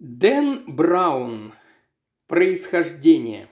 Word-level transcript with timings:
Дэн 0.00 0.62
Браун. 0.68 1.54
Происхождение. 2.28 3.48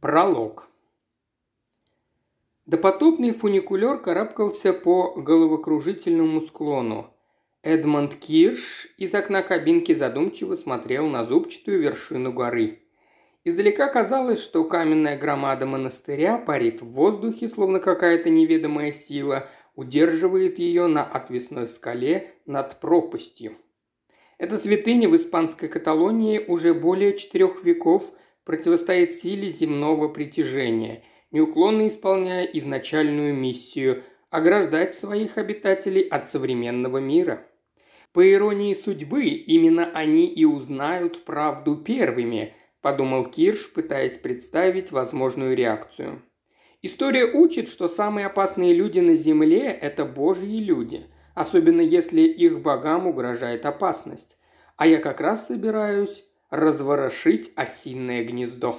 Пролог. 0.00 0.68
Допотопный 2.66 3.30
фуникулер 3.30 4.00
карабкался 4.00 4.72
по 4.72 5.14
головокружительному 5.14 6.40
склону. 6.40 7.14
Эдмонд 7.62 8.16
Кирш 8.16 8.88
из 8.98 9.14
окна 9.14 9.44
кабинки 9.44 9.94
задумчиво 9.94 10.56
смотрел 10.56 11.06
на 11.06 11.24
зубчатую 11.24 11.80
вершину 11.80 12.32
горы. 12.32 12.82
Издалека 13.44 13.86
казалось, 13.86 14.42
что 14.42 14.64
каменная 14.64 15.16
громада 15.16 15.66
монастыря 15.66 16.38
парит 16.38 16.82
в 16.82 16.86
воздухе, 16.86 17.48
словно 17.48 17.78
какая-то 17.78 18.28
неведомая 18.28 18.90
сила 18.90 19.48
удерживает 19.76 20.58
ее 20.58 20.88
на 20.88 21.04
отвесной 21.04 21.68
скале 21.68 22.34
над 22.44 22.80
пропастью. 22.80 23.56
Эта 24.44 24.58
святыня 24.58 25.08
в 25.08 25.16
испанской 25.16 25.70
Каталонии 25.70 26.38
уже 26.38 26.74
более 26.74 27.16
четырех 27.16 27.64
веков 27.64 28.04
противостоит 28.44 29.12
силе 29.12 29.48
земного 29.48 30.08
притяжения, 30.08 31.02
неуклонно 31.30 31.88
исполняя 31.88 32.44
изначальную 32.44 33.32
миссию– 33.32 34.02
ограждать 34.30 34.94
своих 34.94 35.38
обитателей 35.38 36.02
от 36.02 36.30
современного 36.30 36.98
мира. 36.98 37.46
По 38.12 38.30
иронии 38.30 38.74
судьбы, 38.74 39.28
именно 39.28 39.90
они 39.94 40.26
и 40.26 40.44
узнают 40.44 41.24
правду 41.24 41.76
первыми, 41.76 42.52
подумал 42.82 43.24
Кирш, 43.24 43.72
пытаясь 43.72 44.18
представить 44.18 44.92
возможную 44.92 45.56
реакцию. 45.56 46.20
История 46.82 47.24
учит, 47.24 47.70
что 47.70 47.88
самые 47.88 48.26
опасные 48.26 48.74
люди 48.74 48.98
на 48.98 49.14
Земле– 49.14 49.68
это 49.80 50.04
божьи 50.04 50.58
люди– 50.58 51.06
особенно 51.34 51.80
если 51.80 52.22
их 52.22 52.60
богам 52.60 53.06
угрожает 53.06 53.66
опасность. 53.66 54.38
А 54.76 54.86
я 54.86 54.98
как 54.98 55.20
раз 55.20 55.46
собираюсь 55.46 56.26
разворошить 56.50 57.52
осиное 57.56 58.24
гнездо. 58.24 58.78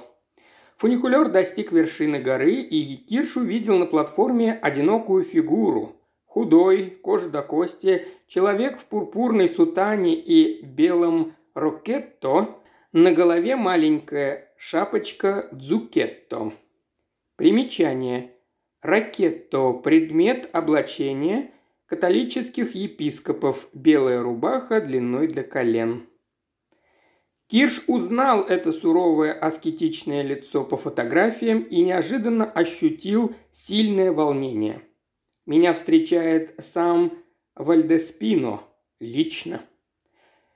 Фуникулер 0.76 1.28
достиг 1.28 1.72
вершины 1.72 2.18
горы, 2.18 2.54
и 2.54 2.96
Кирш 2.96 3.36
увидел 3.36 3.78
на 3.78 3.86
платформе 3.86 4.52
одинокую 4.52 5.24
фигуру. 5.24 5.96
Худой, 6.26 6.90
кожа 7.02 7.30
до 7.30 7.42
кости, 7.42 8.06
человек 8.26 8.78
в 8.78 8.86
пурпурной 8.86 9.48
сутане 9.48 10.14
и 10.14 10.62
белом 10.62 11.34
рокетто, 11.54 12.60
на 12.92 13.12
голове 13.12 13.56
маленькая 13.56 14.52
шапочка 14.58 15.48
дзукетто. 15.52 16.52
Примечание. 17.36 18.32
Ракетто– 18.82 19.72
предмет 19.84 20.50
облачения, 20.52 21.50
католических 21.86 22.74
епископов, 22.74 23.68
белая 23.72 24.22
рубаха 24.22 24.80
длиной 24.80 25.28
для 25.28 25.42
колен. 25.42 26.06
Кирш 27.48 27.84
узнал 27.86 28.42
это 28.42 28.72
суровое 28.72 29.32
аскетичное 29.32 30.22
лицо 30.22 30.64
по 30.64 30.76
фотографиям 30.76 31.62
и 31.62 31.82
неожиданно 31.82 32.44
ощутил 32.44 33.36
сильное 33.52 34.10
волнение. 34.10 34.82
Меня 35.46 35.72
встречает 35.72 36.56
сам 36.58 37.12
Вальдеспино 37.54 38.62
лично. 38.98 39.62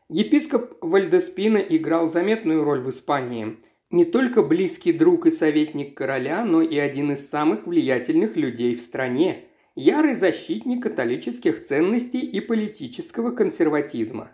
Епископ 0.08 0.78
Вальдеспино 0.80 1.58
играл 1.58 2.10
заметную 2.10 2.64
роль 2.64 2.80
в 2.80 2.90
Испании. 2.90 3.58
Не 3.90 4.04
только 4.04 4.42
близкий 4.42 4.92
друг 4.92 5.26
и 5.26 5.30
советник 5.30 5.96
короля, 5.96 6.44
но 6.44 6.60
и 6.60 6.76
один 6.76 7.12
из 7.12 7.28
самых 7.28 7.68
влиятельных 7.68 8.34
людей 8.34 8.74
в 8.74 8.80
стране– 8.80 9.44
ярый 9.80 10.14
защитник 10.14 10.82
католических 10.82 11.66
ценностей 11.66 12.20
и 12.20 12.40
политического 12.40 13.30
консерватизма. 13.30 14.30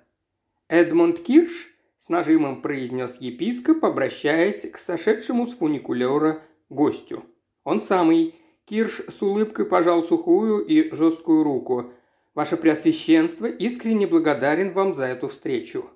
Эдмонд 0.69 1.21
Кирш 1.21 1.71
с 1.99 2.09
нажимом 2.09 2.63
произнес 2.63 3.17
епископ, 3.21 3.85
обращаясь 3.85 4.69
к 4.69 4.77
сошедшему 4.77 5.47
с 5.47 5.55
фуникулера 5.55 6.43
гостю. 6.69 7.25
Он 7.65 7.81
самый. 7.81 8.35
Кирш 8.65 9.03
с 9.09 9.23
улыбкой 9.23 9.65
пожал 9.65 10.03
сухую 10.03 10.67
и 10.67 10.93
жесткую 10.93 11.45
руку. 11.45 11.93
«Ваше 12.35 12.57
Преосвященство 12.57 13.47
искренне 13.47 14.09
благодарен 14.09 14.73
вам 14.73 14.97
за 14.97 15.05
эту 15.05 15.29
встречу. 15.29 15.89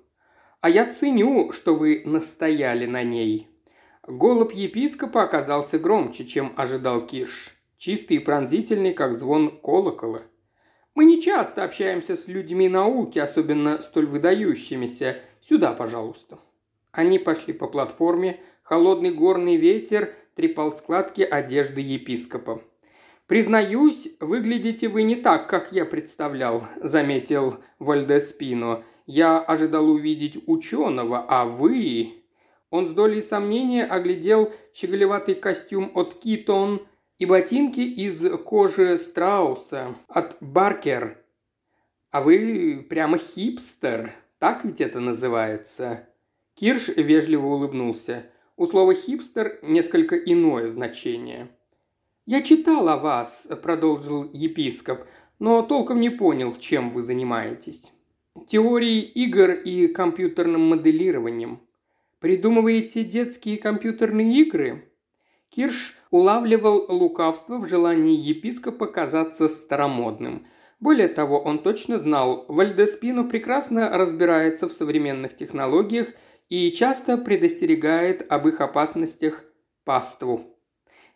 А 0.61 0.69
я 0.69 0.89
ценю, 0.89 1.51
что 1.51 1.75
вы 1.75 2.03
настояли 2.05 2.85
на 2.85 3.03
ней». 3.03 3.49
Голубь 4.07 4.53
епископа 4.53 5.23
оказался 5.23 5.77
громче, 5.77 6.25
чем 6.25 6.53
ожидал 6.55 7.05
Кирш 7.05 7.60
чистый 7.81 8.17
и 8.17 8.19
пронзительный, 8.19 8.93
как 8.93 9.17
звон 9.17 9.59
колокола. 9.59 10.21
Мы 10.93 11.05
не 11.05 11.19
часто 11.19 11.63
общаемся 11.63 12.15
с 12.15 12.27
людьми 12.27 12.69
науки, 12.69 13.17
особенно 13.17 13.81
столь 13.81 14.05
выдающимися. 14.05 15.19
Сюда, 15.41 15.73
пожалуйста». 15.73 16.37
Они 16.91 17.17
пошли 17.17 17.53
по 17.53 17.67
платформе, 17.67 18.39
холодный 18.61 19.11
горный 19.11 19.55
ветер 19.55 20.13
трепал 20.35 20.73
складки 20.73 21.21
одежды 21.21 21.81
епископа. 21.81 22.61
«Признаюсь, 23.25 24.09
выглядите 24.19 24.87
вы 24.87 25.03
не 25.03 25.15
так, 25.15 25.49
как 25.49 25.71
я 25.71 25.85
представлял»,– 25.85 26.65
заметил 26.83 27.55
Вальдеспино. 27.79 28.83
«Я 29.07 29.39
ожидал 29.39 29.89
увидеть 29.89 30.37
ученого, 30.45 31.25
а 31.27 31.45
вы...» 31.45 32.21
Он 32.69 32.87
с 32.87 32.91
долей 32.91 33.21
сомнения 33.21 33.85
оглядел 33.85 34.53
щеголеватый 34.73 35.35
костюм 35.35 35.91
от 35.95 36.13
Китон, 36.15 36.81
и 37.21 37.25
ботинки 37.27 37.81
из 37.81 38.27
кожи 38.45 38.97
страуса 38.97 39.93
от 40.07 40.37
Баркер. 40.41 41.23
А 42.09 42.19
вы 42.19 42.83
прямо 42.89 43.19
хипстер, 43.19 44.11
так 44.39 44.65
ведь 44.65 44.81
это 44.81 44.99
называется?» 44.99 46.09
Кирш 46.55 46.87
вежливо 46.87 47.45
улыбнулся. 47.45 48.25
У 48.57 48.65
слова 48.65 48.95
«хипстер» 48.95 49.59
несколько 49.61 50.17
иное 50.17 50.67
значение. 50.67 51.51
«Я 52.25 52.41
читал 52.41 52.89
о 52.89 52.97
вас»,– 52.97 53.47
продолжил 53.61 54.27
епископ,– 54.33 55.01
«но 55.39 55.61
толком 55.61 55.99
не 55.99 56.09
понял, 56.09 56.55
чем 56.57 56.89
вы 56.89 57.03
занимаетесь». 57.03 57.91
«Теорией 58.47 59.01
игр 59.01 59.51
и 59.51 59.85
компьютерным 59.89 60.61
моделированием. 60.61 61.59
Придумываете 62.17 63.03
детские 63.03 63.59
компьютерные 63.59 64.41
игры?» 64.41 64.90
Кирш 65.51 65.97
улавливал 66.11 66.85
лукавство 66.87 67.57
в 67.57 67.67
желании 67.67 68.15
епископа 68.15 68.87
казаться 68.87 69.49
старомодным. 69.49 70.47
Более 70.79 71.09
того, 71.09 71.41
он 71.41 71.59
точно 71.59 71.99
знал, 71.99 72.45
Вальдеспино 72.47 73.25
прекрасно 73.25 73.89
разбирается 73.97 74.69
в 74.69 74.71
современных 74.71 75.35
технологиях 75.35 76.07
и 76.47 76.71
часто 76.71 77.17
предостерегает 77.17 78.25
об 78.31 78.47
их 78.47 78.61
опасностях 78.61 79.43
паству. 79.83 80.57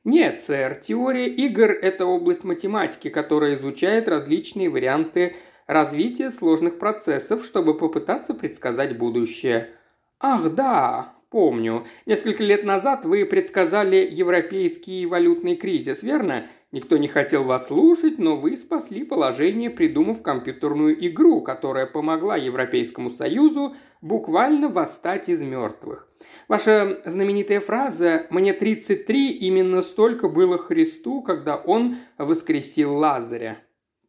Нет, 0.03 0.41
сэр, 0.41 0.75
теория 0.75 1.27
игр– 1.27 1.69
это 1.81 2.05
область 2.05 2.43
математики, 2.43 3.09
которая 3.09 3.55
изучает 3.55 4.09
различные 4.09 4.69
варианты 4.69 5.35
развития 5.65 6.29
сложных 6.29 6.77
процессов, 6.77 7.45
чтобы 7.45 7.75
попытаться 7.77 8.33
предсказать 8.33 8.97
будущее. 8.97 9.71
Ах, 10.19 10.53
да, 10.53 11.15
Помню. 11.29 11.85
Несколько 12.05 12.43
лет 12.43 12.63
назад 12.63 13.05
вы 13.05 13.25
предсказали 13.25 14.07
европейский 14.09 15.05
валютный 15.05 15.55
кризис, 15.55 16.03
верно? 16.03 16.45
Никто 16.71 16.97
не 16.97 17.07
хотел 17.07 17.43
вас 17.45 17.67
слушать, 17.67 18.17
но 18.19 18.35
вы 18.35 18.57
спасли 18.57 19.03
положение, 19.03 19.69
придумав 19.69 20.21
компьютерную 20.21 21.07
игру, 21.07 21.41
которая 21.41 21.85
помогла 21.85 22.35
Европейскому 22.35 23.09
Союзу 23.09 23.75
буквально 24.01 24.69
восстать 24.69 25.29
из 25.29 25.41
мертвых. 25.41 26.07
Ваша 26.47 27.01
знаменитая 27.05 27.59
фраза 27.59 28.27
«Мне 28.29 28.53
33, 28.53 29.31
именно 29.31 29.81
столько 29.81 30.27
было 30.27 30.57
Христу, 30.57 31.21
когда 31.21 31.55
он 31.55 31.95
воскресил 32.17 32.93
Лазаря». 32.93 33.57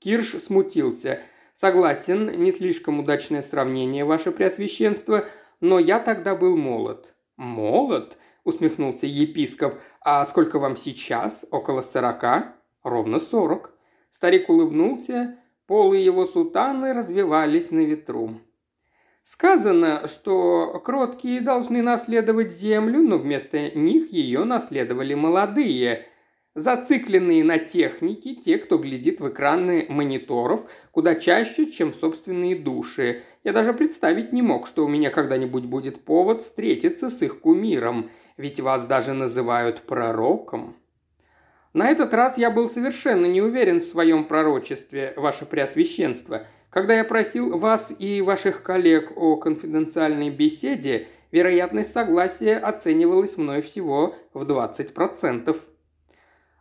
Кирш 0.00 0.31
смутился. 0.33 1.21
«Согласен, 1.54 2.43
не 2.43 2.53
слишком 2.53 3.00
удачное 3.00 3.43
сравнение, 3.43 4.04
ваше 4.04 4.33
преосвященство, 4.33 5.24
но 5.61 5.79
я 5.79 6.01
тогда 6.01 6.35
был 6.35 6.57
молод. 6.57 7.15
«Молод?»– 7.37 8.19
усмехнулся 8.45 9.07
епископ. 9.07 9.75
«А 10.01 10.25
сколько 10.25 10.59
вам 10.59 10.77
сейчас? 10.77 11.45
Около 11.51 11.83
сорока?» 11.83 12.57
«Ровно 12.83 13.19
сорок». 13.19 13.73
Старик 14.11 14.49
улыбнулся, 14.49 15.39
полы 15.67 15.99
его 15.99 16.25
сутаны 16.25 16.95
развивались 16.95 17.71
на 17.71 17.81
ветру. 17.81 18.41
Сказано, 19.23 20.07
что 20.07 20.81
кроткие 20.85 21.41
должны 21.41 21.83
наследовать 21.83 22.53
землю, 22.53 23.03
но 23.03 23.19
вместо 23.19 23.71
них 23.71 24.13
ее 24.13 24.45
наследовали 24.45 25.15
молодые, 25.15 26.07
зацикленные 26.57 27.45
на 27.45 27.59
технике, 27.59 28.35
те, 28.35 28.59
кто 28.59 28.79
глядит 28.79 29.21
в 29.21 29.29
экраны 29.29 29.87
мониторов 29.89 30.69
куда 30.91 31.15
чаще, 31.15 31.67
чем 31.67 31.93
в 31.93 31.97
собственные 31.97 32.57
души, 32.57 33.23
я 33.45 33.53
даже 33.53 33.75
представить 33.75 34.33
не 34.33 34.43
мог, 34.43 34.67
что 34.67 34.85
у 34.85 34.89
меня 34.89 35.11
когда-нибудь 35.11 35.67
будет 35.67 36.01
повод 36.01 36.41
встретиться 36.41 37.11
с 37.11 37.23
их 37.23 37.41
кумиром, 37.41 38.11
ведь 38.39 38.59
вас 38.59 38.87
даже 38.87 39.13
называют 39.13 39.83
пророком. 39.83 40.75
На 41.75 41.91
этот 41.91 42.15
раз 42.15 42.39
я 42.39 42.51
был 42.51 42.71
совершенно 42.71 43.27
не 43.27 43.43
уверен 43.43 43.81
в 43.81 43.85
своем 43.85 44.25
пророчестве, 44.25 45.13
ваше 45.17 45.45
преосвященство. 45.45 46.47
Когда 46.71 46.95
я 46.95 47.05
просил 47.05 47.59
вас 47.59 47.93
и 47.99 48.23
ваших 48.23 48.63
коллег 48.63 49.13
о 49.15 49.37
конфиденциальной 49.37 50.31
беседе, 50.31 51.07
вероятность 51.33 51.93
согласия 51.93 52.57
оценивалась 52.57 53.37
мной 53.37 53.61
всего 53.61 54.15
в 54.33 54.51
20%. 54.51 55.55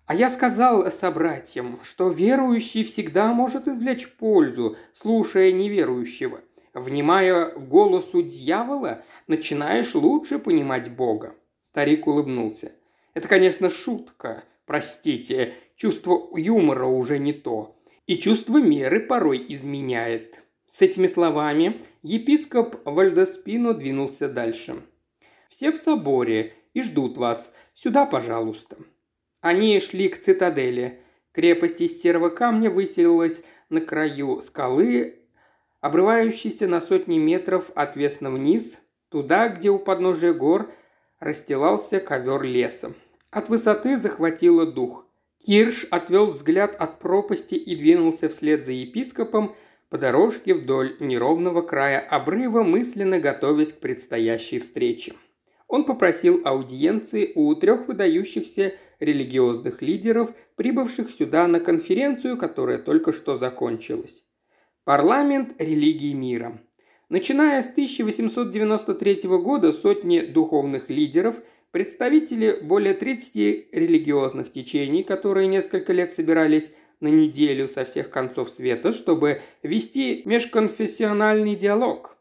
А 0.05 0.13
я 0.13 0.29
сказал 0.29 0.91
собратьям, 0.91 1.79
что 1.83 2.09
верующий 2.09 2.83
всегда 2.83 3.33
может 3.33 3.67
извлечь 3.67 4.11
пользу, 4.13 4.77
слушая 4.93 5.51
неверующего. 5.51 6.41
Внимая 6.75 7.51
голосу 7.51 8.21
дьявола, 8.21 9.03
начинаешь 9.27 9.95
лучше 9.95 10.37
понимать 10.37 10.91
Бога. 10.91 11.33
Старик 11.61 12.05
улыбнулся. 12.05 12.71
Это, 13.15 13.27
конечно, 13.27 13.69
шутка. 13.69 14.43
Простите, 14.65 15.55
чувство 15.75 16.29
юмора 16.35 16.85
уже 16.85 17.17
не 17.17 17.33
то. 17.33 17.75
И 18.05 18.17
чувство 18.17 18.57
меры 18.57 18.99
порой 18.99 19.43
изменяет. 19.49 20.41
С 20.69 20.81
этими 20.81 21.07
словами 21.07 21.81
епископ 22.03 22.75
Вальдеспино 22.85 23.73
двинулся 23.73 24.27
дальше. 24.27 24.83
«Все 25.47 25.71
в 25.71 25.77
соборе 25.77 26.53
и 26.73 26.81
ждут 26.81 27.17
вас. 27.17 27.53
Сюда, 27.73 28.05
пожалуйста». 28.05 28.77
Они 29.45 29.79
шли 29.79 30.09
к 30.09 30.19
цитадели. 30.19 31.01
Крепость 31.31 31.79
из 31.79 32.01
серого 32.01 32.29
камня 32.29 32.71
выселилась 32.71 33.43
на 33.69 33.79
краю 33.79 34.41
скалы, 34.41 35.19
обрывающейся 35.81 36.65
на 36.65 36.81
сотни 36.81 37.19
метров 37.19 37.69
отвесно 37.75 38.31
вниз, 38.31 38.79
туда, 39.09 39.49
где 39.49 39.69
у 39.69 39.77
подножия 39.77 40.33
гор 40.33 40.71
расстилался 41.19 41.99
ковер 41.99 42.41
леса. 42.41 42.93
От 43.29 43.49
высоты 43.49 43.97
захватило 43.97 44.65
дух. 44.65 45.05
Кирш 45.45 45.85
отвел 45.91 46.31
взгляд 46.31 46.75
от 46.75 46.97
пропасти 46.97 47.53
и 47.53 47.75
двинулся 47.75 48.29
вслед 48.29 48.65
за 48.65 48.71
епископом 48.71 49.55
по 49.89 49.99
дорожке 49.99 50.55
вдоль 50.55 50.97
неровного 50.99 51.61
края 51.61 51.99
обрыва, 51.99 52.63
мысленно 52.63 53.19
готовясь 53.19 53.73
к 53.73 53.77
предстоящей 53.77 54.57
встрече. 54.57 55.13
Он 55.75 55.83
попросил 55.83 56.41
аудиенции 56.45 57.33
у 57.35 57.53
трех 57.53 57.89
выдающихся 57.89 58.75
религиозных 59.01 59.81
лидеров, 59.81 60.33
прибывших 60.55 61.09
сюда 61.09 61.47
на 61.47 61.59
конференцию, 61.59 62.37
которая 62.37 62.77
только 62.77 63.11
что 63.11 63.35
закончилась. 63.35 64.23
Парламент 64.85 65.53
религии 65.59 66.13
мира. 66.13 66.61
Начиная 67.09 67.61
с 67.61 67.65
1893 67.65 69.27
года 69.27 69.73
сотни 69.73 70.21
духовных 70.21 70.89
лидеров, 70.89 71.41
представители 71.71 72.57
более 72.63 72.93
30 72.93 73.35
религиозных 73.73 74.53
течений, 74.53 75.03
которые 75.03 75.49
несколько 75.49 75.91
лет 75.91 76.09
собирались 76.09 76.71
на 77.01 77.09
неделю 77.09 77.67
со 77.67 77.83
всех 77.83 78.09
концов 78.09 78.49
света, 78.49 78.93
чтобы 78.93 79.41
вести 79.61 80.21
межконфессиональный 80.23 81.57
диалог, 81.57 82.14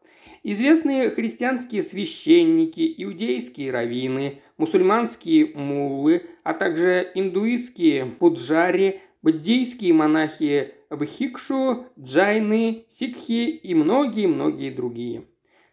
Известные 0.46 1.08
христианские 1.08 1.82
священники, 1.82 2.94
иудейские 2.98 3.72
раввины, 3.72 4.42
мусульманские 4.58 5.46
муллы, 5.54 6.26
а 6.42 6.52
также 6.52 7.10
индуистские 7.14 8.04
пуджари, 8.04 9.00
буддийские 9.22 9.94
монахи 9.94 10.74
Бхикшу, 10.90 11.86
джайны, 11.98 12.84
сикхи 12.90 13.48
и 13.48 13.74
многие-многие 13.74 14.68
другие. 14.68 15.24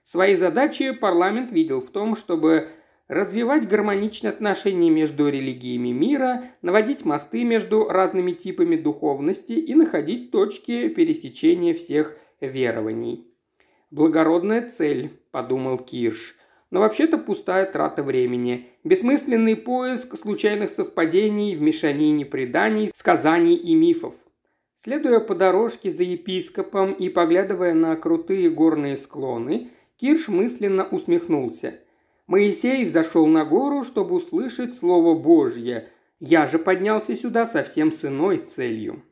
Свои 0.03 0.35
задачи 0.35 0.91
парламент 0.91 1.51
видел 1.51 1.81
в 1.81 1.89
том, 1.89 2.15
чтобы 2.15 2.69
развивать 3.09 3.67
гармоничные 3.67 4.29
отношения 4.29 4.89
между 4.89 5.27
религиями 5.27 5.89
мира, 5.89 6.45
наводить 6.61 7.03
мосты 7.03 7.43
между 7.43 7.89
разными 7.89 8.31
типами 8.31 8.77
духовности 8.77 9.51
и 9.51 9.75
находить 9.75 10.31
точки 10.31 10.87
пересечения 10.87 11.73
всех 11.73 12.15
верований. 12.39 13.30
«Благородная 13.91 14.69
цель»,– 14.69 15.19
подумал 15.31 15.77
Кирш. 15.77 16.37
«Но 16.71 16.79
вообще-то 16.79 17.17
пустая 17.17 17.65
трата 17.65 18.03
времени. 18.03 18.69
Бессмысленный 18.85 19.57
поиск 19.57 20.17
случайных 20.17 20.69
совпадений 20.71 21.55
в 21.55 21.61
мешанине 21.61 22.25
преданий, 22.25 22.89
сказаний 22.93 23.55
и 23.55 23.75
мифов. 23.75 24.15
Следуя 24.75 25.19
по 25.19 25.35
дорожке 25.35 25.91
за 25.91 26.03
епископом 26.03 26.93
и 26.93 27.09
поглядывая 27.09 27.73
на 27.73 27.97
крутые 27.97 28.49
горные 28.49 28.95
склоны, 28.95 29.71
Кирш 29.97 30.29
мысленно 30.29 30.85
усмехнулся. 30.85 31.81
Моисей 32.27 32.85
взошел 32.85 33.27
на 33.27 33.43
гору, 33.43 33.83
чтобы 33.83 34.15
услышать 34.15 34.73
Слово 34.73 35.15
Божье. 35.19 35.89
Я 36.21 36.47
же 36.47 36.59
поднялся 36.59 37.13
сюда 37.13 37.45
совсем 37.45 37.91
с 37.91 38.05
иной 38.05 38.37
целью. 38.37 39.03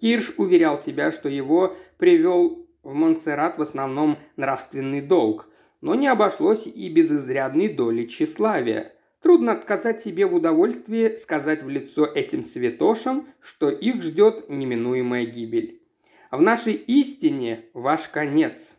Кирш 0.00 0.34
уверял 0.36 0.78
себя, 0.80 1.12
что 1.12 1.28
его 1.28 1.76
привел 1.96 2.65
в 2.86 2.94
Монсеррат 2.94 3.58
в 3.58 3.62
основном 3.62 4.16
нравственный 4.36 5.00
долг, 5.00 5.48
но 5.80 5.96
не 5.96 6.06
обошлось 6.06 6.66
и 6.66 6.88
без 6.88 7.10
изрядной 7.10 7.68
доли 7.68 8.06
тщеславия. 8.06 8.92
Трудно 9.20 9.52
отказать 9.52 10.00
себе 10.00 10.24
в 10.26 10.34
удовольствии 10.34 11.16
сказать 11.16 11.64
в 11.64 11.68
лицо 11.68 12.06
этим 12.06 12.44
святошам, 12.44 13.26
что 13.40 13.70
их 13.70 14.02
ждет 14.02 14.48
неминуемая 14.48 15.26
гибель. 15.26 15.82
В 16.30 16.40
нашей 16.40 16.74
истине 16.74 17.64
ваш 17.74 18.08
конец. 18.08 18.76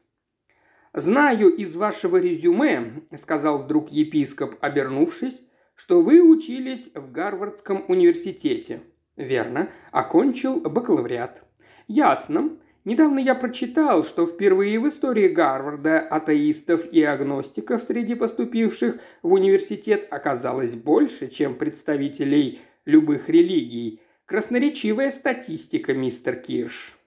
«Знаю 0.93 1.49
из 1.49 1.75
вашего 1.75 2.15
резюме»,– 2.17 3.03
сказал 3.17 3.57
вдруг 3.59 3.91
епископ, 3.91 4.55
обернувшись,– 4.61 5.43
«что 5.75 6.01
вы 6.01 6.21
учились 6.21 6.89
в 6.95 7.11
Гарвардском 7.11 7.83
университете». 7.87 8.81
«Верно. 9.15 9.69
Окончил 9.91 10.61
бакалавриат». 10.61 11.43
«Ясно. 11.87 12.57
Недавно 12.87 13.19
я 13.19 13.35
прочитал, 13.35 14.05
что 14.05 14.25
впервые 14.25 14.79
в 14.79 14.87
истории 14.87 15.27
Гарварда 15.27 15.99
атеистов 15.99 16.85
и 16.89 17.03
агностиков 17.03 17.83
среди 17.83 18.15
поступивших 18.15 19.01
в 19.23 19.33
университет 19.33 20.07
оказалось 20.09 20.73
больше, 20.75 21.27
чем 21.27 21.55
представителей 21.55 22.61
любых 22.85 23.27
религий. 23.27 23.99
Красноречивая 24.25 25.09
статистика, 25.09 25.93
мистер 25.93 26.37
Кирш. 26.37 26.97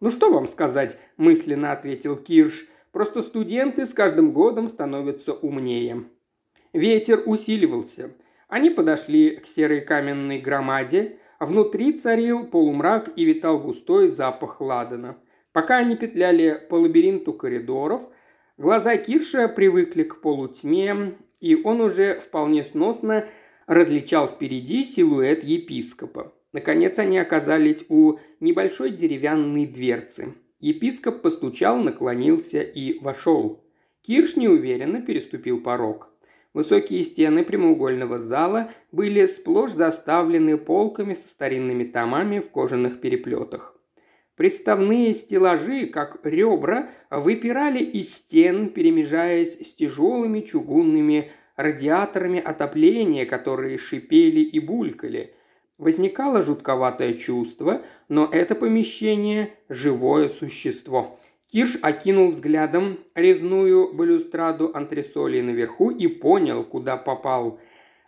«Ну 0.00 0.08
что 0.08 0.32
вам 0.32 0.48
сказать?»– 0.48 0.98
мысленно 1.18 1.72
ответил 1.72 2.16
Кирш. 2.16 2.66
«Просто 2.90 3.20
студенты 3.20 3.84
с 3.84 3.92
каждым 3.92 4.32
годом 4.32 4.68
становятся 4.68 5.34
умнее». 5.34 6.04
Ветер 6.72 7.22
усиливался. 7.26 8.10
Они 8.48 8.70
подошли 8.70 9.36
к 9.36 9.46
серой 9.46 9.82
каменной 9.82 10.38
громаде, 10.38 11.18
внутри 11.38 11.92
царил 11.92 12.46
полумрак 12.46 13.10
и 13.16 13.26
витал 13.26 13.58
густой 13.58 14.08
запах 14.08 14.62
ладана– 14.62 15.18
Пока 15.56 15.78
они 15.78 15.96
петляли 15.96 16.60
по 16.68 16.74
лабиринту 16.74 17.32
коридоров, 17.32 18.02
глаза 18.58 18.98
Кирша 18.98 19.48
привыкли 19.48 20.02
к 20.02 20.20
полутьме, 20.20 21.14
и 21.40 21.54
он 21.54 21.80
уже 21.80 22.18
вполне 22.18 22.62
сносно 22.62 23.26
различал 23.66 24.28
впереди 24.28 24.84
силуэт 24.84 25.44
епископа. 25.44 26.34
Наконец 26.52 26.98
они 26.98 27.16
оказались 27.16 27.86
у 27.88 28.18
небольшой 28.38 28.90
деревянной 28.90 29.64
дверцы. 29.64 30.34
Епископ 30.60 31.22
постучал, 31.22 31.78
наклонился 31.78 32.60
и 32.60 32.98
вошел. 32.98 33.64
Кирш 34.02 34.36
неуверенно 34.36 35.00
переступил 35.00 35.62
порог. 35.62 36.10
Высокие 36.52 37.02
стены 37.02 37.42
прямоугольного 37.42 38.18
зала 38.18 38.70
были 38.92 39.24
сплошь 39.24 39.72
заставлены 39.72 40.58
полками 40.58 41.14
со 41.14 41.26
старинными 41.26 41.84
томами 41.84 42.40
в 42.40 42.50
кожаных 42.50 43.00
переплетах. 43.00 43.75
Приставные 44.36 45.14
стеллажи, 45.14 45.86
как 45.86 46.20
ребра, 46.22 46.90
выпирали 47.10 47.82
из 47.82 48.14
стен, 48.14 48.68
перемежаясь 48.68 49.58
с 49.66 49.74
тяжелыми 49.74 50.40
чугунными 50.40 51.30
радиаторами 51.56 52.38
отопления, 52.38 53.24
которые 53.24 53.78
шипели 53.78 54.40
и 54.40 54.60
булькали. 54.60 55.32
Возникало 55.78 56.42
жутковатое 56.42 57.14
чувство, 57.14 57.82
но 58.08 58.28
это 58.30 58.54
помещение– 58.54 59.54
живое 59.70 60.28
существо. 60.28 61.18
Кирш 61.50 61.78
окинул 61.80 62.32
взглядом 62.32 62.98
резную 63.14 63.94
балюстраду 63.94 64.70
антресолей 64.74 65.40
наверху 65.40 65.90
и 65.90 66.08
понял, 66.08 66.64
куда 66.64 66.98
попал. 66.98 67.58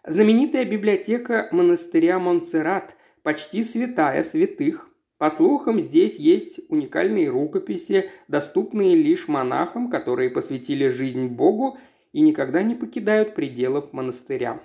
Знаменитая 0.05 0.67
библиотека 0.67 1.49
монастыря 1.53 2.19
Монсеррат, 2.19 2.97
почти 3.23 3.65
святая 3.65 4.23
святых. 4.23 4.88
По 5.19 5.31
слухам, 5.31 5.81
здесь 5.81 6.17
есть 6.17 6.61
уникальные 6.69 7.29
рукописи, 7.29 8.11
доступные 8.29 8.95
лишь 8.95 9.27
монахам, 9.27 9.91
которые 9.91 10.31
посвятили 10.31 10.89
жизнь 10.89 11.27
Богу 11.27 11.77
и 12.13 12.21
никогда 12.21 12.63
не 12.63 12.77
покидают 12.77 13.35
пределов 13.35 13.93
монастыря. 13.93 14.61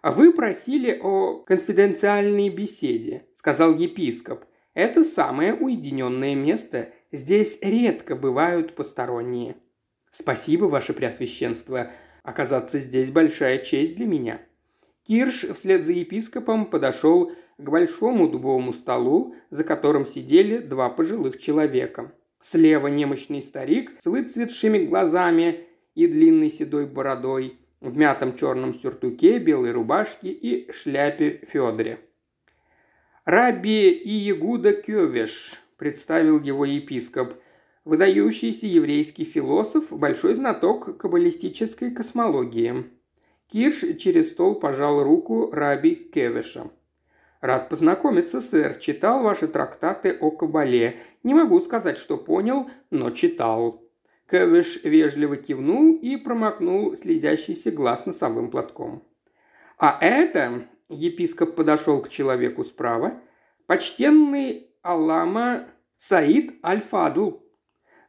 «А 0.00 0.10
«Вы 0.10 0.32
просили 0.32 0.98
о 1.02 1.38
конфиденциальной 1.40 2.48
беседе»,– 2.48 3.26
сказал 3.34 3.74
епископ. 3.74 4.44
«Это 4.72 5.04
самое 5.04 5.52
уединенное 5.52 6.34
место. 6.34 6.90
Здесь 7.12 7.58
редко 7.60 8.16
бывают 8.16 8.74
посторонние». 8.74 9.56
«Спасибо, 10.10 10.64
ваше 10.64 10.94
преосвященство. 10.94 11.90
Оказаться 12.22 12.78
здесь 12.78 13.10
большая 13.10 13.58
честь 13.58 13.96
для 13.96 14.06
меня». 14.06 14.40
Кирш 15.06 15.44
вслед 15.52 15.84
за 15.84 15.92
епископом 15.92 16.66
подошел 16.66 17.32
к 17.58 17.68
большому 17.68 18.28
дубовому 18.28 18.72
столу, 18.72 19.34
за 19.50 19.64
которым 19.64 20.06
сидели 20.06 20.58
два 20.58 20.88
пожилых 20.88 21.38
человека. 21.38 22.12
Слева 22.40 22.86
немощный 22.86 23.42
старик 23.42 23.94
с 24.00 24.06
выцветшими 24.06 24.78
глазами 24.78 25.66
и 25.94 26.06
длинной 26.06 26.50
седой 26.50 26.86
бородой, 26.86 27.58
в 27.80 27.98
мятом 27.98 28.36
черном 28.36 28.74
сюртуке, 28.74 29.38
белой 29.38 29.72
рубашке 29.72 30.30
и 30.30 30.70
шляпе 30.72 31.40
Федоре. 31.46 31.98
«Раби 33.24 33.90
Иегуда 33.90 34.72
Кёвеш»,– 34.72 35.62
представил 35.76 36.40
его 36.40 36.64
епископ, 36.64 37.34
выдающийся 37.84 38.66
еврейский 38.66 39.24
философ, 39.24 39.92
большой 39.92 40.34
знаток 40.34 40.96
каббалистической 40.98 41.90
космологии. 41.90 42.84
Кирш 43.48 43.84
через 43.98 44.30
стол 44.30 44.60
пожал 44.60 45.02
руку 45.02 45.50
раби 45.50 45.94
Кевеша. 45.94 46.70
«Рад 47.40 47.68
познакомиться, 47.68 48.40
сэр. 48.40 48.78
Читал 48.78 49.22
ваши 49.22 49.46
трактаты 49.46 50.16
о 50.20 50.30
Кабале. 50.30 50.98
Не 51.22 51.34
могу 51.34 51.60
сказать, 51.60 51.98
что 51.98 52.16
понял, 52.16 52.68
но 52.90 53.10
читал». 53.10 53.82
Кевиш 54.28 54.82
вежливо 54.84 55.36
кивнул 55.36 55.94
и 55.94 56.16
промокнул 56.16 56.94
слезящийся 56.96 57.70
глаз 57.70 58.06
носовым 58.06 58.50
платком. 58.50 59.04
«А 59.78 59.96
это...»– 60.00 60.68
епископ 60.88 61.54
подошел 61.54 62.02
к 62.02 62.08
человеку 62.08 62.64
справа. 62.64 63.20
«Почтенный 63.66 64.70
Аллама 64.82 65.68
Саид 65.96 66.54
Аль-Фадл». 66.64 67.38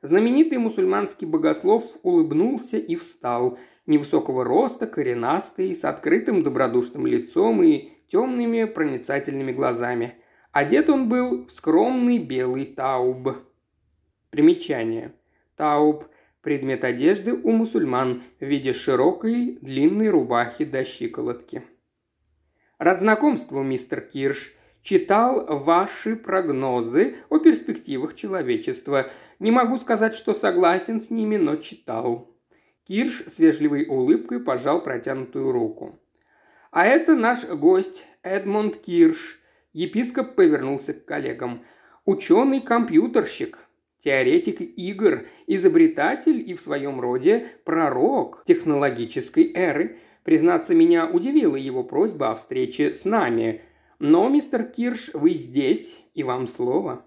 Знаменитый 0.01 0.57
мусульманский 0.57 1.27
богослов 1.27 1.83
улыбнулся 2.03 2.77
и 2.77 2.95
встал. 2.95 3.59
Невысокого 3.85 4.43
роста, 4.43 4.87
коренастый, 4.87 5.75
с 5.75 5.83
открытым 5.83 6.41
добродушным 6.43 7.05
лицом 7.05 7.61
и 7.63 7.98
темными 8.09 8.65
проницательными 8.65 9.51
глазами. 9.51 10.15
Одет 10.51 10.89
он 10.89 11.07
был 11.07 11.45
в 11.45 11.51
скромный 11.51 12.17
белый 12.17 12.65
тауб. 12.65 13.37
Примечание. 14.29 15.13
Тауб– 15.55 16.05
предмет 16.41 16.83
одежды 16.83 17.33
у 17.33 17.51
мусульман 17.51 18.23
в 18.39 18.45
виде 18.45 18.73
широкой 18.73 19.57
длинной 19.61 20.09
рубахи 20.09 20.65
до 20.65 20.83
щиколотки. 20.83 21.63
Рад 22.77 23.01
знакомству, 23.01 23.61
мистер 23.61 24.01
Кирш. 24.01 24.53
Читал 24.81 25.45
ваши 25.59 26.15
прогнозы 26.15 27.17
о 27.29 27.39
перспективах 27.39 28.15
человечества. 28.15 29.09
Не 29.39 29.51
могу 29.51 29.77
сказать, 29.77 30.15
что 30.15 30.33
согласен 30.33 31.01
с 31.01 31.09
ними, 31.09 31.35
но 31.35 31.57
читал. 31.57 32.33
Кирш 32.85 33.23
с 33.27 33.37
вежливой 33.39 33.85
улыбкой 33.85 34.39
пожал 34.39 34.81
протянутую 34.81 35.51
руку. 35.51 35.99
А 36.71 36.85
это 36.85 37.15
наш 37.15 37.45
гость 37.45 38.05
Эдмонд 38.21 38.77
Кирш. 38.77 39.39
Епископ 39.73 40.35
повернулся 40.35 40.93
к 40.93 41.05
коллегам. 41.05 41.63
Ученый-компьютерщик, 42.05 43.67
теоретик 43.99 44.61
игр, 44.61 45.25
изобретатель 45.47 46.47
и 46.47 46.53
в 46.53 46.61
своем 46.61 46.99
роде 46.99 47.47
пророк 47.65 48.43
технологической 48.45 49.51
эры. 49.53 49.97
Признаться, 50.23 50.75
меня 50.75 51.07
удивила 51.07 51.55
его 51.55 51.83
просьба 51.83 52.31
о 52.31 52.35
встрече 52.35 52.93
с 52.93 53.03
нами. 53.03 53.61
Но, 53.97 54.29
мистер 54.29 54.63
Кирш, 54.63 55.09
вы 55.13 55.31
здесь, 55.31 56.03
и 56.13 56.23
вам 56.23 56.47
слово. 56.47 57.03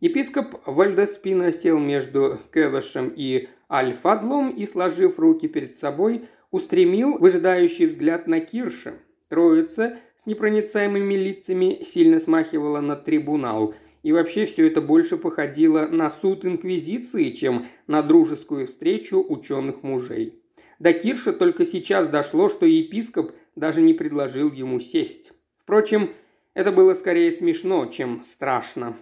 Епископ 0.00 0.66
Вальдеспина 0.66 1.52
сел 1.52 1.78
между 1.78 2.38
Кевешем 2.52 3.12
и 3.14 3.48
Альфадлом 3.70 4.50
и, 4.50 4.66
сложив 4.66 5.18
руки 5.18 5.48
перед 5.48 5.76
собой, 5.76 6.28
устремил 6.56 7.18
выжидающий 7.18 7.86
взгляд 7.86 8.26
на 8.26 8.40
Кирша. 8.40 8.94
Троица 9.28 9.98
с 10.16 10.26
непроницаемыми 10.26 11.14
лицами 11.14 11.82
сильно 11.84 12.18
смахивала 12.18 12.80
на 12.80 12.96
трибунал, 12.96 13.74
и 14.02 14.12
вообще 14.12 14.46
все 14.46 14.66
это 14.66 14.80
больше 14.80 15.18
походило 15.18 15.86
на 15.86 16.10
суд 16.10 16.46
Инквизиции, 16.46 17.30
чем 17.30 17.66
на 17.86 18.02
дружескую 18.02 18.66
встречу 18.66 19.22
ученых 19.22 19.82
мужей. 19.82 20.40
До 20.78 20.92
Кирша 20.92 21.32
только 21.32 21.66
сейчас 21.66 22.08
дошло, 22.08 22.48
что 22.48 22.64
епископ 22.64 23.32
даже 23.54 23.82
не 23.82 23.92
предложил 23.92 24.50
ему 24.50 24.80
сесть. 24.80 25.32
Впрочем, 25.58 26.10
это 26.54 26.72
было 26.72 26.94
скорее 26.94 27.30
смешно, 27.32 27.86
чем 27.86 28.22
страшно. 28.22 28.96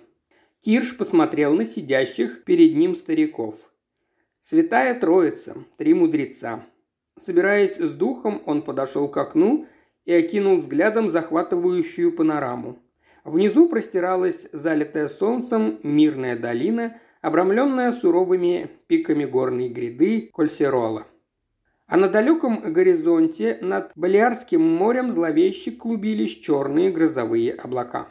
Кирш 0.60 0.96
посмотрел 0.96 1.54
на 1.54 1.64
сидящих 1.64 2.42
перед 2.44 2.74
ним 2.74 2.94
стариков. 2.94 3.54
Святая 4.42 4.98
Троица, 4.98 5.56
три 5.76 5.94
мудреца. 5.94 6.66
Собираясь 7.18 7.76
с 7.76 7.94
духом, 7.94 8.42
он 8.44 8.62
подошел 8.62 9.08
к 9.08 9.16
окну 9.16 9.66
и 10.04 10.12
окинул 10.12 10.56
взглядом 10.56 11.10
захватывающую 11.10 12.12
панораму. 12.12 12.78
Внизу 13.24 13.68
простиралась 13.68 14.48
залитая 14.52 15.08
солнцем 15.08 15.78
мирная 15.82 16.36
долина, 16.36 17.00
обрамленная 17.22 17.92
суровыми 17.92 18.68
пиками 18.86 19.24
горной 19.24 19.68
гряды 19.68 20.30
Кольсерола. 20.34 21.06
А 21.86 21.96
на 21.96 22.08
далеком 22.08 22.60
горизонте 22.60 23.58
над 23.60 23.92
Балиарским 23.94 24.60
морем 24.60 25.10
зловеще 25.10 25.70
клубились 25.70 26.34
черные 26.34 26.90
грозовые 26.90 27.52
облака. 27.52 28.08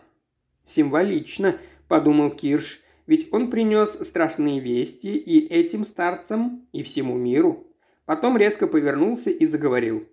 «Символично»,– 0.64 1.58
подумал 1.88 2.32
Кирш,– 2.32 2.82
«ведь 3.08 3.34
он 3.34 3.50
принес 3.50 3.98
страшные 4.02 4.62
вести 4.62 5.18
и 5.18 5.46
этим 5.46 5.84
старцам, 5.84 6.66
и 6.72 6.84
всему 6.84 7.18
миру». 7.18 7.68
Потом 8.06 8.38
резко 8.38 8.68
повернулся 8.68 9.30
и 9.30 9.46
заговорил. 9.46 10.08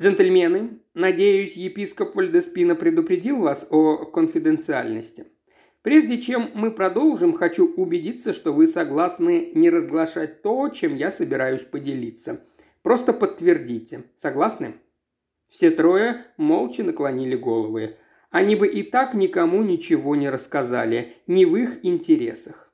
«Джентльмены, 0.00 0.80
надеюсь, 0.94 1.56
епископ 1.56 2.16
Вальдеспина 2.16 2.74
предупредил 2.74 3.40
вас 3.40 3.66
о 3.70 4.06
конфиденциальности. 4.06 5.26
Прежде 5.82 6.20
чем 6.20 6.50
мы 6.54 6.70
продолжим, 6.70 7.32
хочу 7.32 7.72
убедиться, 7.74 8.32
что 8.32 8.52
вы 8.52 8.66
согласны 8.66 9.52
не 9.54 9.70
разглашать 9.70 10.42
то, 10.42 10.68
чем 10.70 10.96
я 10.96 11.10
собираюсь 11.10 11.62
поделиться. 11.62 12.44
Просто 12.82 13.12
подтвердите. 13.12 14.04
Согласны?» 14.16 14.74
Все 15.48 15.70
трое 15.70 16.24
молча 16.36 16.82
наклонили 16.82 17.36
головы. 17.36 17.96
Они 18.30 18.56
бы 18.56 18.66
и 18.66 18.82
так 18.82 19.12
никому 19.12 19.62
ничего 19.62 20.16
не 20.16 20.30
рассказали, 20.30 21.12
не 21.26 21.44
в 21.44 21.54
их 21.54 21.84
интересах. 21.84 22.72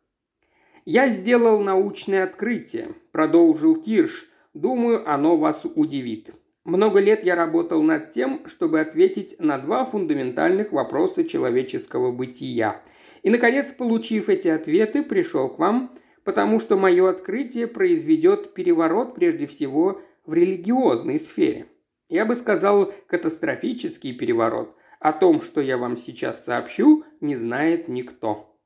«Я 0.85 1.09
сделал 1.09 1.61
научное 1.61 2.25
открытие»,– 2.25 2.95
продолжил 3.13 3.75
Кирш, 3.75 4.29
Думаю, 4.59 5.09
оно 5.09 5.37
вас 5.37 5.63
удивит. 5.77 6.31
Много 6.65 6.99
лет 6.99 7.23
я 7.23 7.37
работал 7.37 7.81
над 7.81 8.13
тем, 8.13 8.43
чтобы 8.47 8.81
ответить 8.81 9.37
на 9.39 9.57
два 9.57 9.85
фундаментальных 9.85 10.73
вопроса 10.73 11.23
человеческого 11.23 12.11
бытия. 12.11 12.83
И, 13.23 13.31
наконец, 13.31 13.73
получив 13.73 14.29
эти 14.29 14.49
ответы, 14.49 15.05
пришел 15.05 15.49
к 15.49 15.61
вам, 15.61 15.93
потому 16.25 16.59
что 16.59 16.77
мое 16.77 17.09
открытие 17.09 17.69
произведет 17.69 18.53
переворот 18.53 19.15
прежде 19.15 19.47
всего 19.47 20.01
в 20.27 20.35
религиозной 20.35 21.21
сфере. 21.21 21.67
Я 22.09 22.27
бы 22.27 22.35
сказал, 22.35 22.93
катастрофический 23.07 24.13
переворот. 24.13 24.75
О 24.99 25.13
том, 25.13 25.41
что 25.41 25.61
я 25.61 25.79
вам 25.79 25.97
сейчас 25.97 26.45
сообщу, 26.45 27.05
не 27.21 27.37
знает 27.37 27.87
никто. 27.87 28.59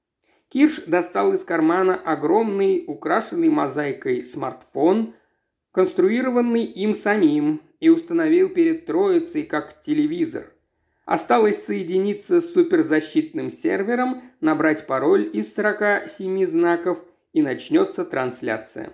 Кирш 0.48 0.84
достал 0.86 1.34
из 1.34 1.44
кармана 1.44 1.96
огромный, 1.96 2.82
украшенный 2.86 3.50
мозаикой 3.50 4.24
смартфон– 4.24 5.12
конструированный 5.72 6.64
им 6.64 6.94
самим, 6.94 7.62
и 7.82 7.88
установил 7.88 8.48
перед 8.48 8.86
троицей 8.86 9.42
как 9.42 9.80
телевизор. 9.80 10.52
Осталось 11.04 11.64
соединиться 11.64 12.40
с 12.40 12.52
суперзащитным 12.52 13.50
сервером, 13.50 14.22
набрать 14.40 14.86
пароль 14.86 15.28
из 15.32 15.52
47 15.52 16.46
знаков 16.46 17.02
и 17.32 17.42
начнется 17.42 18.04
трансляция. 18.04 18.92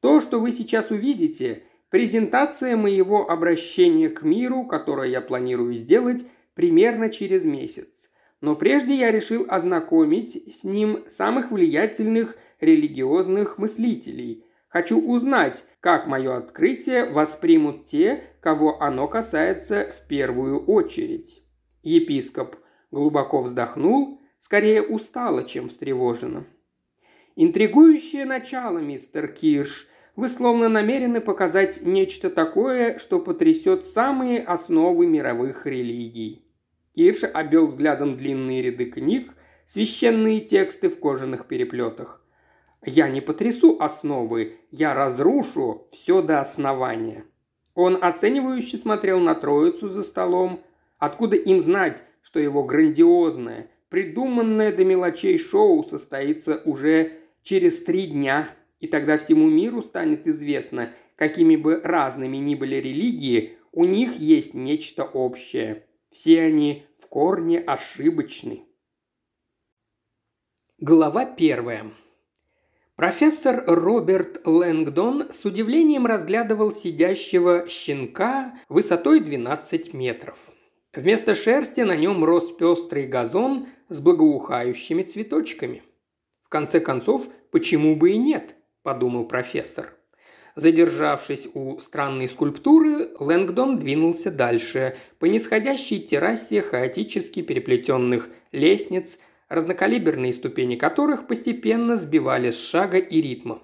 То, 0.00 0.20
что 0.20 0.38
вы 0.38 0.52
сейчас 0.52 0.90
увидите, 0.90 1.62
презентация 1.88 2.76
моего 2.76 3.30
обращения 3.30 4.10
к 4.10 4.22
миру, 4.22 4.66
которое 4.66 5.08
я 5.08 5.22
планирую 5.22 5.72
сделать 5.72 6.26
примерно 6.52 7.08
через 7.08 7.46
месяц. 7.46 7.88
Но 8.42 8.54
прежде 8.54 8.94
я 8.94 9.10
решил 9.10 9.46
ознакомить 9.48 10.54
с 10.54 10.62
ним 10.62 11.04
самых 11.08 11.50
влиятельных 11.50 12.36
религиозных 12.60 13.56
мыслителей– 13.56 14.44
Хочу 14.68 15.00
узнать, 15.00 15.64
как 15.80 16.06
мое 16.06 16.36
открытие 16.36 17.06
воспримут 17.06 17.86
те, 17.86 18.24
кого 18.40 18.82
оно 18.82 19.08
касается 19.08 19.90
в 19.90 20.06
первую 20.06 20.64
очередь». 20.64 21.42
Епископ 21.82 22.56
глубоко 22.90 23.40
вздохнул, 23.40 24.20
скорее 24.38 24.82
устало, 24.82 25.44
чем 25.44 25.68
встревоженно. 25.68 26.46
«Интригующее 27.36 28.24
начало, 28.24 28.78
мистер 28.78 29.28
Кирш. 29.28 29.86
Вы 30.16 30.28
словно 30.28 30.68
намерены 30.68 31.20
показать 31.20 31.82
нечто 31.82 32.28
такое, 32.28 32.98
что 32.98 33.20
потрясет 33.20 33.86
самые 33.86 34.40
основы 34.40 35.06
мировых 35.06 35.64
религий». 35.66 36.44
Кирш 36.94 37.22
обвел 37.22 37.68
взглядом 37.68 38.16
длинные 38.16 38.60
ряды 38.60 38.86
книг, 38.86 39.34
священные 39.64 40.40
тексты 40.40 40.88
в 40.88 40.98
кожаных 40.98 41.46
переплетах. 41.46 42.24
Я 42.84 43.08
не 43.08 43.20
потрясу 43.20 43.76
основы, 43.80 44.58
я 44.70 44.94
разрушу 44.94 45.88
все 45.90 46.22
до 46.22 46.40
основания». 46.40 47.24
Он 47.74 47.96
оценивающе 48.02 48.76
смотрел 48.76 49.20
на 49.20 49.36
троицу 49.36 49.88
за 49.88 50.02
столом. 50.02 50.64
Откуда 50.98 51.36
им 51.36 51.62
знать, 51.62 52.02
что 52.22 52.40
его 52.40 52.64
грандиозное, 52.64 53.70
придуманное 53.88 54.72
до 54.72 54.84
мелочей 54.84 55.38
шоу 55.38 55.84
состоится 55.84 56.60
уже 56.64 57.20
через 57.44 57.84
три 57.84 58.08
дня, 58.08 58.50
и 58.80 58.88
тогда 58.88 59.16
всему 59.16 59.48
миру 59.48 59.80
станет 59.80 60.26
известно, 60.26 60.92
какими 61.14 61.54
бы 61.54 61.80
разными 61.82 62.38
ни 62.38 62.56
были 62.56 62.76
религии, 62.76 63.56
у 63.70 63.84
них 63.84 64.16
есть 64.16 64.54
нечто 64.54 65.04
общее. 65.04 65.86
Все 66.10 66.42
они 66.42 66.84
в 66.96 67.06
корне 67.06 67.60
ошибочны. 67.60 68.64
Глава 70.78 71.26
первая. 71.26 71.92
Профессор 72.98 73.62
Роберт 73.64 74.40
Лэнгдон 74.44 75.30
с 75.30 75.44
удивлением 75.44 76.04
разглядывал 76.04 76.72
сидящего 76.72 77.68
щенка 77.68 78.58
высотой 78.68 79.20
12 79.20 79.94
метров. 79.94 80.50
Вместо 80.92 81.36
шерсти 81.36 81.82
на 81.82 81.94
нем 81.94 82.24
рос 82.24 82.50
пестрый 82.56 83.06
газон 83.06 83.68
с 83.88 84.00
благоухающими 84.00 85.04
цветочками. 85.04 85.84
В 86.42 86.48
конце 86.48 86.80
концов, 86.80 87.22
почему 87.52 87.94
бы 87.94 88.10
и 88.10 88.16
нет, 88.16 88.56
подумал 88.82 89.28
профессор. 89.28 89.94
Задержавшись 90.56 91.46
у 91.54 91.78
странной 91.78 92.28
скульптуры, 92.28 93.10
Лэнгдон 93.20 93.78
двинулся 93.78 94.32
дальше, 94.32 94.96
по 95.20 95.26
нисходящей 95.26 96.00
террасе 96.00 96.62
хаотически 96.62 97.42
переплетенных 97.42 98.28
лестниц, 98.50 99.20
разнокалиберные 99.48 100.32
ступени 100.32 100.76
которых 100.76 101.26
постепенно 101.26 101.96
сбивали 101.96 102.50
с 102.50 102.58
шага 102.58 102.98
и 102.98 103.20
ритма. 103.20 103.60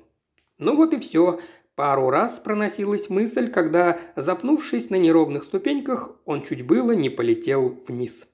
Ну 0.59 0.77
вот 0.77 0.95
и 0.95 0.99
все. 0.99 1.41
Пару 1.75 2.11
раз 2.11 2.39
проносилась 2.39 3.11
мысль, 3.11 3.51
когда, 3.51 3.99
запнувшись 4.15 4.91
на 4.91 4.97
неровных 4.97 5.43
ступеньках, 5.43 6.13
он 6.25 6.43
чуть 6.43 6.65
было 6.65 6.93
не 6.93 7.11
полетел 7.11 7.81
вниз. 7.89 8.29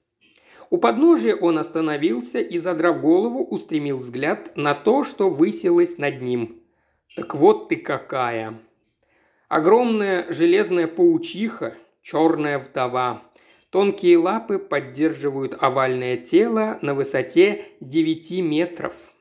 У 0.69 0.77
подножия 0.77 1.35
он 1.35 1.57
остановился 1.57 2.39
и, 2.39 2.57
задрав 2.57 3.01
голову, 3.01 3.43
устремил 3.43 3.97
взгляд 3.97 4.55
на 4.55 4.73
то, 4.73 5.03
что 5.03 5.29
высилось 5.29 5.97
над 5.97 6.21
ним. 6.21 6.61
Так 7.15 7.35
вот 7.35 7.67
ты 7.67 7.75
какая. 7.75 8.59
Огромная 9.49 10.31
железная 10.31 10.87
паучиха, 10.87 11.73
черная 12.01 12.57
вдова. 12.57 13.23
Тонкие 13.71 14.17
лапы 14.17 14.59
поддерживают 14.59 15.55
овальное 15.57 16.17
тело 16.17 16.77
на 16.81 16.93
высоте 16.93 17.63
9 17.79 18.41
метров. 18.41 19.13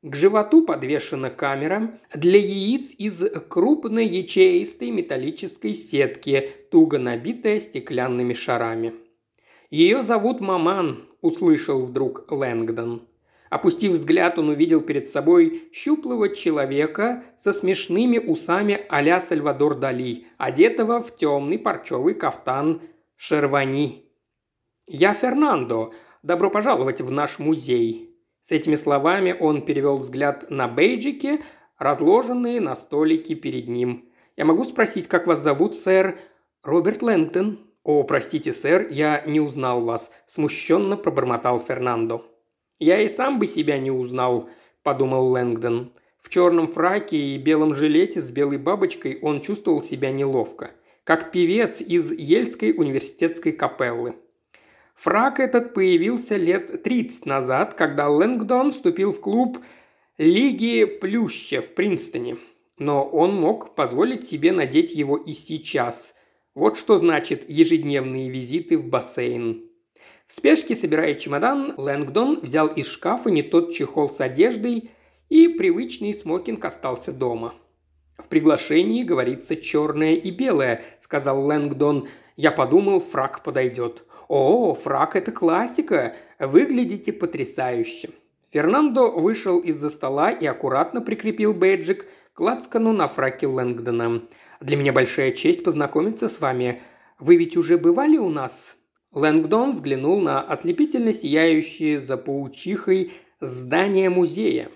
К 0.00 0.14
животу 0.14 0.64
подвешена 0.64 1.28
камера 1.28 1.98
для 2.14 2.38
яиц 2.38 2.94
из 2.96 3.20
крупной 3.48 4.06
ячеистой 4.06 4.92
металлической 4.92 5.74
сетки, 5.74 6.48
туго 6.70 7.00
набитая 7.00 7.58
стеклянными 7.58 8.32
шарами. 8.32 8.94
«Ее 9.70 10.02
зовут 10.02 10.40
Маман»,– 10.40 11.08
услышал 11.20 11.82
вдруг 11.82 12.30
Лэнгдон. 12.30 13.08
Опустив 13.50 13.92
взгляд, 13.92 14.38
он 14.38 14.50
увидел 14.50 14.82
перед 14.82 15.10
собой 15.10 15.64
щуплого 15.72 16.28
человека 16.28 17.24
со 17.36 17.52
смешными 17.52 18.18
усами 18.18 18.82
а-ля 18.88 19.20
Сальвадор 19.20 19.74
Дали, 19.74 20.26
одетого 20.38 21.02
в 21.02 21.16
темный 21.16 21.58
парчевый 21.58 22.14
кафтан 22.14 22.82
Шервани. 23.16 24.04
«Я 24.86 25.14
Фернандо. 25.14 25.94
Добро 26.22 26.50
пожаловать 26.50 27.00
в 27.00 27.10
наш 27.10 27.38
музей». 27.38 28.14
С 28.42 28.52
этими 28.52 28.74
словами 28.74 29.34
он 29.38 29.62
перевел 29.62 29.98
взгляд 29.98 30.50
на 30.50 30.68
бейджики, 30.68 31.42
разложенные 31.78 32.60
на 32.60 32.76
столике 32.76 33.34
перед 33.34 33.68
ним. 33.68 34.10
«Я 34.36 34.44
могу 34.44 34.64
спросить, 34.64 35.08
как 35.08 35.26
вас 35.26 35.40
зовут, 35.40 35.74
сэр?» 35.74 36.18
«Роберт 36.62 37.02
Лэнгтон». 37.02 37.58
«О, 37.82 38.02
простите, 38.02 38.52
сэр, 38.52 38.88
я 38.90 39.22
не 39.26 39.40
узнал 39.40 39.82
вас»,– 39.82 40.10
смущенно 40.26 40.96
пробормотал 40.96 41.58
Фернандо. 41.58 42.24
«Я 42.78 43.00
и 43.00 43.08
сам 43.08 43.38
бы 43.38 43.46
себя 43.46 43.78
не 43.78 43.90
узнал»,– 43.90 44.50
подумал 44.82 45.28
Лэнгдон. 45.28 45.92
В 46.18 46.28
черном 46.28 46.66
фраке 46.66 47.16
и 47.16 47.38
белом 47.38 47.74
жилете 47.74 48.20
с 48.20 48.30
белой 48.30 48.58
бабочкой 48.58 49.20
он 49.22 49.40
чувствовал 49.40 49.82
себя 49.82 50.10
неловко, 50.10 50.72
как 51.06 51.30
певец 51.30 51.80
из 51.80 52.10
Ельской 52.10 52.72
университетской 52.76 53.52
капеллы. 53.52 54.16
Фрак 54.96 55.38
этот 55.38 55.72
появился 55.72 56.34
лет 56.34 56.82
30 56.82 57.26
назад, 57.26 57.74
когда 57.74 58.08
Лэнгдон 58.08 58.72
вступил 58.72 59.12
в 59.12 59.20
клуб 59.20 59.58
Лиги 60.18 60.84
Плюща 60.84 61.60
в 61.60 61.74
Принстоне. 61.74 62.38
Но 62.78 63.04
он 63.04 63.36
мог 63.36 63.76
позволить 63.76 64.28
себе 64.28 64.50
надеть 64.50 64.96
его 64.96 65.16
и 65.16 65.32
сейчас. 65.32 66.12
Вот 66.56 66.76
что 66.76 66.96
значит 66.96 67.48
ежедневные 67.48 68.28
визиты 68.28 68.76
в 68.76 68.88
бассейн. 68.88 69.62
В 70.26 70.32
спешке, 70.32 70.74
собирая 70.74 71.14
чемодан, 71.14 71.74
Лэнгдон 71.76 72.40
взял 72.40 72.66
из 72.66 72.88
шкафа 72.88 73.30
не 73.30 73.44
тот 73.44 73.72
чехол 73.72 74.10
с 74.10 74.20
одеждой, 74.20 74.90
и 75.28 75.46
привычный 75.46 76.12
смокинг 76.14 76.64
остался 76.64 77.12
дома. 77.12 77.54
«В 78.18 78.28
приглашении 78.28 79.02
говорится 79.02 79.56
черное 79.56 80.14
и 80.14 80.30
белое»,– 80.30 80.82
сказал 81.00 81.44
Лэнгдон. 81.44 82.08
«Я 82.36 82.50
подумал, 82.50 83.00
фрак 83.00 83.42
подойдет». 83.42 84.04
«О, 84.28 84.74
фрак– 84.74 85.14
это 85.16 85.30
классика! 85.32 86.16
Выглядите 86.38 87.12
потрясающе!» 87.12 88.10
Фернандо 88.50 89.12
вышел 89.12 89.58
из-за 89.60 89.90
стола 89.90 90.30
и 90.30 90.46
аккуратно 90.46 91.00
прикрепил 91.00 91.52
бейджик 91.52 92.06
к 92.32 92.40
лацкану 92.40 92.92
на 92.92 93.06
фраке 93.06 93.46
Лэнгдона. 93.46 94.22
«Для 94.60 94.76
меня 94.76 94.92
большая 94.92 95.32
честь 95.32 95.62
познакомиться 95.62 96.28
с 96.28 96.40
вами. 96.40 96.82
Вы 97.18 97.36
ведь 97.36 97.56
уже 97.56 97.78
бывали 97.78 98.16
у 98.16 98.28
нас?» 98.28 98.76
Лэнгдон 99.12 99.72
взглянул 99.72 100.20
на 100.20 100.40
ослепительно 100.40 101.12
сияющее 101.12 102.00
за 102.00 102.16
паучихой 102.16 103.12
здание 103.40 104.10
музея. 104.10 104.70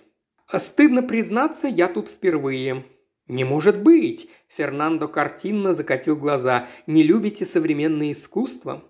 «Стыдно 0.47 1.03
признаться, 1.03 1.67
я 1.69 1.89
тут 1.89 2.09
впервые». 2.09 2.85
«Не 3.31 3.45
может 3.45 3.81
быть!»– 3.85 4.29
Фернандо 4.49 5.07
картинно 5.07 5.73
закатил 5.73 6.17
глаза. 6.17 6.67
«Не 6.89 7.05
любите 7.05 7.47
современное 7.47 8.11
искусство?» 8.11 8.83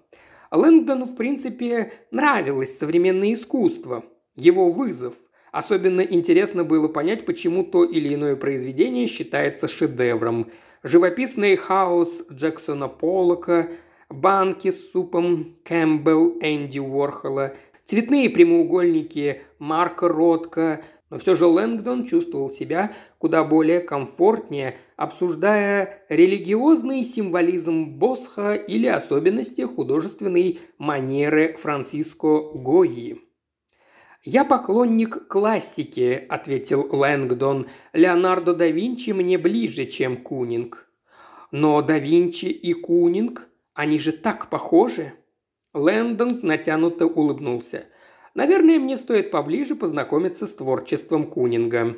Лэнгдону, 0.50 1.04
в 1.04 1.14
принципе, 1.14 1.92
нравилось 2.10 2.78
современное 2.78 3.34
искусство, 3.34 4.02
его 4.36 4.70
вызов. 4.70 5.14
Особенно 5.52 6.00
интересно 6.00 6.64
было 6.64 6.88
понять, 6.88 7.26
почему 7.26 7.64
то 7.64 7.84
или 7.84 8.14
иное 8.14 8.34
произведение 8.34 9.06
считается 9.08 9.68
шедевром. 9.68 10.50
Живописный 10.82 11.56
хаос 11.56 12.24
Джексона 12.32 12.88
Поллока– 12.88 13.68
банки 14.08 14.70
с 14.70 14.90
супом 14.90 15.56
Кэмпбелл 15.64 16.38
Энди 16.40 16.78
Уорхола, 16.78 17.54
цветные 17.84 18.30
прямоугольники 18.30 19.42
Марка 19.58 20.08
Ротко, 20.08 20.82
но 21.10 21.18
все 21.18 21.34
же 21.34 21.46
Лэнгдон 21.46 22.06
чувствовал 22.06 22.50
себя 22.50 22.94
куда 23.18 23.44
более 23.44 23.80
комфортнее, 23.80 24.78
обсуждая 24.96 26.00
религиозный 26.08 27.02
символизм 27.02 27.98
Босха 27.98 28.54
или 28.54 28.86
особенности 28.86 29.62
художественной 29.62 30.60
манеры 30.78 31.56
Франциско 31.60 32.40
Гойи. 32.54 33.20
«Я 34.22 34.44
поклонник 34.44 35.26
классики»,– 35.28 36.26
ответил 36.28 36.86
Лэнгдон. 36.90 37.66
«Леонардо 37.92 38.54
да 38.54 38.68
Винчи 38.68 39.10
мне 39.10 39.38
ближе, 39.38 39.86
чем 39.86 40.18
Кунинг». 40.18 40.86
«Но 41.50 41.82
да 41.82 41.98
Винчи 41.98 42.44
и 42.44 42.74
Кунинг 42.74 43.48
они 43.74 43.98
же 43.98 44.12
так 44.12 44.50
похожи!» 44.50 45.14
Лэндон 45.72 46.40
натянуто 46.42 47.06
улыбнулся. 47.06 47.86
«Наверное, 48.34 48.78
мне 48.78 48.96
стоит 48.96 49.30
поближе 49.30 49.74
познакомиться 49.74 50.46
с 50.46 50.54
творчеством 50.54 51.26
Кунинга. 51.26 51.96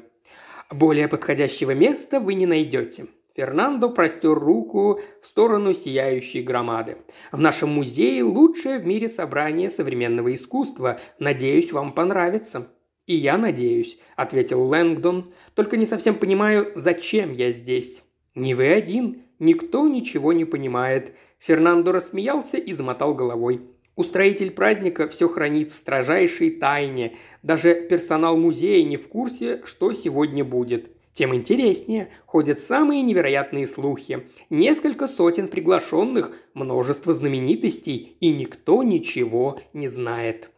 Более 0.71 1.09
подходящего 1.09 1.73
места 1.73 2.21
вы 2.21 2.35
не 2.35 2.47
найдете». 2.47 3.07
Фернандо 3.35 3.89
простер 3.89 4.35
руку 4.39 5.01
в 5.23 5.27
сторону 5.27 5.73
сияющей 5.73 6.43
громады. 6.43 6.99
«В 7.31 7.41
нашем 7.41 7.71
музее 7.71 8.23
лучшее 8.23 8.79
в 8.79 8.87
мире 8.87 9.09
собрание 9.09 9.71
современного 9.71 10.35
искусства. 10.35 11.01
Надеюсь, 11.19 11.73
вам 11.73 11.93
понравится». 11.93 12.69
«И 13.07 13.15
я 13.15 13.37
надеюсь»,– 13.37 13.99
ответил 14.17 14.63
Лэнгдон. 14.63 15.33
«Только 15.55 15.77
не 15.77 15.87
совсем 15.87 16.15
понимаю, 16.15 16.73
зачем 16.75 17.33
я 17.33 17.51
здесь». 17.51 18.05
«Не 18.35 18.55
вы 18.55 18.69
один. 18.69 19.23
Никто 19.39 19.89
ничего 19.89 20.33
не 20.33 20.45
понимает. 20.45 21.15
Фернандо 21.39 21.91
рассмеялся 21.91 22.57
и 22.57 22.73
замотал 22.73 23.15
головой. 23.15 23.63
Устроитель 23.95 24.51
праздника 24.51 25.07
все 25.07 25.29
хранит 25.29 25.71
в 25.71 25.75
строжайшей 25.75 26.51
тайне. 26.51 27.17
Даже 27.43 27.75
персонал 27.75 28.37
музея 28.37 28.83
не 28.85 28.97
в 28.97 29.07
курсе, 29.09 29.61
что 29.65 29.93
сегодня 29.93 30.45
будет. 30.45 30.91
Тем 31.13 31.35
интереснее. 31.35 32.09
Ходят 32.25 32.59
самые 32.59 33.03
невероятные 33.03 33.67
слухи. 33.67 34.27
Несколько 34.49 35.07
сотен 35.07 35.49
приглашенных, 35.49 36.33
множество 36.55 37.13
знаменитостей, 37.13 38.17
и 38.21 38.33
никто 38.33 38.83
ничего 38.83 39.61
не 39.75 39.89
знает. 39.89 40.51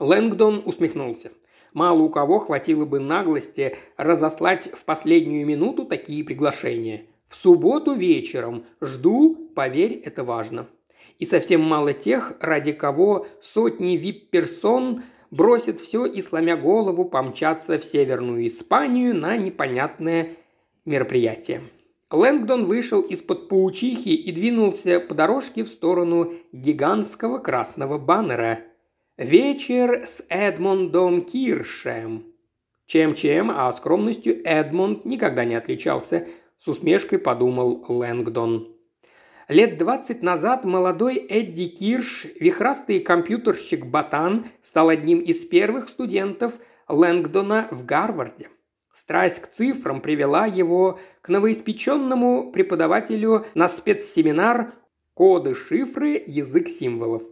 Лэнгдон 0.00 0.62
усмехнулся. 0.64 1.30
Мало 1.72 2.02
у 2.02 2.08
кого 2.08 2.40
хватило 2.40 2.84
бы 2.84 2.98
наглости 2.98 3.76
разослать 3.96 4.70
в 4.72 4.84
последнюю 4.84 5.46
минуту 5.46 5.84
такие 5.84 6.24
приглашения. 6.24 7.02
В 7.28 7.36
субботу 7.36 7.94
вечером. 7.94 8.64
Жду, 8.80 9.36
поверь, 9.54 10.00
это 10.04 10.24
важно. 10.24 10.66
И 11.18 11.26
совсем 11.26 11.62
мало 11.62 11.92
тех, 11.92 12.34
ради 12.40 12.72
кого 12.72 13.26
сотни 13.40 13.96
вип-персон 13.96 15.02
бросит 15.30 15.80
все 15.80 16.06
и, 16.06 16.22
сломя 16.22 16.56
голову, 16.56 17.04
помчаться 17.04 17.78
в 17.78 17.84
Северную 17.84 18.46
Испанию 18.46 19.14
на 19.14 19.36
непонятное 19.36 20.36
мероприятие. 20.84 21.62
Лэнгдон 22.10 22.64
вышел 22.64 23.02
из-под 23.02 23.48
паучихи 23.48 24.14
и 24.14 24.32
двинулся 24.32 25.00
по 25.00 25.14
дорожке 25.14 25.64
в 25.64 25.68
сторону 25.68 26.32
гигантского 26.52 27.38
красного 27.38 27.98
баннера. 27.98 28.60
«Вечер 29.18 30.06
с 30.06 30.24
Эдмондом 30.28 31.22
Киршем». 31.24 32.24
Чем-чем, 32.86 33.50
а 33.54 33.70
скромностью 33.72 34.40
Эдмонд 34.46 35.04
никогда 35.04 35.44
не 35.44 35.56
отличался, 35.56 36.26
с 36.58 36.68
усмешкой 36.68 37.18
подумал 37.18 37.84
Лэнгдон. 37.86 38.77
Лет 39.48 39.78
двадцать 39.78 40.22
назад 40.22 40.66
молодой 40.66 41.16
Эдди 41.16 41.68
Кирш, 41.68 42.26
вихрастый 42.38 43.00
компьютерщик 43.00 43.86
Батан, 43.86 44.44
стал 44.60 44.90
одним 44.90 45.20
из 45.20 45.46
первых 45.46 45.88
студентов 45.88 46.58
Лэнгдона 46.86 47.66
в 47.70 47.86
Гарварде. 47.86 48.50
Страсть 48.92 49.40
к 49.40 49.46
цифрам 49.46 50.02
привела 50.02 50.44
его 50.44 51.00
к 51.22 51.30
новоиспеченному 51.30 52.52
преподавателю 52.52 53.46
на 53.54 53.68
спецсеминар 53.68 54.74
«Коды, 55.14 55.54
шифры, 55.54 56.22
язык 56.26 56.68
символов». 56.68 57.22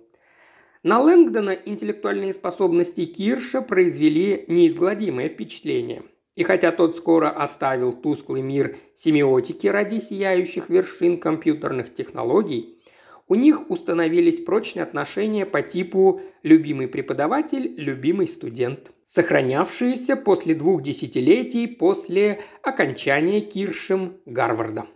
На 0.83 1.01
Лэнгдона 1.01 1.51
интеллектуальные 1.51 2.33
способности 2.33 3.05
Кирша 3.05 3.61
произвели 3.61 4.47
неизгладимое 4.49 5.29
впечатление. 5.29 6.03
И 6.37 6.43
хотя 6.43 6.71
тот 6.71 6.95
скоро 6.95 7.31
оставил 7.31 7.93
тусклый 7.93 8.43
мир 8.43 8.77
семиотики 8.95 9.67
ради 9.67 9.99
сияющих 9.99 10.69
вершин 10.69 11.19
компьютерных 11.19 11.93
технологий, 11.93 12.79
у 13.27 13.35
них 13.35 13.71
установились 13.71 14.45
прочные 14.45 14.85
отношения 14.85 15.47
по 15.47 15.63
типу 15.63 16.21
«любимый 16.43 16.87
преподаватель, 16.87 17.75
любимый 17.77 18.29
студент», 18.29 18.93
сохранявшиеся 19.07 20.15
после 20.15 20.55
двух 20.55 20.83
десятилетий 20.83 21.67
после 21.67 22.41
окончания 22.63 23.41
Киршем 23.41 24.19
Гарварда. 24.27 24.87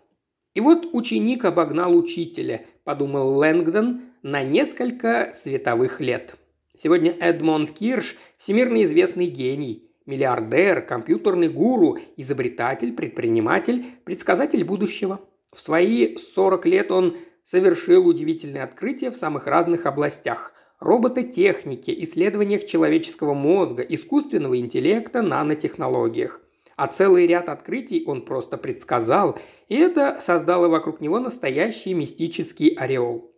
И 0.54 0.60
вот 0.60 0.90
ученик 0.92 1.44
обогнал 1.44 1.96
учителя, 1.96 2.66
подумал 2.84 3.36
Лэнгдон, 3.36 4.02
на 4.22 4.42
несколько 4.42 5.32
световых 5.32 6.00
лет. 6.00 6.34
Сегодня 6.76 7.12
Эдмонд 7.18 7.72
Кирш– 7.72 8.16
всемирно 8.38 8.82
известный 8.82 9.26
гений, 9.26 9.89
миллиардер, 10.10 10.82
компьютерный 10.82 11.48
гуру, 11.48 11.98
изобретатель, 12.16 12.92
предприниматель, 12.92 13.84
предсказатель 14.04 14.64
будущего. 14.64 15.20
В 15.52 15.60
свои 15.60 16.16
40 16.16 16.66
лет 16.66 16.92
он 16.92 17.16
совершил 17.44 18.06
удивительные 18.06 18.62
открытия 18.62 19.10
в 19.10 19.16
самых 19.16 19.46
разных 19.46 19.86
областях– 19.86 20.52
робототехнике, 20.80 21.92
исследованиях 22.02 22.66
человеческого 22.66 23.34
мозга, 23.34 23.82
искусственного 23.82 24.58
интеллекта, 24.58 25.22
нанотехнологиях. 25.22 26.40
А 26.76 26.86
целый 26.86 27.26
ряд 27.26 27.50
открытий 27.50 28.04
он 28.06 28.22
просто 28.22 28.56
предсказал, 28.56 29.38
и 29.68 29.76
это 29.76 30.18
создало 30.20 30.68
вокруг 30.68 31.00
него 31.02 31.20
настоящий 31.20 31.92
мистический 31.92 32.68
ореол. 32.68 33.30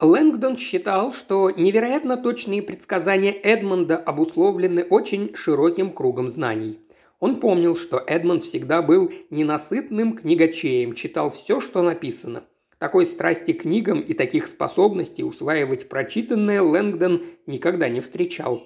Лэнгдон 0.00 0.56
считал, 0.56 1.12
что 1.12 1.50
невероятно 1.50 2.16
точные 2.16 2.62
предсказания 2.62 3.32
Эдмонда 3.32 3.98
обусловлены 3.98 4.82
очень 4.82 5.34
широким 5.34 5.92
кругом 5.92 6.30
знаний. 6.30 6.78
Он 7.18 7.38
помнил, 7.38 7.76
что 7.76 8.02
Эдмонд 8.06 8.44
всегда 8.44 8.80
был 8.80 9.12
ненасытным 9.28 10.16
книгачеем, 10.16 10.94
читал 10.94 11.30
все, 11.30 11.60
что 11.60 11.82
написано. 11.82 12.44
Такой 12.78 13.04
страсти 13.04 13.52
к 13.52 13.62
книгам 13.62 14.00
и 14.00 14.14
таких 14.14 14.48
способностей 14.48 15.22
усваивать 15.22 15.90
прочитанное 15.90 16.62
Лэнгдон 16.62 17.22
никогда 17.44 17.90
не 17.90 18.00
встречал. 18.00 18.62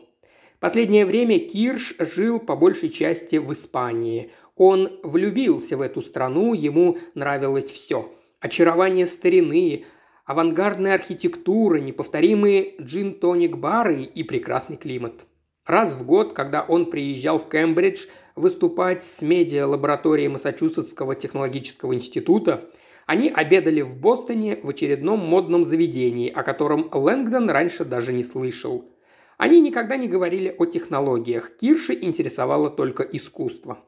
Последнее 0.61 1.05
время 1.05 1.40
Кирш 1.40 1.97
жил 1.99 2.38
по 2.38 2.55
большей 2.55 2.90
части 2.90 3.37
в 3.37 3.53
Испании. 3.53 4.31
Он 4.55 4.88
влюбился 5.03 5.77
в 5.77 5.81
эту 5.81 6.01
страну, 6.01 6.55
ему 6.55 6.97
нравилось 7.14 7.73
все. 7.73 8.14
Очарование 8.38 9.07
старины, 9.07 9.85
авангардная 10.24 10.94
архитектура, 10.94 11.78
неповторимые 11.78 12.74
джин-тоник-бары 12.80 14.02
и 14.02 14.22
прекрасный 14.22 14.76
климат. 14.76 15.26
Раз 15.66 15.94
в 15.94 16.04
год, 16.04 16.34
когда 16.34 16.62
он 16.62 16.90
приезжал 16.90 17.38
в 17.38 17.48
Кембридж 17.48 18.06
выступать 18.37 19.02
с 19.02 19.22
медиа-лабораторией 19.22 20.28
Массачусетского 20.28 21.14
технологического 21.14 21.94
института– 21.94 22.68
они 23.06 23.28
обедали 23.28 23.82
в 23.82 23.98
Бостоне 23.98 24.58
в 24.62 24.68
очередном 24.70 25.18
модном 25.20 25.64
заведении, 25.64 26.30
о 26.30 26.42
котором 26.42 26.88
Лэнгдон 26.90 27.50
раньше 27.50 27.84
даже 27.84 28.12
не 28.12 28.22
слышал. 28.22 28.90
Они 29.37 29.60
никогда 29.60 29.96
не 29.96 30.08
говорили 30.08 30.54
о 30.56 30.64
технологиях, 30.64 31.56
Кирши 31.56 31.94
интересовало 32.00 32.70
только 32.70 33.02
искусство. 33.02 33.78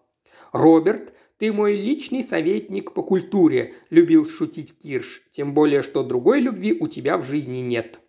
«Роберт, 0.53 1.15
ты 1.39 1.53
мой 1.53 1.75
личный 1.75 2.23
советник 2.23 2.93
по 2.93 3.03
культуре»,– 3.03 3.75
любил 3.91 4.29
шутить 4.29 4.77
Кирш, 4.79 5.23
тем 5.33 5.55
более, 5.55 5.83
что 5.83 6.03
другой 6.03 6.41
любви 6.41 6.77
у 6.79 6.89
тебя 6.89 7.19
в 7.19 7.25
жизни 7.25 7.59
нет. 7.59 8.01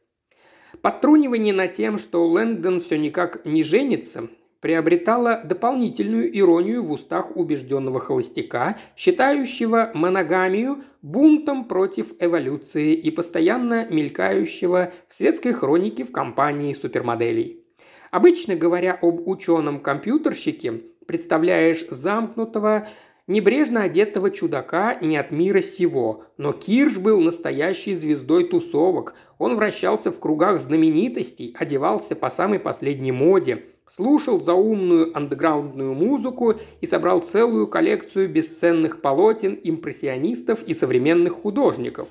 Подтрунивание 0.82 1.54
над 1.54 1.74
тем, 1.74 1.98
что 1.98 2.28
Лэнгдон 2.28 2.82
все 2.82 2.98
никак 2.98 3.46
не 3.46 3.64
женится, 3.64 4.30
приобретала 4.60 5.42
дополнительную 5.44 6.38
иронию 6.38 6.84
в 6.84 6.92
устах 6.92 7.36
убежденного 7.36 8.00
холостяка, 8.00 8.78
считающего 8.96 9.92
моногамию 9.94 10.84
бунтом 11.02 11.66
против 11.66 12.14
эволюции 12.20 12.94
и 12.94 13.12
постоянно 13.12 13.88
мелькающего 13.90 14.92
в 15.08 15.14
светской 15.14 15.54
хронике 15.54 16.04
в 16.04 16.12
компании 16.12 16.74
супермоделей. 16.74 17.64
Обычно 18.12 18.56
говоря 18.56 18.98
об 19.02 19.28
ученом-компьютерщике, 19.28 20.84
представляешь 21.06 21.86
замкнутого, 21.90 22.88
небрежно 23.28 23.84
одетого 23.84 24.32
чудака 24.32 24.96
не 24.96 25.18
от 25.18 25.32
мира 25.32 25.62
сего. 25.62 26.26
Но 26.38 26.54
Кирш 26.54 26.98
был 26.98 27.20
настоящей 27.20 27.94
звездой 27.94 28.48
тусовок. 28.48 29.16
Он 29.38 29.56
вращался 29.56 30.12
в 30.12 30.20
кругах 30.20 30.60
знаменитостей, 30.60 31.56
одевался 31.58 32.16
по 32.16 32.30
самой 32.30 32.60
последней 32.60 33.12
моде– 33.12 33.64
слушал 33.90 34.42
заумную 34.42 35.16
андеграундную 35.18 35.94
музыку 35.94 36.56
и 36.82 36.86
собрал 36.86 37.22
целую 37.22 37.68
коллекцию 37.68 38.30
бесценных 38.30 39.02
полотен 39.02 39.60
импрессионистов 39.64 40.64
и 40.64 40.74
современных 40.74 41.34
художников. 41.34 42.10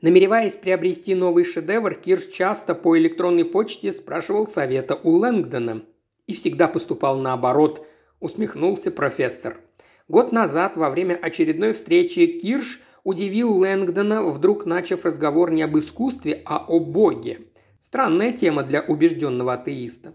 Намереваясь 0.00 0.54
приобрести 0.54 1.14
новый 1.14 1.44
шедевр, 1.44 1.94
Кирш 1.94 2.26
часто 2.26 2.74
по 2.74 2.98
электронной 2.98 3.44
почте 3.44 3.92
спрашивал 3.92 4.46
совета 4.46 4.98
у 5.02 5.12
Лэнгдона. 5.12 5.82
И 6.26 6.34
всегда 6.34 6.68
поступал 6.68 7.18
наоборот, 7.18 7.86
усмехнулся 8.20 8.90
профессор. 8.90 9.58
Год 10.06 10.32
назад, 10.32 10.76
во 10.76 10.90
время 10.90 11.14
очередной 11.14 11.72
встречи, 11.72 12.26
Кирш 12.26 12.82
удивил 13.04 13.56
Лэнгдона, 13.56 14.22
вдруг 14.22 14.66
начав 14.66 15.06
разговор 15.06 15.50
не 15.50 15.62
об 15.62 15.78
искусстве, 15.78 16.42
а 16.44 16.58
о 16.58 16.78
Боге. 16.78 17.38
Странная 17.80 18.32
тема 18.32 18.62
для 18.64 18.82
убежденного 18.82 19.54
атеиста. 19.54 20.12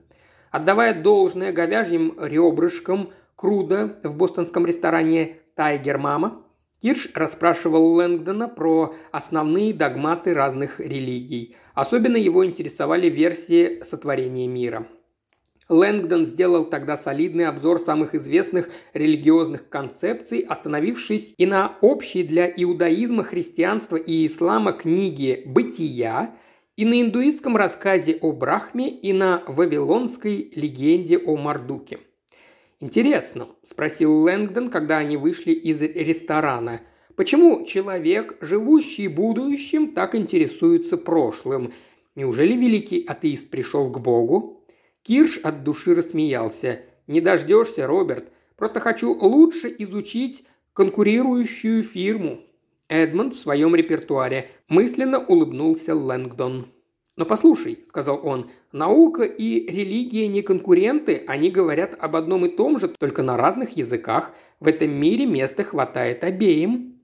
Отдавая 0.52 1.02
должное 1.02 1.52
говяжьим 1.52 2.16
ребрышкам 2.20 3.10
Круда 3.36 4.00
в 4.04 4.16
бостонском 4.16 4.68
ресторане 4.68 5.38
«Тайгер 5.56 5.98
Мама», 5.98 6.44
Кирш 6.82 7.10
расспрашивал 7.14 7.94
Лэнгдона 7.96 8.48
про 8.48 8.94
основные 9.12 9.74
догматы 9.74 10.34
разных 10.34 10.80
религий. 10.80 11.56
Особенно 11.74 12.16
его 12.16 12.46
интересовали 12.46 13.10
версии 13.10 13.82
сотворения 13.84 14.48
мира. 14.48 14.88
Лэнгдон 15.70 16.26
сделал 16.26 16.66
тогда 16.66 16.98
солидный 16.98 17.46
обзор 17.46 17.80
самых 17.80 18.16
известных 18.16 18.70
религиозных 18.94 19.70
концепций, 19.70 20.40
остановившись 20.40 21.36
и 21.38 21.46
на 21.46 21.78
общей 21.82 22.24
для 22.24 22.48
иудаизма, 22.48 23.24
христианства 23.24 23.96
и 23.96 24.26
ислама 24.26 24.74
книге 24.74 25.44
«Бытия», 25.46 26.36
и 26.76 26.86
на 26.86 27.02
индуистском 27.02 27.56
рассказе 27.58 28.18
о 28.22 28.32
Брахме, 28.32 28.90
и 28.90 29.14
на 29.14 29.44
вавилонской 29.48 30.52
легенде 30.56 31.18
о 31.18 31.36
Мардуке. 31.36 32.00
«Интересно»,– 32.80 33.50
спросил 33.64 34.14
Лэнгдон, 34.24 34.70
когда 34.70 34.98
они 34.98 35.18
вышли 35.18 35.52
из 35.52 35.82
ресторана,– 35.82 36.82
«почему 37.16 37.66
человек, 37.66 38.38
живущий 38.40 39.10
будущим, 39.10 39.94
так 39.94 40.16
интересуется 40.16 40.96
прошлым? 40.96 41.74
Неужели 42.16 42.54
великий 42.54 43.04
атеист 43.06 43.52
пришел 43.52 43.92
к 43.92 44.00
Богу?» 44.00 44.59
Кирш 45.04 45.38
от 45.44 45.64
души 45.64 45.96
рассмеялся. 45.96 46.82
«Не 47.08 47.22
дождешься, 47.22 47.88
Роберт. 47.88 48.32
Просто 48.56 48.80
хочу 48.80 49.14
лучше 49.14 49.74
изучить 49.80 50.46
конкурирующую 50.74 51.84
фирму. 51.84 52.42
Эдмонд 52.90 53.36
в 53.36 53.40
своем 53.40 53.76
репертуаре. 53.76 54.50
Мысленно 54.68 55.20
улыбнулся 55.20 55.96
Лэнгдон. 55.96 56.72
«Но 57.16 57.26
послушай»,– 57.26 57.84
сказал 57.88 58.26
он,– 58.26 58.50
«наука 58.72 59.24
и 59.24 59.70
религия 59.70 60.28
не 60.28 60.42
конкуренты, 60.42 61.24
они 61.28 61.52
говорят 61.52 61.96
об 62.00 62.16
одном 62.16 62.46
и 62.46 62.56
том 62.56 62.80
же, 62.80 62.88
только 62.88 63.24
на 63.24 63.36
разных 63.36 63.76
языках. 63.76 64.34
В 64.62 64.68
этом 64.68 64.90
мире 64.92 65.26
места 65.26 65.64
хватает 65.66 66.24
обеим». 66.24 67.02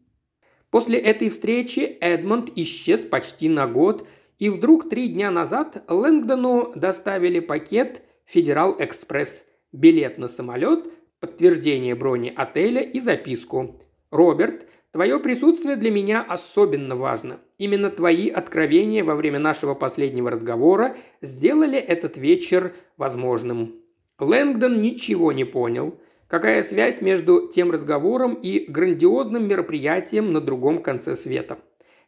После 0.72 0.98
этой 0.98 1.30
встречи 1.30 1.98
Эдмонд 2.00 2.50
исчез 2.56 3.02
почти 3.02 3.50
на 3.50 3.68
год, 3.68 4.08
и 4.40 4.50
вдруг 4.50 4.90
три 4.90 5.08
дня 5.08 5.32
назад 5.32 5.84
Лэнгдону 5.88 6.74
доставили 6.76 7.40
пакет 7.40 8.04
Федерал 8.26 8.76
Экспресс, 8.80 9.46
билет 9.72 10.18
на 10.18 10.28
самолет, 10.28 10.88
подтверждение 11.20 11.96
брони 11.96 12.34
отеля 12.36 12.82
и 12.82 13.00
записку. 13.00 13.82
«Роберт, 14.12 14.68
твое 14.92 15.20
присутствие 15.20 15.76
для 15.76 15.92
меня 15.92 16.22
особенно 16.22 16.96
важно. 16.96 17.40
Именно 17.58 17.90
твои 17.90 18.30
откровения 18.30 19.04
во 19.04 19.16
время 19.16 19.40
нашего 19.40 19.74
последнего 19.74 20.30
разговора 20.30 20.96
сделали 21.22 21.78
этот 21.78 22.18
вечер 22.18 22.74
возможным». 22.98 23.82
Лэнгдон 24.20 24.82
ничего 24.82 25.32
не 25.32 25.44
понял. 25.44 26.00
Какая 26.28 26.64
связь 26.64 27.02
между 27.02 27.48
тем 27.48 27.72
разговором 27.72 28.34
и 28.34 28.66
грандиозным 28.70 29.48
мероприятием 29.48 30.32
на 30.32 30.42
другом 30.42 30.82
конце 30.82 31.16
света? 31.16 31.58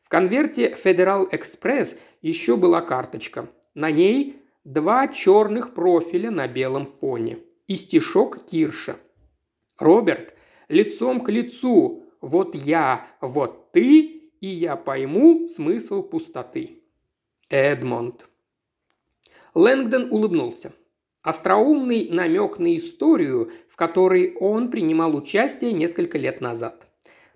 В 0.07 0.09
конверте 0.09 0.73
Federal 0.81 1.29
Express 1.29 1.97
еще 2.21 2.55
была 2.55 2.79
карточка. 2.79 3.49
На 3.73 3.91
ней 3.91 4.41
два 4.63 5.09
черных 5.09 5.73
профиля 5.73 6.31
на 6.31 6.47
белом 6.47 6.85
фоне. 6.85 7.39
И 7.67 7.75
стишок 7.75 8.45
Кирша. 8.45 8.95
«Роберт, 9.77 10.33
лицом 10.69 11.19
к 11.19 11.29
лицу, 11.29 12.05
вот 12.21 12.55
я, 12.55 13.05
вот 13.19 13.73
ты, 13.73 13.99
и 14.39 14.47
я 14.47 14.77
пойму 14.77 15.49
смысл 15.49 16.03
пустоты». 16.03 16.83
Эдмонд. 17.49 18.29
Лэнгдон 19.55 20.07
улыбнулся. 20.09 20.71
Остроумный 21.21 22.07
намек 22.09 22.59
на 22.59 22.77
историю, 22.77 23.51
в 23.67 23.75
которой 23.75 24.35
он 24.39 24.71
принимал 24.71 25.17
участие 25.17 25.73
несколько 25.73 26.17
лет 26.17 26.39
назад. 26.39 26.87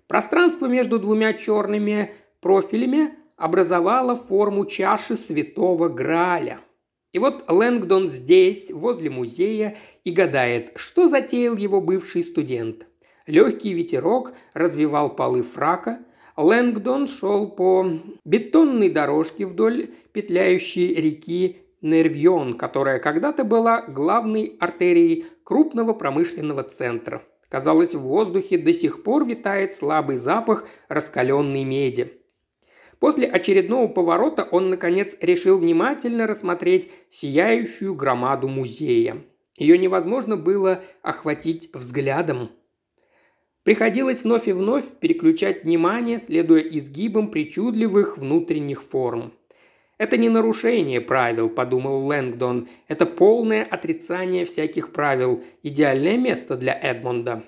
Пространство 0.06 0.66
между 0.66 0.98
двумя 0.98 1.34
черными 1.34 2.14
профилями 2.42 3.14
образовало 3.36 4.14
форму 4.14 4.66
чаши 4.66 5.16
святого 5.16 5.88
Граля. 5.88 6.60
И 7.12 7.18
вот 7.18 7.44
Лэнгдон 7.48 8.08
здесь, 8.08 8.70
возле 8.70 9.08
музея, 9.08 9.76
и 10.04 10.10
гадает, 10.10 10.72
что 10.76 11.06
затеял 11.06 11.56
его 11.56 11.80
бывший 11.80 12.22
студент. 12.24 12.86
Легкий 13.26 13.72
ветерок 13.72 14.34
развивал 14.52 15.14
полы 15.14 15.42
фрака, 15.42 16.00
Лэнгдон 16.36 17.06
шел 17.06 17.50
по 17.50 17.86
бетонной 18.24 18.90
дорожке 18.90 19.46
вдоль 19.46 19.90
петляющей 20.12 20.94
реки 20.94 21.58
Нервьон, 21.82 22.54
которая 22.54 22.98
когда-то 22.98 23.44
была 23.44 23.82
главной 23.82 24.56
артерией 24.58 25.26
крупного 25.44 25.92
промышленного 25.92 26.62
центра. 26.62 27.22
Казалось, 27.48 27.94
в 27.94 28.00
воздухе 28.00 28.56
до 28.56 28.72
сих 28.72 29.02
пор 29.02 29.26
витает 29.26 29.74
слабый 29.74 30.16
запах 30.16 30.66
раскаленной 30.88 31.64
меди. 31.64 32.21
После 33.02 33.26
очередного 33.26 33.88
поворота 33.88 34.44
он, 34.48 34.70
наконец, 34.70 35.16
решил 35.20 35.58
внимательно 35.58 36.28
рассмотреть 36.28 36.88
сияющую 37.10 37.96
громаду 37.96 38.46
музея. 38.46 39.24
Ее 39.58 39.76
невозможно 39.76 40.36
было 40.36 40.84
охватить 41.02 41.70
взглядом. 41.74 42.50
Приходилось 43.64 44.22
вновь 44.22 44.46
и 44.46 44.52
вновь 44.52 44.84
переключать 45.00 45.64
внимание, 45.64 46.20
следуя 46.20 46.60
изгибам 46.60 47.32
причудливых 47.32 48.18
внутренних 48.18 48.80
форм. 48.80 49.32
«Это 49.98 50.16
не 50.16 50.28
нарушение 50.28 51.00
правил»,– 51.00 51.48
подумал 51.50 52.06
Лэнгдон. 52.06 52.68
«Это 52.86 53.04
полное 53.04 53.64
отрицание 53.64 54.44
всяких 54.44 54.92
правил. 54.92 55.42
Идеальное 55.64 56.18
место 56.18 56.56
для 56.56 56.78
Эдмонда». 56.80 57.42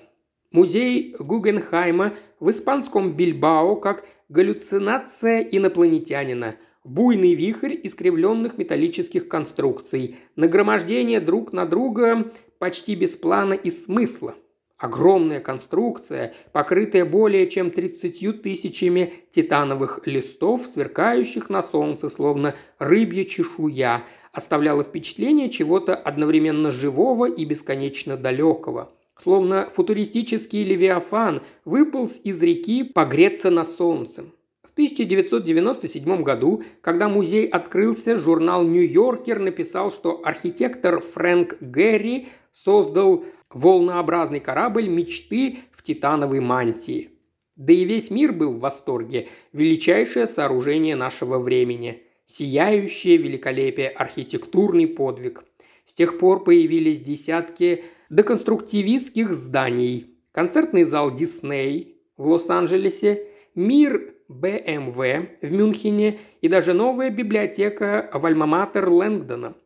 Музей 0.51 1.15
Гугенхайма 1.19 2.13
в 2.39 2.49
испанском 2.49 3.13
Бильбао 3.13 3.75
как 3.75 4.05
галлюцинация 4.29 5.41
инопланетянина, 5.41 6.55
буйный 6.83 7.33
вихрь 7.35 7.75
искривленных 7.83 8.57
металлических 8.57 9.27
конструкций, 9.27 10.17
нагромождение 10.35 11.19
друг 11.19 11.53
на 11.53 11.65
друга 11.65 12.31
почти 12.59 12.95
без 12.95 13.15
плана 13.15 13.53
и 13.53 13.69
смысла– 13.69 14.35
Огромная 14.77 15.39
конструкция, 15.39 16.33
покрытая 16.51 17.05
более 17.05 17.49
чем 17.49 17.71
30 17.71 18.41
тысячами 18.41 19.13
титановых 19.29 20.01
листов, 20.05 20.65
сверкающих 20.65 21.49
на 21.49 21.63
солнце, 21.63 22.09
словно 22.09 22.55
рыбья 22.77 23.23
чешуя, 23.23 24.03
оставляла 24.33 24.83
впечатление 24.83 25.49
чего-то 25.49 25.95
одновременно 25.95 26.71
живого 26.71 27.29
и 27.29 27.45
бесконечно 27.45 28.17
далекого. 28.17 28.91
Словно 29.17 29.69
футуристический 29.69 30.63
левиафан 30.63 31.41
выполз 31.63 32.19
из 32.23 32.41
реки 32.41 32.83
погреться 32.83 33.49
на 33.49 33.63
солнце. 33.63 34.25
В 34.63 34.71
1997 34.71 36.21
году, 36.23 36.63
когда 36.81 37.07
музей 37.07 37.47
открылся, 37.47 38.17
журнал 38.17 38.63
«Нью-Йоркер» 38.63 39.39
написал, 39.39 39.91
что 39.91 40.21
архитектор 40.25 40.99
Фрэнк 40.99 41.57
Гэри 41.61 42.27
создал 42.51 43.23
волнообразный 43.49 44.41
корабль 44.41 44.89
мечты 44.89 45.59
в 45.71 45.81
титановой 45.81 46.41
мантии. 46.41 47.11
Да 47.55 47.71
и 47.71 47.85
весь 47.85 48.11
мир 48.11 48.33
был 48.33 48.51
в 48.51 48.59
восторге. 48.59 49.29
Величайшее 49.53 50.27
сооружение 50.27 50.97
нашего 50.97 51.39
времени. 51.39 52.03
Сияющее 52.25 53.15
великолепие, 53.15 53.87
архитектурный 53.87 54.87
подвиг. 54.87 55.45
С 55.85 55.93
тех 55.93 56.17
пор 56.17 56.43
появились 56.43 56.99
десятки 56.99 57.85
деконструктивистских 58.09 59.33
зданий. 59.33 60.17
Концертный 60.31 60.83
зал 60.83 61.13
Дисней 61.13 61.97
в 62.17 62.27
Лос-Анджелесе, 62.27 63.27
мир 63.55 64.15
БМВ 64.27 64.97
в 65.41 65.51
Мюнхене 65.51 66.19
и 66.41 66.47
даже 66.47 66.73
новая 66.73 67.09
библиотека 67.09 68.09
в 68.13 68.25
Альма-Матер 68.25 68.89
Лэнгдона– 68.89 69.55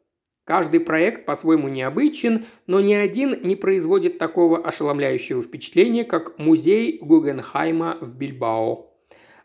Каждый 0.49 0.79
проект 0.79 1.27
по-своему 1.27 1.67
необычен, 1.67 2.47
но 2.65 2.79
ни 2.79 2.95
один 2.95 3.39
не 3.43 3.55
производит 3.55 4.17
такого 4.17 4.57
ошеломляющего 4.57 5.43
впечатления, 5.43 6.03
как 6.03 6.39
музей 6.39 6.97
Гугенхайма 7.03 7.99
в 8.01 8.17
Бильбао. 8.17 8.91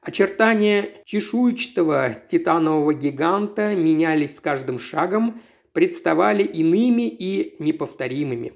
Очертания 0.00 0.88
чешуйчатого 1.04 2.16
титанового 2.26 2.94
гиганта 2.94 3.74
менялись 3.74 4.34
с 4.34 4.40
каждым 4.40 4.78
шагом, 4.78 5.42
представали 5.74 6.42
иными 6.42 7.06
и 7.06 7.56
неповторимыми. 7.58 8.54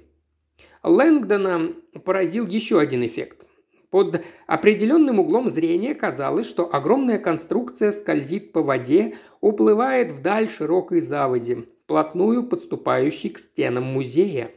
Лэнгдона 0.83 1.73
поразил 2.05 2.47
еще 2.47 2.79
один 2.79 3.05
эффект. 3.05 3.45
Под 3.89 4.23
определенным 4.45 5.19
углом 5.19 5.49
зрения 5.49 5.95
казалось, 5.95 6.47
что 6.47 6.73
огромная 6.73 7.17
конструкция 7.17 7.91
скользит 7.91 8.51
по 8.51 8.61
воде, 8.61 9.15
уплывает 9.41 10.11
вдаль 10.11 10.47
широкой 10.47 11.01
заводи, 11.01 11.65
вплотную 11.81 12.43
подступающей 12.43 13.31
к 13.31 13.39
стенам 13.39 13.85
музея. 13.85 14.51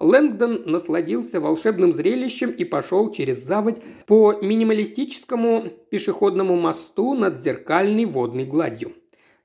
Лэнгдон 0.00 0.64
насладился 0.66 1.40
волшебным 1.40 1.92
зрелищем 1.92 2.50
и 2.50 2.64
пошел 2.64 3.10
через 3.10 3.42
заводь 3.42 3.80
по 4.06 4.34
минималистическому 4.34 5.64
пешеходному 5.88 6.56
мосту 6.56 7.14
над 7.14 7.42
зеркальной 7.42 8.04
водной 8.04 8.44
гладью. 8.44 8.92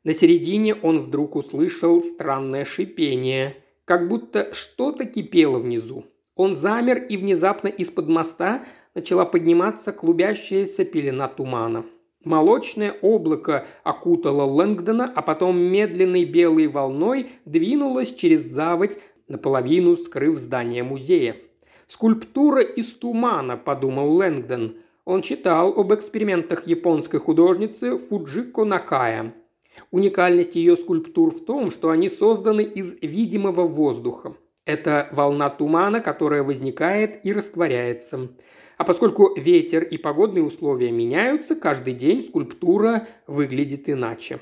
На 0.04 0.14
середине 0.14 0.76
он 0.76 1.00
вдруг 1.00 1.36
услышал 1.36 2.02
странное 2.02 2.66
шипение, 2.66 3.56
как 3.86 4.08
будто 4.10 4.54
что-то 4.54 5.06
кипело 5.06 5.60
внизу. 5.60 6.06
Он 6.40 6.56
замер, 6.56 7.04
и 7.04 7.18
внезапно 7.18 7.68
из-под 7.68 8.08
моста 8.08 8.64
начала 8.96 9.26
подниматься 9.26 9.92
клубящаяся 9.92 10.86
пелена 10.86 11.28
тумана. 11.28 11.86
Молочное 12.24 12.96
облако 13.02 13.68
окутало 13.84 14.44
Лэнгдона, 14.44 15.12
а 15.14 15.22
потом 15.22 15.60
медленной 15.60 16.24
белой 16.24 16.68
волной 16.68 17.28
двинулось 17.44 18.16
через 18.16 18.44
заводь, 18.44 19.00
наполовину 19.28 19.98
скрыв 19.98 20.38
здание 20.38 20.82
музея. 20.82 21.36
«Скульптура 21.88 22.62
из 22.62 22.94
тумана»,– 22.94 23.58
подумал 23.66 24.14
Лэнгдон. 24.14 24.78
Он 25.04 25.22
читал 25.22 25.78
об 25.78 25.94
экспериментах 25.94 26.68
японской 26.68 27.20
художницы 27.20 27.98
Фуджико 27.98 28.64
Накая. 28.64 29.34
Уникальность 29.92 30.56
ее 30.56 30.78
скульптур 30.78 31.32
в 31.32 31.44
том, 31.44 31.70
что 31.70 31.90
они 31.90 32.08
созданы 32.08 32.62
из 32.62 32.96
видимого 33.02 33.68
воздуха. 33.68 34.36
Это 34.70 35.10
волна 35.12 35.50
тумана, 35.50 36.00
которая 36.00 36.44
возникает 36.44 37.26
и 37.26 37.34
растворяется. 37.34 38.30
А 38.78 38.84
поскольку 38.84 39.34
ветер 39.36 39.84
и 39.84 39.98
погодные 39.98 40.44
условия 40.44 40.92
меняются, 40.92 41.56
каждый 41.56 41.96
день 41.96 42.22
скульптура 42.22 43.08
выглядит 43.26 43.90
иначе. 43.90 44.40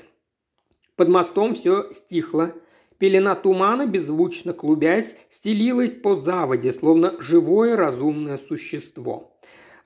Под 0.96 1.08
мостом 1.08 1.54
все 1.54 1.90
стихло. 1.92 2.52
Пелена 2.98 3.36
тумана, 3.36 3.86
беззвучно 3.86 4.52
клубясь, 4.52 5.16
стелилась 5.30 5.94
по 5.94 6.16
заводе, 6.16 6.72
словно 6.72 7.14
живое 7.20 7.74
разумное 7.74 8.36
существо. 8.36 9.32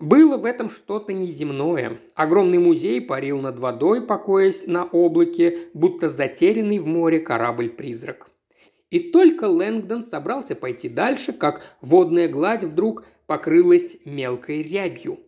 Было 0.00 0.38
в 0.38 0.44
этом 0.44 0.70
что-то 0.70 1.12
неземное. 1.12 2.00
Огромный 2.16 2.58
музей 2.58 3.00
парил 3.00 3.38
над 3.38 3.60
водой, 3.60 4.02
покоясь 4.02 4.66
на 4.66 4.86
облаке, 4.86 5.68
будто 5.72 6.08
затерянный 6.08 6.80
в 6.80 6.88
море 6.88 7.20
корабль-призрак. 7.20 8.31
И 8.92 8.98
только 8.98 9.46
Лэнгдон 9.46 10.02
собрался 10.02 10.54
пойти 10.54 10.86
дальше, 10.86 11.32
как 11.32 11.62
водная 11.80 12.28
гладь 12.28 12.62
вдруг 12.62 13.06
покрылась 13.26 13.96
мелкой 14.04 14.60
рябью. 14.60 15.18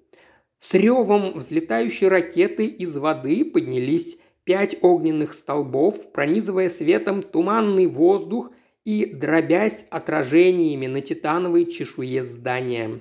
С 0.59 0.74
ревом 0.74 1.33
взлетающей 1.33 2.09
ракеты 2.09 2.66
из 2.66 2.94
воды 2.94 3.42
поднялись 3.42 4.18
пять 4.44 4.77
огненных 4.83 5.33
столбов, 5.33 6.12
пронизывая 6.12 6.68
светом 6.68 7.22
туманный 7.22 7.87
воздух 7.87 8.50
и 8.85 9.07
дробясь 9.07 9.87
отражениями 9.90 10.87
на 10.87 11.00
титановой 11.00 11.64
чешуе 11.64 12.22
здания. 12.22 13.00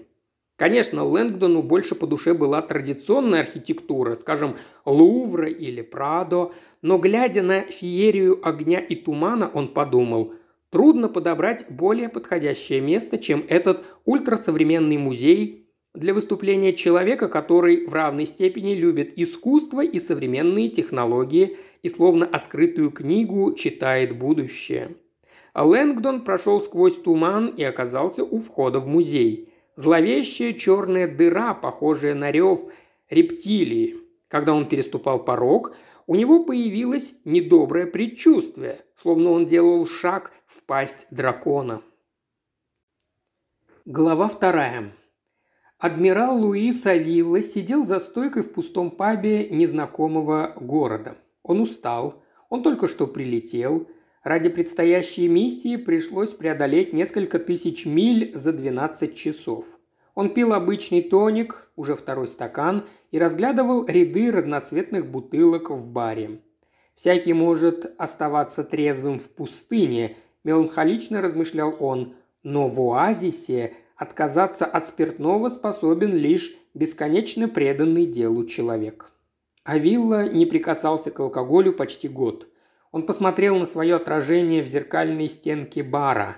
Конечно, 0.55 1.03
Лэнгдону 1.03 1.61
больше 1.61 1.93
по 1.93 2.07
душе 2.07 2.33
была 2.33 2.61
традиционная 2.61 3.41
архитектура, 3.41 4.15
скажем, 4.15 4.55
Лувра 4.85 5.49
или 5.49 5.81
Прадо, 5.81 6.53
но 6.81 6.99
глядя 6.99 7.41
на 7.41 7.63
феерию 7.63 8.39
огня 8.47 8.79
и 8.79 8.95
тумана, 8.95 9.51
он 9.53 9.73
подумал, 9.73 10.35
трудно 10.73 11.07
подобрать 11.07 11.67
более 11.69 12.09
подходящее 12.09 12.81
место, 12.81 13.19
чем 13.19 13.45
этот 13.47 13.85
ультрасовременный 14.05 14.97
музей 14.97 15.69
для 15.93 16.15
выступления 16.15 16.73
человека, 16.73 17.27
который 17.29 17.85
в 17.85 17.93
равной 17.93 18.25
степени 18.25 18.73
любит 18.73 19.13
искусство 19.15 19.81
и 19.81 19.99
современные 19.99 20.69
технологии 20.69 21.57
и 21.83 21.89
словно 21.89 22.25
открытую 22.25 22.89
книгу 22.89 23.53
читает 23.53 24.17
будущее. 24.17 24.95
Лэнгдон 25.53 26.23
прошел 26.23 26.59
сквозь 26.59 26.95
туман 26.95 27.49
и 27.49 27.61
оказался 27.61 28.23
у 28.23 28.39
входа 28.39 28.79
в 28.79 28.87
музей. 28.87 29.49
Зловещая 29.75 30.53
черная 30.53 31.07
дыра, 31.07 31.53
похожая 31.53 32.15
на 32.15 32.31
рев 32.31 32.61
рептилии. 33.11 33.97
Когда 34.27 34.55
он 34.55 34.65
переступал 34.65 35.23
порог, 35.23 35.75
у 36.07 36.15
него 36.15 36.43
появилось 36.43 37.15
недоброе 37.25 37.85
предчувствие, 37.85 38.81
словно 38.95 39.31
он 39.31 39.45
делал 39.45 39.85
шаг 39.87 40.33
в 40.45 40.63
пасть 40.63 41.07
дракона. 41.11 41.81
Глава 43.85 44.27
вторая. 44.27 44.91
Адмирал 45.77 46.37
Луи 46.37 46.71
Савилла 46.71 47.41
сидел 47.41 47.85
за 47.85 47.99
стойкой 47.99 48.43
в 48.43 48.53
пустом 48.53 48.91
пабе 48.91 49.49
незнакомого 49.49 50.53
города. 50.55 51.17
Он 51.41 51.59
устал, 51.59 52.23
он 52.49 52.63
только 52.63 52.87
что 52.87 53.07
прилетел. 53.07 53.89
Ради 54.23 54.47
предстоящей 54.47 55.27
миссии 55.27 55.75
пришлось 55.75 56.33
преодолеть 56.33 56.93
несколько 56.93 57.39
тысяч 57.39 57.85
миль 57.85 58.33
за 58.33 58.53
12 58.53 59.15
часов– 59.15 59.77
он 60.15 60.33
пил 60.33 60.53
обычный 60.53 61.01
тоник, 61.01 61.71
уже 61.75 61.95
второй 61.95 62.27
стакан, 62.27 62.87
и 63.13 63.19
разглядывал 63.19 63.85
ряды 63.85 64.31
разноцветных 64.31 65.05
бутылок 65.05 65.69
в 65.69 65.91
баре. 65.91 66.39
«Всякий 66.95 67.33
может 67.33 67.93
оставаться 67.99 68.63
трезвым 68.63 69.19
в 69.19 69.29
пустыне»,– 69.29 70.17
меланхолично 70.43 71.21
размышлял 71.21 71.75
он, 71.79 72.15
«но 72.41 72.67
в 72.67 72.81
оазисе 72.81 73.73
отказаться 73.95 74.65
от 74.65 74.87
спиртного 74.87 75.49
способен 75.49 76.11
лишь 76.11 76.55
бесконечно 76.73 77.47
преданный 77.47 78.07
делу 78.07 78.45
человек». 78.45 79.11
А 79.63 79.77
Вилла 79.77 80.27
не 80.27 80.47
прикасался 80.47 81.11
к 81.11 81.19
алкоголю 81.19 81.71
почти 81.71 82.09
год. 82.09 82.47
Он 82.91 83.05
посмотрел 83.05 83.57
на 83.57 83.67
свое 83.67 83.95
отражение 83.95 84.63
в 84.63 84.67
зеркальной 84.67 85.27
стенке 85.27 85.83
бара. 85.83 86.37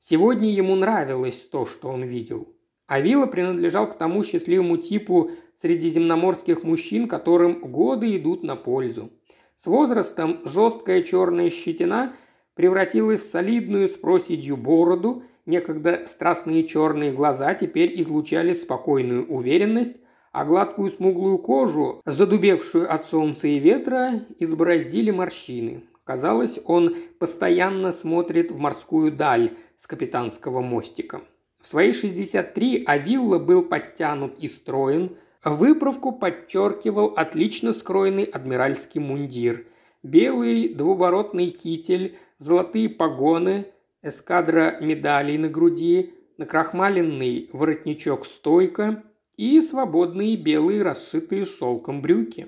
Сегодня 0.00 0.50
ему 0.50 0.74
нравилось 0.74 1.38
то, 1.38 1.66
что 1.66 1.88
он 1.88 2.02
видел– 2.02 2.48
Авила 2.86 3.26
принадлежал 3.26 3.90
к 3.90 3.98
тому 3.98 4.22
счастливому 4.22 4.76
типу 4.76 5.30
средиземноморских 5.60 6.62
мужчин, 6.62 7.08
которым 7.08 7.60
годы 7.60 8.16
идут 8.16 8.44
на 8.44 8.54
пользу. 8.54 9.10
С 9.56 9.66
возрастом 9.66 10.40
жесткая 10.44 11.02
черная 11.02 11.50
щетина 11.50 12.12
превратилась 12.54 13.20
в 13.20 13.30
солидную 13.30 13.88
с 13.88 13.92
проседью 13.92 14.56
бороду, 14.56 15.24
некогда 15.46 16.02
страстные 16.06 16.64
черные 16.64 17.12
глаза 17.12 17.54
теперь 17.54 17.98
излучали 18.00 18.52
спокойную 18.52 19.26
уверенность, 19.26 19.96
а 20.32 20.44
гладкую 20.44 20.90
смуглую 20.90 21.38
кожу, 21.38 22.02
задубевшую 22.04 22.92
от 22.92 23.06
солнца 23.06 23.48
и 23.48 23.58
ветра, 23.58 24.26
избороздили 24.38 25.10
морщины. 25.10 25.84
Казалось, 26.04 26.60
он 26.66 26.94
постоянно 27.18 27.90
смотрит 27.90 28.52
в 28.52 28.58
морскую 28.58 29.10
даль 29.10 29.56
с 29.74 29.86
капитанского 29.86 30.60
мостика. 30.60 31.22
В 31.66 31.68
свои 31.68 31.92
63 31.92 32.84
Авилла 32.86 33.40
был 33.40 33.64
подтянут 33.64 34.38
и 34.38 34.46
строен, 34.46 35.16
выправку 35.44 36.12
подчеркивал 36.12 37.06
отлично 37.16 37.72
скроенный 37.72 38.22
адмиральский 38.22 39.00
мундир, 39.00 39.66
белый 40.04 40.68
двуборотный 40.68 41.50
китель, 41.50 42.16
золотые 42.38 42.88
погоны, 42.88 43.66
эскадра 44.00 44.78
медалей 44.80 45.38
на 45.38 45.48
груди, 45.48 46.14
накрахмаленный 46.36 47.50
воротничок-стойка 47.52 49.02
и 49.36 49.60
свободные 49.60 50.36
белые 50.36 50.84
расшитые 50.84 51.44
шелком 51.44 52.00
брюки. 52.00 52.46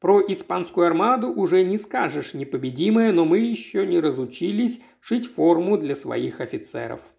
Про 0.00 0.20
испанскую 0.26 0.88
армаду 0.88 1.32
уже 1.32 1.62
не 1.62 1.78
скажешь 1.78 2.34
непобедимая, 2.34 3.12
но 3.12 3.24
мы 3.24 3.38
еще 3.38 3.86
не 3.86 4.00
разучились 4.00 4.80
шить 4.98 5.28
форму 5.32 5.78
для 5.78 5.94
своих 5.94 6.40
офицеров. 6.40 7.12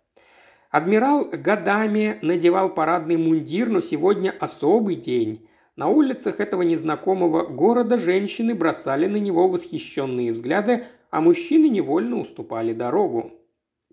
Адмирал 0.71 1.25
годами 1.25 2.17
надевал 2.21 2.73
парадный 2.73 3.17
мундир, 3.17 3.67
но 3.67 3.81
сегодня 3.81 4.33
особый 4.39 4.95
день. 4.95 5.49
На 5.75 5.89
улицах 5.89 6.39
этого 6.39 6.61
незнакомого 6.61 7.45
города 7.45 7.97
женщины 7.97 8.55
бросали 8.55 9.05
на 9.07 9.17
него 9.17 9.49
восхищенные 9.49 10.31
взгляды, 10.31 10.85
а 11.09 11.19
мужчины 11.19 11.67
невольно 11.67 12.19
уступали 12.19 12.71
дорогу. 12.71 13.33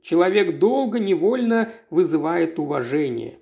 Человек 0.03 0.61
долго 0.61 1.01
невольно 1.01 1.73
вызывает 1.91 2.61
уважение. 2.61 3.41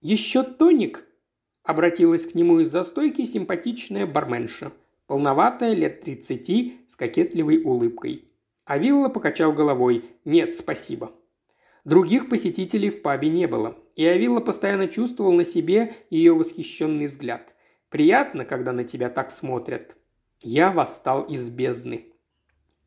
«Еще 0.00 0.42
тоник?»– 0.42 1.04
обратилась 1.62 2.24
к 2.24 2.34
нему 2.34 2.60
из 2.60 2.70
застойки 2.70 3.26
симпатичная 3.26 4.06
барменша, 4.06 4.72
полноватая, 5.06 5.74
лет 5.74 6.00
тридцати, 6.00 6.80
с 6.86 6.96
кокетливой 6.96 7.62
улыбкой. 7.62 8.24
А 8.64 8.78
Вилла 8.78 9.10
покачал 9.10 9.52
головой 9.52 10.06
«Нет, 10.24 10.54
спасибо». 10.54 11.12
Других 11.84 12.28
посетителей 12.28 12.90
в 12.90 13.02
пабе 13.02 13.28
не 13.28 13.46
было, 13.46 13.76
и 13.96 14.04
Авилла 14.04 14.40
постоянно 14.40 14.86
чувствовал 14.86 15.32
на 15.32 15.44
себе 15.44 15.94
ее 16.10 16.34
восхищенный 16.34 17.06
взгляд. 17.06 17.54
Приятно, 17.88 18.44
когда 18.44 18.72
на 18.72 18.84
тебя 18.84 19.08
так 19.10 19.30
смотрят. 19.30 19.96
Я 20.40 20.70
восстал 20.70 21.22
из 21.22 21.48
бездны. 21.50 22.06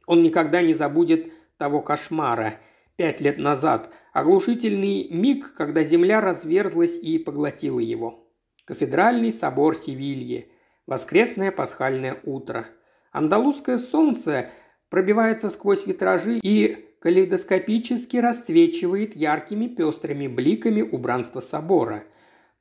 Он 0.07 0.23
никогда 0.23 0.61
не 0.61 0.73
забудет 0.73 1.31
того 1.57 1.81
кошмара. 1.81 2.59
Пять 2.95 3.19
лет 3.19 3.37
назад. 3.37 3.93
Оглушительный 4.13 5.09
миг, 5.09 5.55
когда 5.55 5.83
земля 5.83 6.21
разверзлась 6.21 6.97
и 6.97 7.17
поглотила 7.17 7.79
его. 7.79 8.31
Кафедральный 8.65 9.31
собор 9.31 9.75
Севильи. 9.75 10.51
Воскресное 10.87 11.51
пасхальное 11.51 12.19
утро. 12.23 12.67
Андалузское 13.11 13.77
солнце 13.77 14.51
пробивается 14.89 15.49
сквозь 15.49 15.85
витражи 15.85 16.39
и 16.41 16.92
калейдоскопически 17.03 18.15
расцвечивает 18.15 19.13
яркими 19.13 19.67
пестрыми 19.67 20.27
бликами 20.27 20.81
убранство 20.81 21.41
собора. 21.41 22.05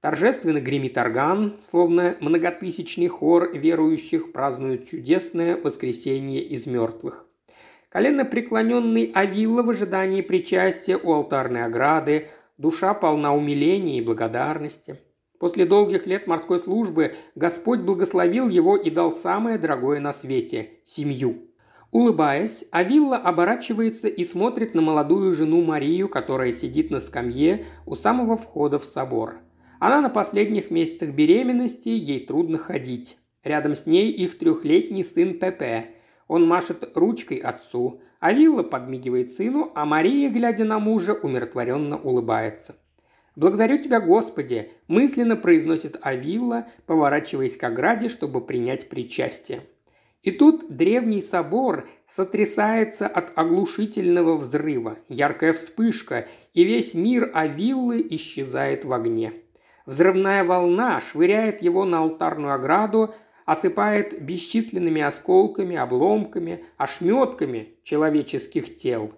Торжественно 0.00 0.60
гремит 0.60 0.98
орган, 0.98 1.60
словно 1.62 2.16
многотысячный 2.18 3.06
хор 3.06 3.56
верующих 3.56 4.32
празднует 4.32 4.88
чудесное 4.88 5.56
воскресение 5.56 6.42
из 6.42 6.66
мертвых. 6.66 7.24
Колено 7.88 8.24
преклоненный 8.24 9.12
Авилла 9.14 9.62
в 9.62 9.70
ожидании 9.70 10.22
причастия 10.22 10.96
у 10.96 11.12
алтарной 11.12 11.62
ограды, 11.62 12.26
душа 12.58 12.94
полна 12.94 13.32
умиления 13.36 13.98
и 13.98 14.04
благодарности. 14.04 14.98
После 15.38 15.66
долгих 15.66 16.04
лет 16.06 16.26
морской 16.26 16.58
службы 16.58 17.14
Господь 17.36 17.78
благословил 17.78 18.48
его 18.48 18.76
и 18.76 18.90
дал 18.90 19.14
самое 19.14 19.56
дорогое 19.56 20.00
на 20.00 20.12
свете– 20.12 20.70
семью. 20.84 21.51
Улыбаясь, 21.92 22.64
Авилла 22.70 23.18
оборачивается 23.18 24.08
и 24.08 24.24
смотрит 24.24 24.74
на 24.74 24.80
молодую 24.80 25.34
жену 25.34 25.62
Марию, 25.62 26.08
которая 26.08 26.50
сидит 26.50 26.90
на 26.90 27.00
скамье 27.00 27.66
у 27.84 27.94
самого 27.94 28.38
входа 28.38 28.78
в 28.78 28.84
собор. 28.84 29.40
Она 29.78 30.00
на 30.00 30.08
последних 30.08 30.70
месяцах 30.70 31.10
беременности, 31.10 31.90
ей 31.90 32.24
трудно 32.24 32.56
ходить. 32.56 33.18
Рядом 33.44 33.74
с 33.74 33.84
ней 33.84 34.10
их 34.10 34.38
трехлетний 34.38 35.04
сын 35.04 35.38
Пепе. 35.38 35.90
Он 36.28 36.48
машет 36.48 36.96
ручкой 36.96 37.36
отцу. 37.36 38.00
Авилла 38.20 38.62
подмигивает 38.62 39.30
сыну, 39.30 39.70
а 39.74 39.84
Мария, 39.84 40.30
глядя 40.30 40.64
на 40.64 40.78
мужа, 40.78 41.12
умиротворенно 41.12 41.98
улыбается. 41.98 42.76
«Благодарю 43.36 43.76
тебя, 43.76 44.00
Господи!»– 44.00 44.70
мысленно 44.88 45.36
произносит 45.36 45.98
Авилла, 46.00 46.68
поворачиваясь 46.86 47.58
к 47.58 47.64
ограде, 47.64 48.08
чтобы 48.08 48.40
принять 48.40 48.88
причастие. 48.88 49.66
И 50.22 50.30
тут 50.30 50.76
древний 50.76 51.20
собор 51.20 51.88
сотрясается 52.06 53.08
от 53.08 53.36
оглушительного 53.36 54.36
взрыва, 54.36 54.98
яркая 55.08 55.52
вспышка, 55.52 56.28
и 56.54 56.62
весь 56.62 56.94
мир 56.94 57.30
Авиллы 57.34 58.06
исчезает 58.10 58.84
в 58.84 58.92
огне. 58.92 59.32
Взрывная 59.84 60.44
волна 60.44 61.00
швыряет 61.00 61.60
его 61.60 61.84
на 61.84 61.98
алтарную 61.98 62.54
ограду, 62.54 63.12
осыпает 63.46 64.22
бесчисленными 64.22 65.02
осколками, 65.02 65.74
обломками, 65.74 66.64
ошметками 66.76 67.74
человеческих 67.82 68.76
тел. 68.76 69.12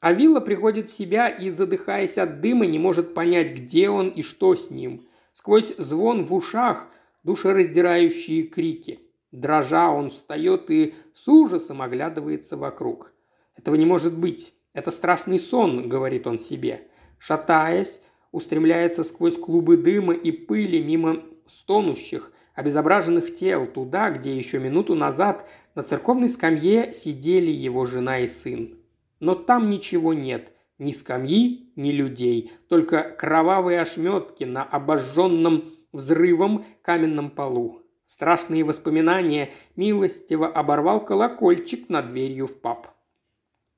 А 0.00 0.12
вилла 0.12 0.40
приходит 0.40 0.90
в 0.90 0.92
себя 0.92 1.28
и, 1.28 1.48
задыхаясь 1.48 2.18
от 2.18 2.42
дыма, 2.42 2.66
не 2.66 2.78
может 2.78 3.14
понять, 3.14 3.54
где 3.54 3.88
он 3.88 4.10
и 4.10 4.20
что 4.20 4.54
с 4.54 4.68
ним. 4.68 5.06
Сквозь 5.32 5.74
звон 5.78 6.24
в 6.24 6.34
ушах 6.34 6.88
душераздирающие 7.22 8.42
крики– 8.42 9.00
Дрожа, 9.32 9.90
он 9.90 10.10
встает 10.10 10.70
и 10.70 10.94
с 11.14 11.26
ужасом 11.26 11.80
оглядывается 11.82 12.56
вокруг. 12.56 13.12
Этого 13.56 13.74
не 13.74 13.86
может 13.86 14.16
быть. 14.16 14.54
Это 14.74 14.90
страшный 14.90 15.38
сон, 15.38 15.88
говорит 15.88 16.26
он 16.26 16.38
себе. 16.38 16.86
Шатаясь, 17.18 18.00
устремляется 18.30 19.04
сквозь 19.04 19.36
клубы 19.36 19.76
дыма 19.76 20.12
и 20.12 20.30
пыли 20.30 20.82
мимо 20.82 21.22
стонущих, 21.46 22.32
обезображенных 22.54 23.34
тел, 23.34 23.66
туда, 23.66 24.10
где 24.10 24.36
еще 24.36 24.58
минуту 24.58 24.94
назад 24.94 25.48
на 25.74 25.82
церковной 25.82 26.28
скамье 26.28 26.92
сидели 26.92 27.50
его 27.50 27.84
жена 27.84 28.20
и 28.20 28.26
сын. 28.26 28.78
Но 29.20 29.34
там 29.34 29.70
ничего 29.70 30.12
нет, 30.12 30.52
ни 30.78 30.92
скамьи, 30.92 31.72
ни 31.76 31.90
людей, 31.90 32.52
только 32.68 33.02
кровавые 33.02 33.80
ошметки 33.80 34.44
на 34.44 34.62
обожженном 34.62 35.70
взрывом 35.92 36.64
каменном 36.82 37.30
полу. 37.30 37.81
Страшные 38.04 38.64
воспоминания 38.64 39.50
милостиво 39.76 40.46
оборвал 40.46 41.04
колокольчик 41.04 41.88
над 41.88 42.10
дверью 42.10 42.46
в 42.46 42.60
паб. 42.60 42.88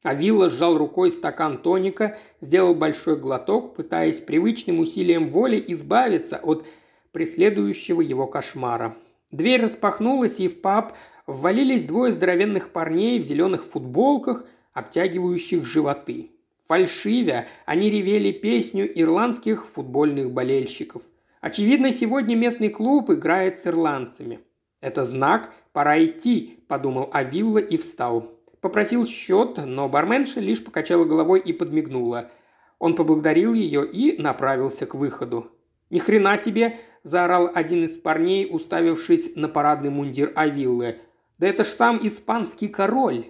А 0.03 0.15
Вилла 0.15 0.51
сжал 0.51 0.77
рукой 0.77 1.11
стакан 1.11 1.59
тоника, 1.59 2.19
сделал 2.41 2.75
большой 2.75 3.17
глоток, 3.17 3.75
пытаясь 3.75 4.21
привычным 4.21 4.81
усилием 4.81 5.29
воли 5.29 5.63
избавиться 5.69 6.37
от 6.37 6.67
преследующего 7.13 8.03
его 8.03 8.27
кошмара. 8.27 8.97
Дверь 9.31 9.63
распахнулась, 9.63 10.41
и 10.41 10.49
в 10.49 10.61
паб 10.61 10.95
ввалились 11.27 11.85
двое 11.85 12.13
здоровенных 12.13 12.71
парней 12.71 13.19
в 13.19 13.23
зеленых 13.23 13.65
футболках, 13.65 14.45
обтягивающих 14.75 15.65
животы. 15.65 16.33
Фальшивя, 16.67 17.47
они 17.67 17.91
ревели 17.91 18.33
песню 18.33 18.91
ирландских 19.01 19.67
футбольных 19.67 20.31
болельщиков. 20.31 21.03
Очевидно, 21.45 21.93
сегодня 21.93 22.37
местный 22.37 22.71
клуб 22.71 23.11
играет 23.11 23.59
с 23.59 23.67
ирландцами. 23.67 24.41
«Это 24.81 25.05
знак, 25.05 25.53
пора 25.75 26.03
идти»,– 26.03 26.65
подумал 26.69 27.11
Авилла 27.13 27.59
и 27.59 27.77
встал. 27.77 28.33
Попросил 28.63 29.05
счет, 29.05 29.59
но 29.63 29.87
барменша 29.87 30.41
лишь 30.41 30.65
покачала 30.65 31.05
головой 31.05 31.41
и 31.41 31.53
подмигнула. 31.53 32.31
Он 32.79 32.97
поблагодарил 32.97 33.53
ее 33.53 33.87
и 33.87 34.17
направился 34.19 34.87
к 34.87 34.95
выходу. 34.95 35.53
«Ни 35.91 35.99
хрена 35.99 36.39
себе!»– 36.39 36.79
заорал 37.03 37.51
один 37.55 37.85
из 37.85 37.99
парней, 37.99 38.49
уставившись 38.51 39.37
на 39.37 39.49
парадный 39.49 39.91
мундир 39.91 40.33
Авиллы. 40.37 40.97
«Да 41.37 41.47
это 41.47 41.63
ж 41.63 41.67
сам 41.67 41.99
испанский 42.01 42.69
король!» 42.69 43.27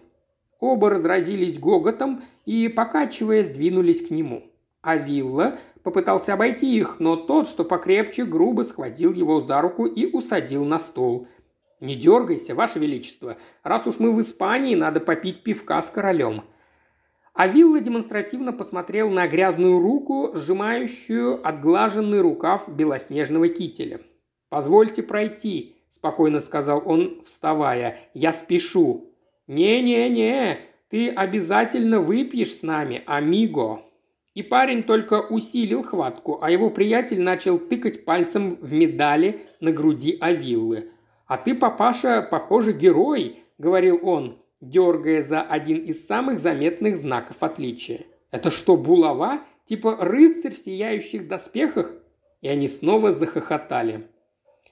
Оба 0.60 0.90
разразились 0.90 1.58
гоготом 1.58 2.22
и, 2.46 2.68
покачиваясь, 2.68 3.48
двинулись 3.48 4.06
к 4.06 4.10
нему. 4.12 4.52
А 4.82 4.98
Вилла 4.98 5.58
попытался 5.84 6.32
обойти 6.32 6.76
их, 6.76 6.98
но 6.98 7.14
тот, 7.14 7.46
что 7.46 7.62
покрепче, 7.62 8.24
грубо 8.24 8.62
схватил 8.62 9.12
его 9.12 9.40
за 9.40 9.60
руку 9.60 9.86
и 9.86 10.10
усадил 10.10 10.64
на 10.64 10.80
стол. 10.80 11.28
«Не 11.80 11.94
дергайся, 11.94 12.54
Ваше 12.54 12.78
Величество. 12.78 13.36
Раз 13.62 13.86
уж 13.86 14.00
мы 14.00 14.12
в 14.12 14.20
Испании, 14.20 14.74
надо 14.74 14.98
попить 14.98 15.44
пивка 15.44 15.80
с 15.80 15.90
королем». 15.90 16.44
А 17.34 17.48
Вилла 17.48 17.80
демонстративно 17.80 18.52
посмотрел 18.52 19.10
на 19.10 19.26
грязную 19.26 19.80
руку, 19.80 20.30
сжимающую 20.34 21.46
отглаженный 21.46 22.20
рукав 22.20 22.72
белоснежного 22.74 23.48
кителя. 23.48 24.00
«Позвольте 24.48 25.02
пройти»,– 25.02 25.76
спокойно 25.90 26.40
сказал 26.40 26.82
он, 26.86 27.22
вставая. 27.24 27.98
«Я 28.14 28.32
спешу». 28.32 29.10
«Не-не-не, 29.46 30.60
ты 30.88 31.10
обязательно 31.10 32.00
выпьешь 32.00 32.54
с 32.54 32.62
нами, 32.62 33.02
амиго». 33.04 33.82
И 34.34 34.42
парень 34.42 34.82
только 34.82 35.20
усилил 35.20 35.84
хватку, 35.84 36.38
а 36.42 36.50
его 36.50 36.68
приятель 36.68 37.20
начал 37.20 37.58
тыкать 37.58 38.04
пальцем 38.04 38.56
в 38.56 38.72
медали 38.72 39.46
на 39.60 39.70
груди 39.70 40.18
Авиллы. 40.20 40.90
«А 41.26 41.36
ты, 41.36 41.54
папаша, 41.54 42.20
похоже, 42.20 42.72
герой»,— 42.72 43.44
говорил 43.58 44.00
он, 44.02 44.42
дергая 44.60 45.22
за 45.22 45.40
один 45.40 45.78
из 45.78 46.06
самых 46.06 46.40
заметных 46.40 46.98
знаков 46.98 47.36
отличия. 47.40 48.00
«Это 48.32 48.50
что, 48.50 48.76
булава? 48.76 49.40
Типа 49.64 49.96
рыцарь 50.00 50.52
в 50.52 50.58
сияющих 50.58 51.28
доспехах?» 51.28 51.92
И 52.42 52.48
они 52.48 52.66
снова 52.66 53.12
захохотали. 53.12 54.08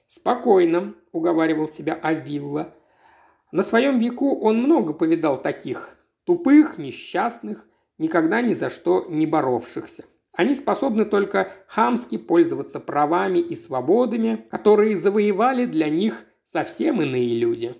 «Спокойно»,— 0.05 0.93
уговаривал 1.13 1.69
себя 1.69 1.93
Авилла. 1.93 2.75
На 3.53 3.63
своем 3.63 3.97
веку 3.97 4.39
он 4.39 4.57
много 4.57 4.93
повидал 4.93 5.41
таких. 5.41 5.97
Тупых, 6.25 6.77
несчастных, 6.77 7.67
никогда 8.03 8.41
ни 8.41 8.53
за 8.53 8.69
что 8.69 9.05
не 9.09 9.25
боровшихся. 9.25 10.03
Они 10.35 10.53
способны 10.53 11.05
только 11.05 11.51
хамски 11.67 12.17
пользоваться 12.17 12.79
правами 12.79 13.39
и 13.39 13.55
свободами, 13.55 14.45
которые 14.51 14.95
завоевали 14.95 15.65
для 15.65 15.89
них 15.89 16.25
совсем 16.43 17.01
иные 17.01 17.35
люди. 17.35 17.75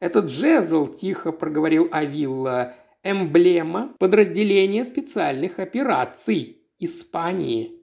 «Этот 0.00 0.30
жезл»,– 0.30 0.86
тихо 1.02 1.30
проговорил 1.32 1.88
Авилла,– 1.92 2.74
«эмблема 3.02 3.94
подразделения 3.98 4.84
специальных 4.84 5.58
операций 5.58 6.62
Испании». 6.78 7.82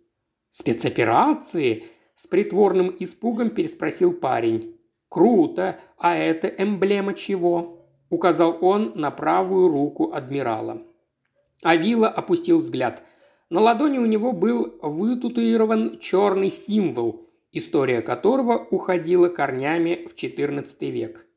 «Спецоперации?»– 0.49 1.86
с 2.16 2.28
притворным 2.28 2.95
испугом 2.99 3.51
переспросил 3.51 4.14
парень. 4.14 4.78
«Круто! 5.09 5.80
А 5.97 6.16
это 6.16 6.47
эмблема 6.47 7.14
чего?»– 7.14 7.88
указал 8.09 8.57
он 8.62 8.93
на 8.95 9.12
правую 9.12 9.68
руку 9.70 10.12
адмирала. 10.14 10.82
Авила 11.62 12.09
опустил 12.09 12.62
взгляд. 12.62 13.03
На 13.49 13.59
ладони 13.59 13.99
у 13.99 14.05
него 14.05 14.32
был 14.32 14.80
вытатуирован 14.82 15.99
черный 15.99 16.49
символ, 16.49 17.28
история 17.51 18.01
которого 18.01 18.57
уходила 18.57 19.30
корнями 19.30 20.07
в 20.07 20.16
XIV 20.16 20.89
век. 20.89 21.28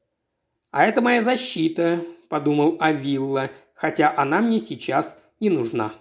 «А 0.71 0.87
это 0.87 1.03
моя 1.03 1.23
защита»,– 1.23 2.01
подумал 2.29 2.77
Авилла, 2.81 3.51
хотя 3.75 4.13
она 4.17 4.41
мне 4.41 4.61
сейчас 4.61 5.19
не 5.41 5.51
нужна. 5.51 5.93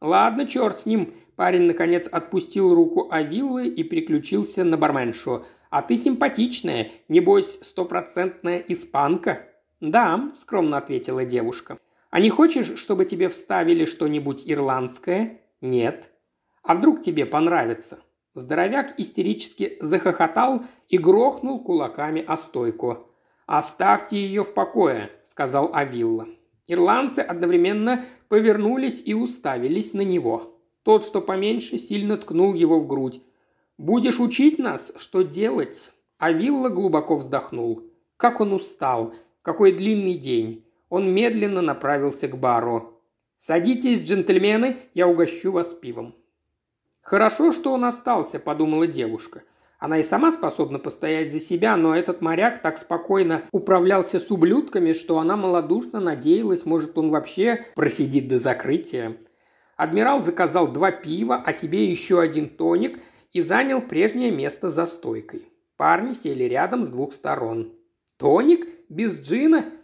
«Ладно, 0.00 0.46
черт 0.46 0.80
с 0.80 0.86
ним»,– 0.86 1.14
парень 1.36 1.62
наконец 1.62 2.06
отпустил 2.06 2.74
руку 2.74 3.08
Авиллы 3.10 3.68
и 3.68 3.82
переключился 3.82 4.64
на 4.64 4.76
барменшу. 4.76 5.44
«А 5.70 5.80
ты 5.82 5.96
симпатичная, 5.96 6.90
небось, 7.08 7.58
стопроцентная 7.62 8.58
испанка?» 8.58 9.46
«Да»,– 9.80 10.30
скромно 10.34 10.76
ответила 10.76 11.24
девушка. 11.24 11.78
А 12.12 12.20
не 12.20 12.28
хочешь, 12.28 12.78
чтобы 12.78 13.06
тебе 13.06 13.30
вставили 13.30 13.86
что-нибудь 13.86 14.42
ирландское? 14.44 15.40
Нет. 15.62 16.10
А 16.62 16.74
вдруг 16.74 17.00
тебе 17.00 17.24
понравится?» 17.24 18.00
Здоровяк 18.34 19.00
истерически 19.00 19.78
захохотал 19.80 20.62
и 20.88 20.98
грохнул 20.98 21.64
кулаками 21.64 22.22
о 22.22 22.36
стойку. 22.36 23.08
«Оставьте 23.46 24.18
ее 24.18 24.44
в 24.44 24.52
покое»,– 24.52 25.10
сказал 25.24 25.70
Авилла. 25.72 26.28
Ирландцы 26.66 27.20
одновременно 27.20 28.04
повернулись 28.28 29.02
и 29.04 29.14
уставились 29.14 29.94
на 29.94 30.02
него. 30.02 30.60
Тот, 30.82 31.06
что 31.06 31.22
поменьше, 31.22 31.78
сильно 31.78 32.18
ткнул 32.18 32.52
его 32.52 32.78
в 32.78 32.86
грудь. 32.86 33.22
«Будешь 33.78 34.20
учить 34.20 34.58
нас, 34.58 34.92
что 34.96 35.22
делать?» 35.22 35.92
Авилла 36.18 36.68
глубоко 36.68 37.16
вздохнул. 37.16 37.84
Как 38.18 38.42
он 38.42 38.52
устал! 38.52 39.14
Какой 39.40 39.72
длинный 39.72 40.14
день! 40.14 40.66
Он 40.92 41.10
медленно 41.10 41.62
направился 41.62 42.28
к 42.28 42.36
бару. 42.36 43.00
«Садитесь, 43.38 44.06
джентльмены, 44.06 44.76
я 44.92 45.08
угощу 45.08 45.50
вас 45.50 45.72
пивом». 45.72 46.14
«Хорошо, 47.00 47.50
что 47.50 47.72
он 47.72 47.86
остался»,– 47.86 48.38
подумала 48.38 48.86
девушка. 48.86 49.42
Она 49.78 50.00
и 50.00 50.02
сама 50.02 50.30
способна 50.30 50.78
постоять 50.78 51.32
за 51.32 51.40
себя, 51.40 51.78
но 51.78 51.96
этот 51.96 52.20
моряк 52.20 52.60
так 52.60 52.76
спокойно 52.76 53.40
управлялся 53.52 54.18
с 54.18 54.30
ублюдками, 54.30 54.92
что 54.92 55.18
она 55.18 55.34
малодушно 55.38 55.98
надеялась, 55.98 56.66
может, 56.66 56.98
он 56.98 57.08
вообще 57.08 57.64
просидит 57.74 58.28
до 58.28 58.36
закрытия. 58.36 59.16
Адмирал 59.78 60.20
заказал 60.20 60.70
два 60.70 60.92
пива, 60.92 61.42
а 61.42 61.54
себе 61.54 61.90
еще 61.90 62.20
один 62.20 62.50
тоник 62.50 63.00
и 63.32 63.40
занял 63.40 63.80
прежнее 63.80 64.30
место 64.30 64.68
за 64.68 64.84
стойкой. 64.84 65.48
Парни 65.78 66.12
сели 66.12 66.44
рядом 66.44 66.84
с 66.84 66.90
двух 66.90 67.14
сторон. 67.14 67.72
«Тоник? 68.18 68.68
Без 68.90 69.18
джина?– 69.18 69.64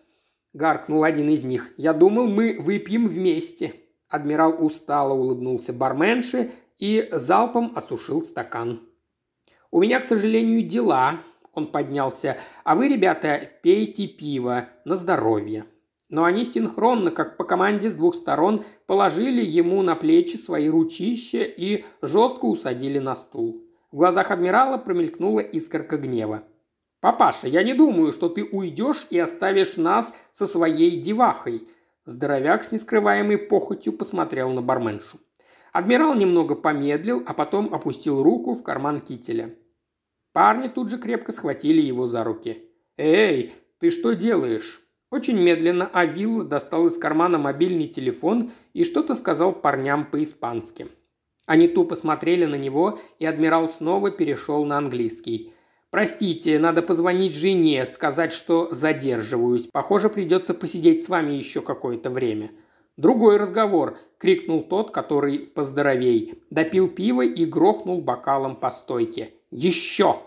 гаркнул 0.59 1.05
один 1.05 1.31
из 1.31 1.45
них. 1.45 1.73
«Я 1.77 1.95
думал, 1.95 2.27
мы 2.27 2.59
выпьем 2.59 3.07
вместе». 3.07 3.75
Адмирал 4.09 4.57
устало 4.65 5.15
улыбнулся 5.15 5.73
барменше 5.73 6.51
и 6.79 7.09
залпом 7.13 7.73
осушил 7.77 8.23
стакан. 8.23 8.81
«У 9.71 9.81
меня, 9.81 10.01
к 10.01 10.05
сожалению, 10.05 10.67
дела»,– 10.67 11.19
он 11.55 11.71
поднялся. 11.71 12.39
«А 12.65 12.75
вы, 12.75 12.89
ребята, 12.89 13.49
пейте 13.63 14.07
пиво 14.07 14.69
на 14.85 14.95
здоровье». 14.97 15.65
Но 16.11 16.25
они 16.25 16.45
синхронно, 16.45 17.11
как 17.11 17.37
по 17.37 17.45
команде 17.45 17.91
с 17.91 17.95
двух 17.95 18.15
сторон, 18.15 18.65
положили 18.87 19.45
ему 19.45 19.83
на 19.83 19.95
плечи 19.95 20.37
свои 20.37 20.69
ручища 20.69 21.43
и 21.43 21.85
жестко 22.01 22.47
усадили 22.47 22.99
на 22.99 23.15
стул. 23.15 23.63
В 23.93 23.97
глазах 23.97 24.31
адмирала 24.31 24.79
промелькнула 24.79 25.41
искорка 25.41 25.99
гнева. 25.99 26.45
«Папаша, 27.01 27.47
я 27.47 27.63
не 27.63 27.75
думаю, 27.75 28.13
что 28.13 28.29
ты 28.29 28.45
уйдешь 28.45 29.07
и 29.11 29.19
оставишь 29.19 29.77
нас 29.77 30.15
со 30.33 30.47
своей 30.47 31.01
девахой». 31.01 31.69
Здоровяк 32.05 32.65
с 32.65 32.73
нескрываемой 32.73 33.39
похотью 33.39 33.93
посмотрел 33.93 34.51
на 34.51 34.63
барменшу. 34.63 35.21
Адмирал 35.73 36.15
немного 36.15 36.55
помедлил, 36.55 37.23
а 37.27 37.35
потом 37.35 37.73
опустил 37.75 38.23
руку 38.23 38.55
в 38.55 38.63
карман 38.63 39.01
кителя. 39.01 39.55
Парни 40.33 40.69
тут 40.69 40.89
же 40.91 40.99
крепко 40.99 41.33
схватили 41.33 41.81
его 41.81 42.07
за 42.07 42.25
руки. 42.25 42.65
«Эй, 42.97 43.53
ты 43.79 43.91
что 43.91 44.15
делаешь?» 44.15 44.83
Очень 45.11 45.39
медленно 45.39 45.87
Авилла 45.87 46.45
достал 46.45 46.87
из 46.87 46.99
кармана 46.99 47.39
мобильный 47.39 47.87
телефон 47.87 48.53
и 48.75 48.85
что-то 48.85 49.15
сказал 49.15 49.53
парням 49.53 50.05
по-испански. 50.05 50.89
Они 51.47 51.67
тупо 51.67 51.95
смотрели 51.95 52.45
на 52.45 52.57
него, 52.57 52.99
и 53.19 53.25
адмирал 53.25 53.71
снова 53.71 54.11
перешел 54.11 54.67
на 54.67 54.77
английский. 54.77 55.55
«Простите, 55.91 56.59
надо 56.59 56.83
позвонить 56.83 57.35
жене, 57.35 57.87
сказать, 57.87 58.33
что 58.33 58.69
задерживаюсь. 58.71 59.69
Похоже, 59.73 60.11
придется 60.11 60.53
посидеть 60.53 61.05
с 61.05 61.09
вами 61.09 61.33
еще 61.33 61.63
какое-то 61.63 62.11
время». 62.11 62.51
«Другой 62.99 63.37
разговор!»– 63.37 63.97
крикнул 64.19 64.63
тот, 64.65 64.91
который 64.91 65.39
поздоровей. 65.39 66.43
Допил 66.51 66.89
пиво 66.89 67.23
и 67.23 67.45
грохнул 67.45 68.03
бокалом 68.03 68.57
по 68.57 68.71
стойке. 68.71 69.35
«Еще!» 69.51 70.21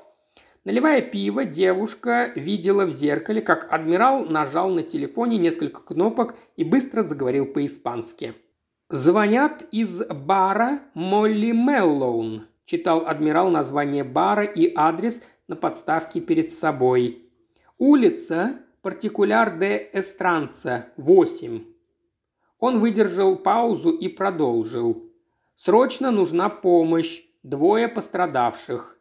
Наливая 0.64 1.01
пиво, 1.01 1.43
девушка 1.43 2.32
видела 2.36 2.86
в 2.86 2.91
зеркале, 2.91 3.41
как 3.41 3.72
адмирал 3.74 4.26
нажал 4.26 4.70
на 4.70 4.84
телефоне 4.84 5.38
несколько 5.38 5.82
кнопок 5.82 6.36
и 6.55 6.64
быстро 6.64 7.01
заговорил 7.01 7.47
по-испански. 7.47 8.36
«Звонят 8.89 9.64
из 9.72 10.05
бара 10.05 10.82
Молли 10.93 11.51
Меллоун»,– 11.51 12.45
читал 12.66 13.05
адмирал 13.07 13.49
название 13.49 14.03
бара 14.03 14.43
и 14.43 14.72
адрес 14.76 15.22
на 15.51 15.57
подставке 15.57 16.21
перед 16.21 16.53
собой. 16.53 17.29
«Улица 17.77 18.61
Партикуляр 18.81 19.59
де 19.59 19.89
Эстранца, 19.93 20.87
8». 20.97 21.65
Он 22.59 22.79
выдержал 22.79 23.35
паузу 23.35 23.89
и 23.89 24.07
продолжил. 24.07 25.11
«Срочно 25.55 26.09
нужна 26.11 26.47
помощь. 26.49 27.23
Двое 27.43 27.89
пострадавших 27.89 28.97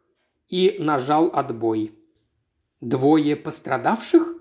и 0.49 0.75
нажал 0.79 1.27
отбой. 1.33 1.95
«Двое 2.81 3.35
пострадавших?» 3.35 4.35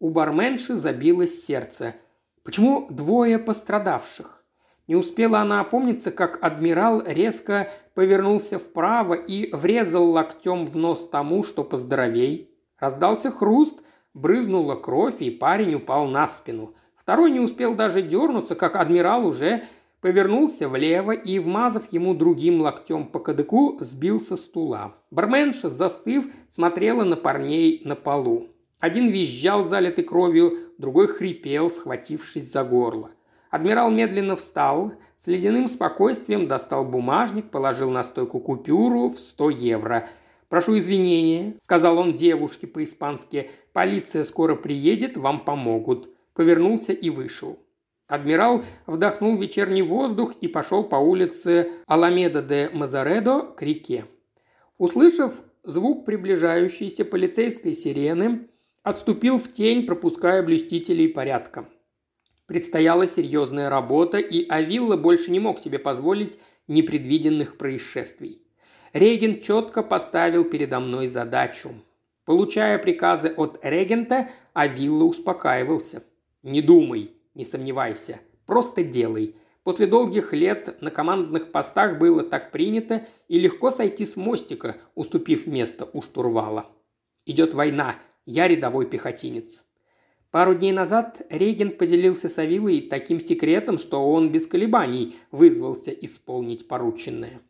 У 0.00 0.10
барменши 0.10 0.76
забилось 0.76 1.44
сердце. 1.44 1.94
«Почему 2.42 2.88
двое 2.90 3.38
пострадавших?» 3.38 4.43
Не 4.86 4.96
успела 4.96 5.40
она 5.40 5.60
опомниться, 5.60 6.10
как 6.10 6.44
адмирал 6.44 7.02
резко 7.04 7.72
повернулся 7.94 8.58
вправо 8.58 9.14
и 9.14 9.54
врезал 9.54 10.10
локтем 10.10 10.66
в 10.66 10.76
нос 10.76 11.08
тому, 11.08 11.42
что 11.42 11.64
поздоровей. 11.64 12.50
Раздался 12.78 13.30
хруст, 13.30 13.80
брызнула 14.12 14.74
кровь, 14.76 15.22
и 15.22 15.30
парень 15.30 15.76
упал 15.76 16.06
на 16.06 16.26
спину. 16.26 16.74
Второй 16.96 17.30
не 17.30 17.40
успел 17.40 17.74
даже 17.74 18.02
дернуться, 18.02 18.54
как 18.54 18.76
адмирал 18.76 19.26
уже 19.26 19.64
повернулся 20.02 20.68
влево 20.68 21.12
и, 21.12 21.38
вмазав 21.38 21.90
ему 21.90 22.14
другим 22.14 22.60
локтем 22.60 23.06
по 23.06 23.20
кадыку, 23.20 23.78
сбил 23.80 24.20
со 24.20 24.36
стула. 24.36 24.96
Барменша, 25.10 25.70
застыв, 25.70 26.26
смотрела 26.50 27.04
на 27.04 27.16
парней 27.16 27.80
на 27.86 27.96
полу. 27.96 28.48
Один 28.80 29.08
визжал, 29.08 29.64
залитый 29.64 30.04
кровью, 30.04 30.58
другой 30.76 31.06
хрипел, 31.06 31.70
схватившись 31.70 32.52
за 32.52 32.64
горло. 32.64 33.12
Адмирал 33.54 33.88
медленно 33.88 34.34
встал, 34.34 34.94
с 35.16 35.28
ледяным 35.28 35.68
спокойствием 35.68 36.48
достал 36.48 36.84
бумажник, 36.84 37.52
положил 37.52 37.88
на 37.88 38.02
стойку 38.02 38.40
купюру 38.40 39.10
в 39.10 39.16
100 39.16 39.50
евро. 39.50 40.08
«Прошу 40.48 40.76
извинения»,– 40.76 41.54
сказал 41.60 41.98
он 41.98 42.14
девушке 42.14 42.66
по-испански,– 42.66 43.48
«полиция 43.72 44.24
скоро 44.24 44.56
приедет, 44.56 45.16
вам 45.16 45.44
помогут». 45.44 46.10
Повернулся 46.32 46.92
и 46.92 47.10
вышел. 47.10 47.60
Адмирал 48.08 48.64
вдохнул 48.88 49.38
вечерний 49.38 49.82
воздух 49.82 50.34
и 50.40 50.48
пошел 50.48 50.82
по 50.82 50.96
улице 50.96 51.70
Аламеда 51.86 52.42
де 52.42 52.70
Мазаредо 52.72 53.42
к 53.42 53.62
реке. 53.62 54.06
Услышав 54.78 55.40
звук 55.62 56.04
приближающейся 56.04 57.04
полицейской 57.04 57.74
сирены, 57.74 58.48
отступил 58.82 59.38
в 59.38 59.52
тень, 59.52 59.86
пропуская 59.86 60.42
блюстителей 60.42 61.08
порядка. 61.08 61.68
Предстояла 62.46 63.06
серьезная 63.06 63.70
работа, 63.70 64.18
и 64.18 64.46
Авилла 64.48 64.96
больше 64.96 65.30
не 65.30 65.40
мог 65.40 65.60
себе 65.60 65.78
позволить 65.78 66.38
непредвиденных 66.68 67.56
происшествий. 67.56 68.42
Регент 68.92 69.42
четко 69.42 69.82
поставил 69.82 70.44
передо 70.44 70.80
мной 70.80 71.08
задачу. 71.08 71.70
Получая 72.24 72.78
приказы 72.78 73.28
от 73.28 73.58
регента, 73.62 74.28
Авилла 74.52 75.04
успокаивался. 75.04 76.04
«Не 76.42 76.60
думай, 76.62 77.12
не 77.34 77.44
сомневайся. 77.44 78.20
Просто 78.46 78.82
делай. 78.82 79.34
После 79.62 79.86
долгих 79.86 80.34
лет 80.34 80.80
на 80.82 80.90
командных 80.90 81.50
постах 81.50 81.98
было 81.98 82.22
так 82.22 82.50
принято 82.52 83.06
и 83.28 83.38
легко 83.38 83.70
сойти 83.70 84.04
с 84.04 84.16
мостика, 84.16 84.76
уступив 84.94 85.46
место 85.46 85.88
у 85.92 86.02
штурвала. 86.02 86.66
Идет 87.24 87.54
война, 87.54 87.96
я 88.26 88.46
рядовой 88.46 88.86
пехотинец. 88.86 89.64
Пару 90.34 90.52
дней 90.56 90.72
назад 90.72 91.22
Реген 91.30 91.70
поделился 91.70 92.28
с 92.28 92.38
Авилой 92.38 92.80
таким 92.80 93.20
секретом, 93.20 93.78
что 93.78 94.04
он 94.10 94.32
без 94.32 94.48
колебаний 94.48 95.14
вызвался 95.30 95.92
исполнить 95.92 96.66
порученное. 96.66 97.40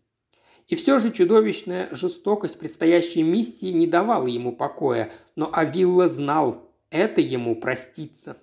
И 0.66 0.74
все 0.74 0.98
же 0.98 1.10
чудовищная 1.10 1.88
жестокость 1.92 2.58
предстоящей 2.58 3.22
миссии 3.22 3.72
не 3.72 3.86
давала 3.86 4.26
ему 4.26 4.54
покоя, 4.54 5.10
но 5.34 5.48
Авилла 5.50 6.08
знал, 6.08 6.74
это 6.90 7.22
ему 7.22 7.56
простится. 7.56 8.36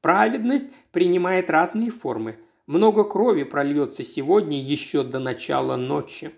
Праведность 0.00 0.66
принимает 0.90 1.48
разные 1.48 1.90
формы. 1.90 2.34
Много 2.66 3.04
крови 3.04 3.44
прольется 3.44 4.02
сегодня 4.02 4.60
еще 4.60 5.04
до 5.04 5.20
начала 5.20 5.76
ночи. 5.76 6.32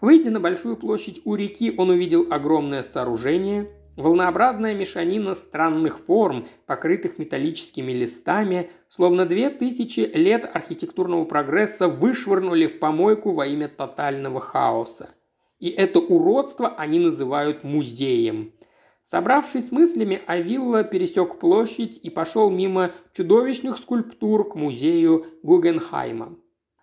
Выйдя 0.00 0.30
на 0.30 0.40
большую 0.40 0.78
площадь 0.78 1.20
у 1.26 1.34
реки, 1.34 1.74
он 1.76 1.90
увидел 1.90 2.26
огромное 2.30 2.82
сооружение, 2.82 3.68
волнообразная 3.96 4.74
мешанина 4.74 5.34
странных 5.34 5.98
форм, 5.98 6.46
покрытых 6.66 7.18
металлическими 7.18 7.92
листами, 7.92 8.70
словно 8.88 9.26
две 9.26 9.50
тысячи 9.50 10.00
лет 10.00 10.48
архитектурного 10.52 11.24
прогресса 11.24 11.88
вышвырнули 11.88 12.66
в 12.66 12.78
помойку 12.78 13.32
во 13.32 13.46
имя 13.46 13.68
тотального 13.68 14.40
хаоса. 14.40 15.14
И 15.58 15.68
это 15.70 15.98
уродство 15.98 16.68
они 16.68 16.98
называют 16.98 17.64
музеем. 17.64 18.52
Собравшись 19.02 19.70
мыслями, 19.70 20.20
Авилла 20.26 20.82
пересек 20.82 21.38
площадь 21.38 22.00
и 22.02 22.08
пошел 22.08 22.50
мимо 22.50 22.92
чудовищных 23.12 23.76
скульптур 23.76 24.48
к 24.48 24.54
музею 24.54 25.26
Гугенхайма. 25.42 26.36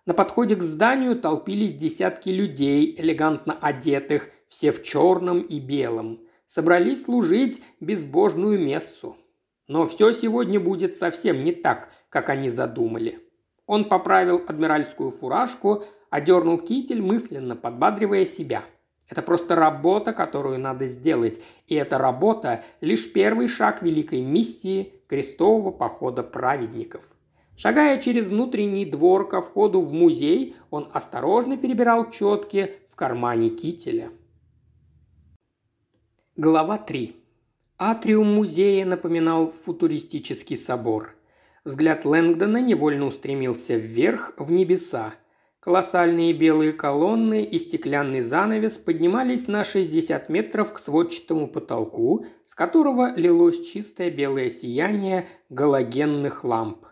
На 0.06 0.14
подходе 0.14 0.56
к 0.56 0.62
зданию 0.62 1.16
толпились 1.16 1.74
десятки 1.74 2.28
людей, 2.28 2.94
элегантно 2.96 3.56
одетых, 3.60 4.30
все 4.48 4.70
в 4.72 4.82
черном 4.82 5.42
и 5.42 5.60
белом. 5.60 6.20
Собрались 6.54 7.04
служить 7.04 7.62
безбожную 7.80 8.60
мессу. 8.60 9.16
Но 9.68 9.86
все 9.86 10.12
сегодня 10.12 10.60
будет 10.60 10.92
совсем 10.92 11.44
не 11.44 11.52
так, 11.52 11.88
как 12.10 12.28
они 12.28 12.50
задумали. 12.50 13.20
Он 13.64 13.88
поправил 13.88 14.42
адмиральскую 14.46 15.12
фуражку, 15.12 15.82
одернул 16.10 16.58
китель, 16.58 17.00
мысленно 17.00 17.56
подбадривая 17.56 18.26
себя– 18.26 18.64
это 19.08 19.22
просто 19.22 19.54
работа, 19.54 20.12
которую 20.12 20.58
надо 20.58 20.86
сделать. 20.86 21.40
И 21.68 21.74
эта 21.74 21.96
работа– 21.96 22.62
лишь 22.82 23.10
первый 23.12 23.48
шаг 23.48 23.82
великой 23.82 24.20
миссии 24.20 24.94
крестового 25.06 25.70
похода 25.70 26.22
праведников. 26.22 27.12
Шагая 27.56 28.00
через 28.00 28.28
внутренний 28.28 28.86
двор 28.86 29.26
ко 29.28 29.42
входу 29.42 29.80
в 29.80 29.92
музей, 29.92 30.56
он 30.70 30.88
осторожно 30.92 31.56
перебирал 31.56 32.10
четки 32.10 32.72
в 32.90 32.94
кармане 32.94 33.50
кителя. 33.50 34.10
Глава 36.38 36.78
3. 36.78 37.14
Атриум 37.76 38.36
музея 38.36 38.86
напоминал 38.86 39.50
футуристический 39.50 40.56
собор. 40.56 41.14
Взгляд 41.62 42.06
Лэнгдона 42.06 42.56
невольно 42.56 43.04
устремился 43.04 43.74
вверх, 43.74 44.32
в 44.38 44.50
небеса. 44.50 45.12
Колоссальные 45.60 46.32
белые 46.32 46.72
колонны 46.72 47.44
и 47.44 47.58
стеклянный 47.58 48.22
занавес 48.22 48.78
поднимались 48.78 49.46
на 49.46 49.62
60 49.62 50.30
метров 50.30 50.72
к 50.72 50.78
сводчатому 50.78 51.48
потолку, 51.48 52.24
с 52.46 52.54
которого 52.54 53.14
лилось 53.14 53.60
чистое 53.70 54.10
белое 54.10 54.48
сияние 54.48 55.28
галогенных 55.50 56.44
ламп. 56.44 56.86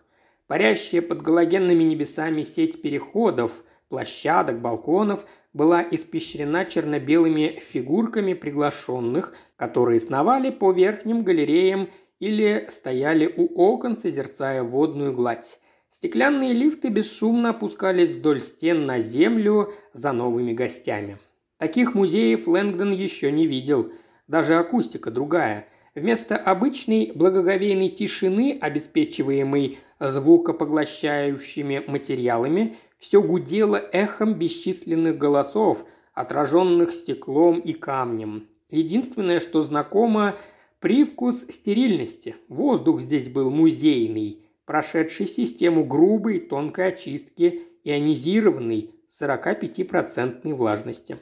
Парящая 0.45 1.01
под 1.01 1.23
галогенными 1.23 1.81
небесами 1.81 2.43
сеть 2.43 2.79
переходов, 2.83 3.63
площадок, 3.89 4.61
балконов 4.61 5.25
была 5.53 5.85
испещрена 5.89 6.65
черно-белыми 6.65 7.59
фигурками 7.59 8.33
приглашенных, 8.33 9.35
которые 9.55 9.99
сновали 9.99 10.49
по 10.49 10.71
верхним 10.71 11.23
галереям 11.23 11.89
или 12.19 12.65
стояли 12.69 13.31
у 13.35 13.47
окон, 13.55 13.97
созерцая 13.97 14.63
водную 14.63 15.13
гладь. 15.13 15.59
Стеклянные 15.89 16.53
лифты 16.53 16.87
бесшумно 16.87 17.49
опускались 17.49 18.11
вдоль 18.11 18.39
стен 18.39 18.85
на 18.85 19.01
землю 19.01 19.73
за 19.91 20.13
новыми 20.13 20.53
гостями. 20.53 21.17
Таких 21.57 21.95
музеев 21.95 22.47
Лэнгдон 22.47 22.93
еще 22.93 23.31
не 23.31 23.45
видел. 23.45 23.91
Даже 24.27 24.55
акустика 24.55 25.11
другая. 25.11 25.67
Вместо 25.93 26.37
обычной 26.37 27.11
благоговейной 27.13 27.89
тишины, 27.89 28.57
обеспечиваемой 28.59 29.79
звукопоглощающими 29.99 31.83
материалами, 31.85 32.77
все 33.01 33.19
гудело 33.19 33.77
эхом 33.77 34.35
бесчисленных 34.35 35.17
голосов, 35.17 35.85
отраженных 36.13 36.91
стеклом 36.91 37.59
и 37.59 37.73
камнем. 37.73 38.47
Единственное, 38.69 39.39
что 39.39 39.63
знакомо, 39.63 40.35
привкус 40.79 41.47
стерильности. 41.49 42.35
Воздух 42.47 43.01
здесь 43.01 43.27
был 43.27 43.49
музейный, 43.49 44.45
прошедший 44.65 45.25
систему 45.25 45.83
грубой 45.83 46.37
тонкой 46.39 46.89
очистки, 46.89 47.63
ионизированный 47.83 48.93
45% 49.09 50.53
влажности. 50.53 51.17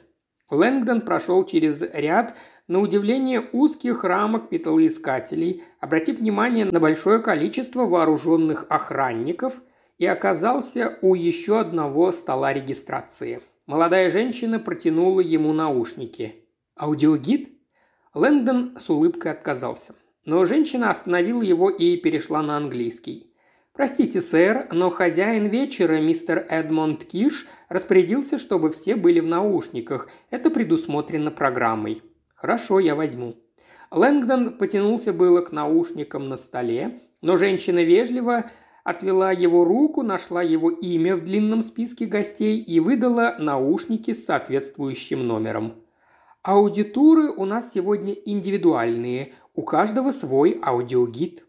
Лэнгдон 0.50 1.00
прошел 1.00 1.46
через 1.46 1.80
ряд, 1.80 2.36
на 2.68 2.80
удивление, 2.80 3.48
узких 3.52 4.04
рамок 4.04 4.52
металлоискателей, 4.52 5.62
обратив 5.80 6.18
внимание 6.18 6.66
на 6.66 6.78
большое 6.78 7.20
количество 7.20 7.86
вооруженных 7.86 8.66
охранников 8.68 9.62
и 10.00 10.06
оказался 10.06 10.98
у 11.02 11.14
еще 11.14 11.60
одного 11.60 12.10
стола 12.10 12.54
регистрации. 12.54 13.40
Молодая 13.66 14.10
женщина 14.10 14.58
протянула 14.58 15.20
ему 15.20 15.52
наушники. 15.52 16.46
«Аудиогид?» 16.74 17.50
Лэнгдон 18.14 18.78
с 18.78 18.88
улыбкой 18.88 19.32
отказался. 19.32 19.94
Но 20.24 20.46
женщина 20.46 20.88
остановила 20.88 21.42
его 21.42 21.68
и 21.68 21.98
перешла 21.98 22.42
на 22.42 22.56
английский. 22.56 23.34
«Простите, 23.74 24.22
сэр, 24.22 24.68
но 24.72 24.88
хозяин 24.88 25.48
вечера, 25.48 26.00
мистер 26.00 26.46
Эдмонд 26.48 27.04
Киш, 27.04 27.46
распорядился, 27.68 28.38
чтобы 28.38 28.70
все 28.70 28.96
были 28.96 29.20
в 29.20 29.26
наушниках. 29.26 30.08
Это 30.30 30.48
предусмотрено 30.48 31.30
программой». 31.30 32.02
«Хорошо, 32.34 32.80
я 32.80 32.94
возьму». 32.94 33.36
Лэнгдон 33.90 34.56
потянулся 34.56 35.12
было 35.12 35.42
к 35.42 35.52
наушникам 35.52 36.30
на 36.30 36.36
столе, 36.36 37.00
но 37.20 37.36
женщина 37.36 37.84
вежливо 37.84 38.50
отвела 38.84 39.32
его 39.32 39.64
руку, 39.64 40.02
нашла 40.02 40.42
его 40.42 40.70
имя 40.70 41.16
в 41.16 41.24
длинном 41.24 41.62
списке 41.62 42.06
гостей 42.06 42.60
и 42.60 42.80
выдала 42.80 43.36
наушники 43.38 44.12
с 44.12 44.24
соответствующим 44.24 45.26
номером. 45.26 45.82
«Аудитуры 46.42 47.30
у 47.30 47.44
нас 47.44 47.72
сегодня 47.72 48.12
индивидуальные, 48.12 49.34
у 49.54 49.62
каждого 49.62 50.10
свой 50.10 50.58
аудиогид». 50.62 51.44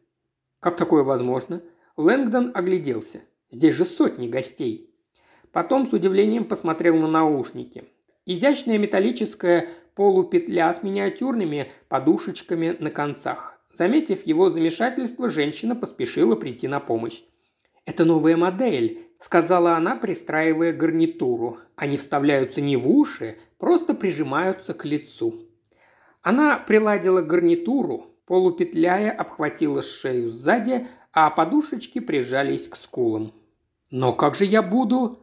«Как 0.59 0.75
такое 0.75 1.03
возможно?» 1.03 1.61
Лэнгдон 1.97 2.51
огляделся. 2.53 3.21
Здесь 3.51 3.75
же 3.75 3.85
сотни 3.85 4.27
гостей. 4.27 4.95
Потом 5.51 5.85
с 5.85 5.93
удивлением 5.93 6.45
посмотрел 6.45 6.95
на 6.95 7.07
наушники. 7.07 7.83
Изящная 8.25 8.77
металлическая 8.77 9.67
полупетля 9.93 10.73
с 10.73 10.83
миниатюрными 10.83 11.69
подушечками 11.89 12.77
на 12.79 12.89
концах. 12.89 13.60
Заметив 13.73 14.25
его 14.25 14.49
замешательство, 14.49 15.29
женщина 15.29 15.75
поспешила 15.75 16.35
прийти 16.35 16.67
на 16.67 16.79
помощь. 16.79 17.23
«Это 17.85 18.05
новая 18.05 18.37
модель»,– 18.37 19.07
сказала 19.19 19.75
она, 19.75 19.95
пристраивая 19.95 20.73
гарнитуру. 20.73 21.57
«Они 21.75 21.97
вставляются 21.97 22.61
не 22.61 22.77
в 22.77 22.89
уши, 22.89 23.37
просто 23.57 23.93
прижимаются 23.93 24.73
к 24.73 24.85
лицу». 24.85 25.47
Она 26.21 26.57
приладила 26.57 27.21
гарнитуру, 27.21 28.15
полупетляя 28.25 29.11
обхватила 29.11 29.81
шею 29.81 30.29
сзади, 30.29 30.87
а 31.13 31.29
подушечки 31.29 31.99
прижались 31.99 32.67
к 32.67 32.75
скулам. 32.75 33.33
«Но 33.89 34.13
как 34.13 34.35
же 34.35 34.45
я 34.45 34.61
буду?» 34.61 35.19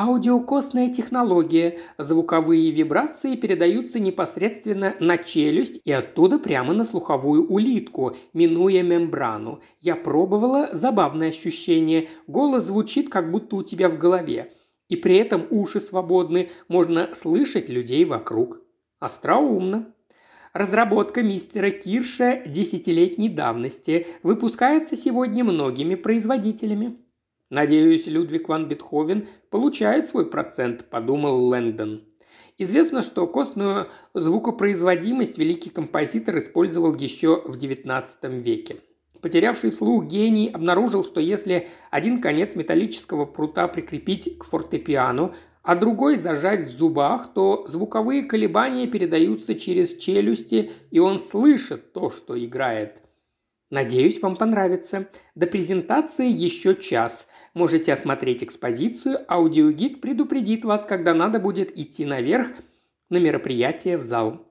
Аудиокостная 0.00 0.88
технология. 0.88 1.78
Звуковые 1.98 2.70
вибрации 2.70 3.36
передаются 3.36 3.98
непосредственно 4.00 4.94
на 4.98 5.18
челюсть 5.18 5.82
и 5.84 5.92
оттуда 5.92 6.38
прямо 6.38 6.72
на 6.72 6.84
слуховую 6.84 7.46
улитку, 7.46 8.16
минуя 8.32 8.82
мембрану. 8.82 9.60
Я 9.78 9.96
пробовала 9.96 10.70
забавное 10.72 11.28
ощущение. 11.28 12.08
Голос 12.26 12.62
звучит, 12.62 13.10
как 13.10 13.30
будто 13.30 13.56
у 13.56 13.62
тебя 13.62 13.90
в 13.90 13.98
голове. 13.98 14.54
И 14.88 14.96
при 14.96 15.18
этом 15.18 15.46
уши 15.50 15.80
свободны, 15.80 16.48
можно 16.68 17.10
слышать 17.12 17.68
людей 17.68 18.06
вокруг. 18.06 18.58
Остроумно. 19.00 19.92
Разработка 20.54 21.22
мистера 21.22 21.70
Кирша 21.70 22.42
десятилетней 22.46 23.28
давности 23.28 24.06
выпускается 24.22 24.96
сегодня 24.96 25.44
многими 25.44 25.94
производителями. 25.94 26.96
«Надеюсь, 27.50 28.06
Людвиг 28.06 28.48
ван 28.48 28.68
Бетховен 28.68 29.26
получает 29.50 30.06
свой 30.06 30.30
процент»,– 30.30 30.84
подумал 30.90 31.44
Лэндон. 31.46 32.04
Известно, 32.58 33.02
что 33.02 33.26
костную 33.26 33.88
звукопроизводимость 34.14 35.36
великий 35.36 35.70
композитор 35.70 36.38
использовал 36.38 36.94
еще 36.94 37.42
в 37.44 37.56
XIX 37.56 38.06
веке. 38.40 38.76
Потерявший 39.20 39.72
слух 39.72 40.04
гений 40.04 40.48
обнаружил, 40.48 41.04
что 41.04 41.20
если 41.20 41.68
один 41.90 42.20
конец 42.20 42.54
металлического 42.54 43.26
прута 43.26 43.66
прикрепить 43.66 44.38
к 44.38 44.44
фортепиано, 44.44 45.34
а 45.62 45.74
другой 45.74 46.16
зажать 46.16 46.68
в 46.68 46.70
зубах, 46.70 47.34
то 47.34 47.66
звуковые 47.66 48.22
колебания 48.22 48.86
передаются 48.86 49.54
через 49.54 49.96
челюсти, 49.96 50.70
и 50.90 51.00
он 51.00 51.18
слышит 51.18 51.92
то, 51.92 52.10
что 52.10 52.38
играет. 52.38 53.02
Надеюсь, 53.70 54.20
вам 54.20 54.36
понравится. 54.36 55.08
До 55.36 55.46
презентации 55.46 56.28
еще 56.28 56.74
час. 56.74 57.28
Можете 57.54 57.92
осмотреть 57.92 58.42
экспозицию, 58.42 59.24
аудиогид 59.28 60.00
предупредит 60.00 60.64
вас, 60.64 60.84
когда 60.84 61.14
надо 61.14 61.38
будет 61.38 61.78
идти 61.78 62.04
наверх 62.04 62.48
на 63.10 63.18
мероприятие 63.18 63.96
в 63.96 64.02
зал. 64.02 64.44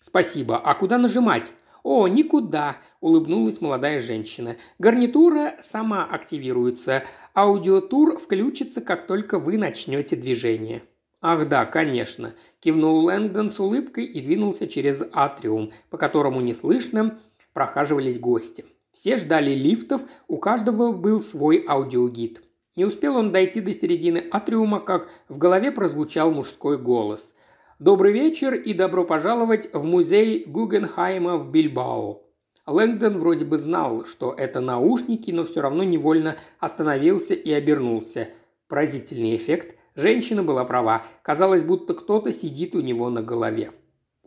Спасибо. 0.00 0.58
А 0.58 0.74
куда 0.74 0.98
нажимать? 0.98 1.52
«О, 1.84 2.06
никуда!»– 2.06 2.76
улыбнулась 3.00 3.60
молодая 3.60 3.98
женщина. 3.98 4.56
«Гарнитура 4.78 5.56
сама 5.58 6.04
активируется. 6.04 7.02
Аудиотур 7.34 8.18
включится, 8.18 8.80
как 8.80 9.06
только 9.06 9.40
вы 9.40 9.58
начнете 9.58 10.14
движение». 10.14 10.82
«Ах 11.20 11.48
да, 11.48 11.64
конечно»,– 11.64 12.34
кивнул 12.60 13.04
Лэндон 13.04 13.50
с 13.50 13.58
улыбкой 13.58 14.04
и 14.04 14.20
двинулся 14.20 14.68
через 14.68 15.02
атриум, 15.12 15.72
по 15.90 15.96
которому 15.96 16.40
неслышно 16.40 17.18
прохаживались 17.52 18.18
гости. 18.18 18.64
Все 18.92 19.16
ждали 19.16 19.54
лифтов, 19.54 20.02
у 20.28 20.38
каждого 20.38 20.92
был 20.92 21.20
свой 21.20 21.64
аудиогид. 21.66 22.42
Не 22.76 22.84
успел 22.84 23.16
он 23.16 23.32
дойти 23.32 23.60
до 23.60 23.72
середины 23.72 24.24
атриума, 24.30 24.80
как 24.80 25.08
в 25.28 25.38
голове 25.38 25.72
прозвучал 25.72 26.30
мужской 26.30 26.78
голос. 26.78 27.34
Добрый 27.78 28.12
вечер 28.12 28.54
и 28.54 28.72
добро 28.74 29.04
пожаловать 29.04 29.68
в 29.72 29.84
музей 29.84 30.44
Гугенхайма 30.46 31.36
в 31.36 31.50
Бильбао. 31.50 32.22
Лэнгдон 32.66 33.18
вроде 33.18 33.44
бы 33.44 33.58
знал, 33.58 34.04
что 34.04 34.32
это 34.32 34.60
наушники, 34.60 35.30
но 35.32 35.44
все 35.44 35.60
равно 35.60 35.82
невольно 35.82 36.36
остановился 36.60 37.34
и 37.34 37.50
обернулся. 37.50 38.28
Поразительный 38.68 39.36
эффект. 39.36 39.76
Женщина 39.94 40.42
была 40.42 40.64
права. 40.64 41.04
Казалось, 41.22 41.64
будто 41.64 41.92
кто-то 41.94 42.32
сидит 42.32 42.74
у 42.74 42.80
него 42.80 43.10
на 43.10 43.22
голове. 43.22 43.72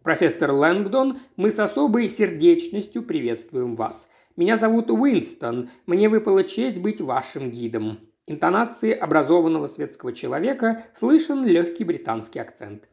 «Профессор 0.06 0.52
Лэнгдон, 0.52 1.18
мы 1.36 1.50
с 1.50 1.58
особой 1.58 2.10
сердечностью 2.10 3.02
приветствуем 3.02 3.74
вас. 3.76 4.08
Меня 4.36 4.56
зовут 4.56 4.92
Уинстон. 4.92 5.72
Мне 5.88 6.10
выпала 6.10 6.44
честь 6.44 6.80
быть 6.80 7.02
вашим 7.02 7.50
гидом». 7.50 7.98
Интонации 8.28 8.92
образованного 8.92 9.66
светского 9.66 10.14
человека 10.14 10.84
слышен 10.94 11.44
легкий 11.44 11.84
британский 11.84 12.38
акцент. 12.38 12.88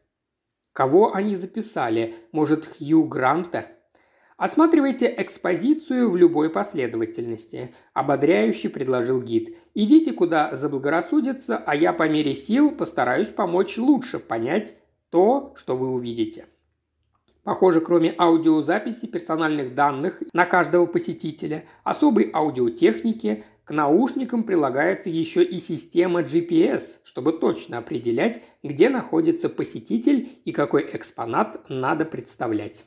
Кого 0.73 1.13
они 1.13 1.35
записали? 1.35 2.15
Может, 2.31 2.65
Хью 2.65 3.03
Гранта? 3.03 3.67
Осматривайте 4.35 5.13
экспозицию 5.15 6.09
в 6.09 6.17
любой 6.17 6.49
последовательности»,– 6.49 7.75
ободряюще 7.93 8.69
предложил 8.69 9.21
гид. 9.21 9.55
«Идите 9.75 10.13
куда 10.13 10.55
заблагорассудится, 10.55 11.57
а 11.57 11.75
я 11.75 11.93
по 11.93 12.09
мере 12.09 12.33
сил 12.33 12.71
постараюсь 12.75 13.29
помочь 13.29 13.77
лучше 13.77 14.17
понять 14.17 14.73
то, 15.11 15.53
что 15.55 15.77
вы 15.77 15.89
увидите». 15.89 16.47
Похоже, 17.43 17.81
кроме 17.81 18.15
аудиозаписи 18.17 19.05
персональных 19.05 19.75
данных 19.75 20.23
на 20.31 20.45
каждого 20.45 20.85
посетителя, 20.85 21.65
особой 21.83 22.31
аудиотехники, 22.33 23.43
к 23.65 23.71
наушникам 23.71 24.43
прилагается 24.43 25.09
еще 25.09 25.43
и 25.43 25.57
система 25.57 26.21
GPS, 26.21 26.99
чтобы 27.03 27.33
точно 27.33 27.79
определять, 27.79 28.41
где 28.61 28.89
находится 28.89 29.49
посетитель 29.49 30.29
и 30.45 30.53
какой 30.53 30.89
экспонат 30.93 31.65
надо 31.67 32.05
представлять. 32.05 32.85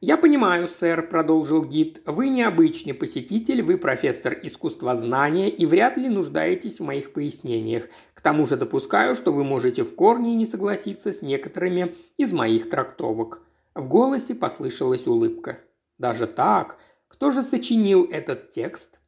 «Я 0.00 0.16
понимаю, 0.16 0.66
сэр»,– 0.66 1.08
продолжил 1.10 1.64
гид,– 1.64 2.02
«вы 2.06 2.28
необычный 2.28 2.94
посетитель, 2.94 3.62
вы 3.62 3.78
профессор 3.78 4.36
искусствознания 4.42 5.48
и 5.48 5.64
вряд 5.64 5.96
ли 5.96 6.08
нуждаетесь 6.08 6.80
в 6.80 6.84
моих 6.84 7.12
пояснениях. 7.12 7.88
К 8.14 8.20
тому 8.20 8.46
же 8.46 8.56
допускаю, 8.56 9.14
что 9.14 9.32
вы 9.32 9.44
можете 9.44 9.84
в 9.84 9.94
корне 9.94 10.34
не 10.34 10.46
согласиться 10.46 11.12
с 11.12 11.22
некоторыми 11.22 11.94
из 12.16 12.32
моих 12.32 12.68
трактовок». 12.68 13.42
В 13.74 13.88
голосе 13.88 14.34
послышалась 14.34 15.06
улыбка. 15.06 15.58
«Даже 15.98 16.26
так? 16.26 16.78
Кто 17.08 17.30
же 17.30 17.42
сочинил 17.42 18.04
этот 18.04 18.50
текст?» 18.50 18.98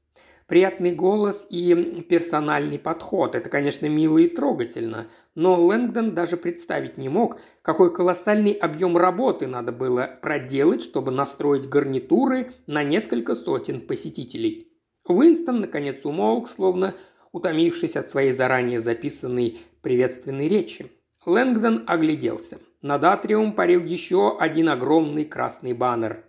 Приятный 0.46 0.94
голос 0.94 1.46
и 1.48 1.74
персональный 2.08 2.78
подход– 2.78 3.34
это, 3.36 3.48
конечно, 3.48 3.86
мило 3.86 4.18
и 4.18 4.28
трогательно, 4.28 5.06
но 5.34 5.58
Лэнгдон 5.58 6.14
даже 6.14 6.36
представить 6.36 6.98
не 6.98 7.08
мог, 7.08 7.38
какой 7.62 7.94
колоссальный 7.94 8.52
объем 8.52 8.98
работы 8.98 9.46
надо 9.46 9.72
было 9.72 10.18
проделать, 10.20 10.82
чтобы 10.82 11.12
настроить 11.12 11.66
гарнитуры 11.66 12.52
на 12.66 12.82
несколько 12.82 13.34
сотен 13.34 13.80
посетителей. 13.80 14.68
Уинстон, 15.08 15.60
наконец, 15.60 16.04
умолк, 16.04 16.50
словно 16.50 16.94
утомившись 17.32 17.96
от 17.96 18.08
своей 18.08 18.32
заранее 18.32 18.80
записанной 18.80 19.58
приветственной 19.80 20.48
речи. 20.48 20.92
Лэнгдон 21.24 21.84
огляделся. 21.86 22.58
Над 22.85 23.03
атриум 23.03 23.55
парил 23.55 23.82
еще 23.82 24.37
один 24.39 24.68
огромный 24.68 25.24
красный 25.24 25.72
баннер. 25.72 26.22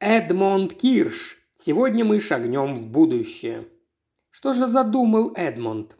Эдмонд 0.00 0.72
Кирш. 0.72 1.36
Сегодня 1.54 2.02
мы 2.02 2.18
шагнем 2.18 2.76
в 2.76 2.86
будущее». 2.86 3.68
Что 4.30 4.54
же 4.54 4.66
задумал 4.66 5.34
Эдмонд? 5.36 5.98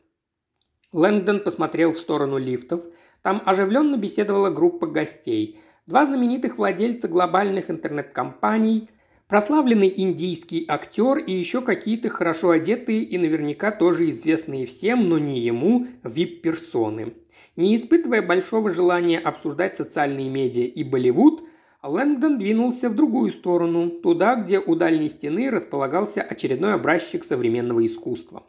Лэнгдон 0.93 1.40
посмотрел 1.40 1.93
в 1.93 1.99
сторону 1.99 2.38
лифтов. 2.38 2.86
Там 3.20 3.43
оживленно 3.45 3.99
беседовала 3.99 4.49
группа 4.49 4.86
гостей. 4.86 5.61
Два 5.84 6.07
знаменитых 6.07 6.57
владельца 6.57 7.07
глобальных 7.07 7.70
интернет-компаний, 7.70 8.88
прославленный 9.28 9.93
индийский 9.95 10.64
актер 10.68 11.18
и 11.18 11.32
еще 11.32 11.61
какие-то 11.61 12.09
хорошо 12.09 12.49
одетые 12.49 13.03
и 13.03 13.18
наверняка 13.18 13.70
тоже 13.70 14.09
известные 14.09 14.64
всем, 14.64 15.07
но 15.11 15.18
не 15.18 15.38
ему, 15.38 15.86
вип-персоны. 16.03 17.12
Не 17.57 17.76
испытывая 17.76 18.22
большого 18.22 18.70
желания 18.70 19.18
обсуждать 19.18 19.76
социальные 19.76 20.30
медиа 20.30 20.64
и 20.64 20.82
Болливуд, 20.84 21.42
Лэнгдон 21.82 22.38
двинулся 22.38 22.88
в 22.88 22.94
другую 22.94 23.30
сторону, 23.30 23.90
туда, 23.90 24.36
где 24.36 24.59
у 24.59 24.74
дальней 24.76 25.11
стены 25.11 25.50
располагался 25.50 26.22
очередной 26.22 26.74
образчик 26.74 27.24
современного 27.24 27.84
искусства. 27.84 28.44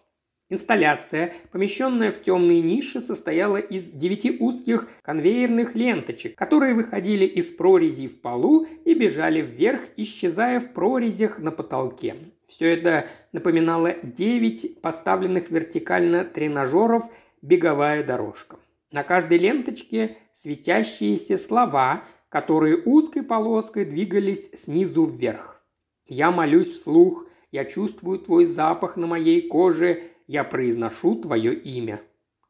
Инсталляция, 0.49 1.33
помещенная 1.51 2.11
в 2.11 2.21
темные 2.21 2.61
ниши, 2.61 3.01
состояла 3.01 3.57
из 3.57 3.85
девяти 3.85 4.37
узких 4.39 4.87
конвейерных 5.01 5.73
ленточек, 5.73 6.35
которые 6.37 6.75
выходили 6.75 7.25
из 7.25 7.51
прорезей 7.51 8.07
в 8.07 8.21
полу 8.21 8.67
и 8.85 8.93
бежали 8.93 9.41
вверх, 9.41 9.81
исчезая 9.97 10.59
в 10.59 10.71
прорезях 10.73 11.39
на 11.39 11.51
потолке. 11.51 12.15
Все 12.45 12.71
это 12.73 13.07
напоминало 13.31 13.95
девять 14.03 14.79
поставленных 14.81 15.49
вертикально 15.49 16.23
тренажеров 16.23 17.09
«Беговая 17.41 18.03
дорожка». 18.03 18.57
На 18.93 19.03
каждой 19.03 19.39
ленточке 19.39 20.17
светящиеся 20.31 21.35
слова, 21.35 22.03
которые 22.29 22.77
узкой 22.77 23.23
полоской 23.23 23.85
двигались 23.85 24.51
снизу 24.53 25.05
вверх. 25.05 25.61
«Я 26.05 26.31
молюсь 26.31 26.69
вслух», 26.69 27.27
«Я 27.51 27.65
чувствую 27.65 28.17
твой 28.17 28.45
запах 28.45 28.97
на 28.97 29.05
моей 29.05 29.47
коже», 29.47 30.01
«Я 30.25 30.43
произношу 30.43 31.15
твое 31.15 31.53
имя». 31.53 32.01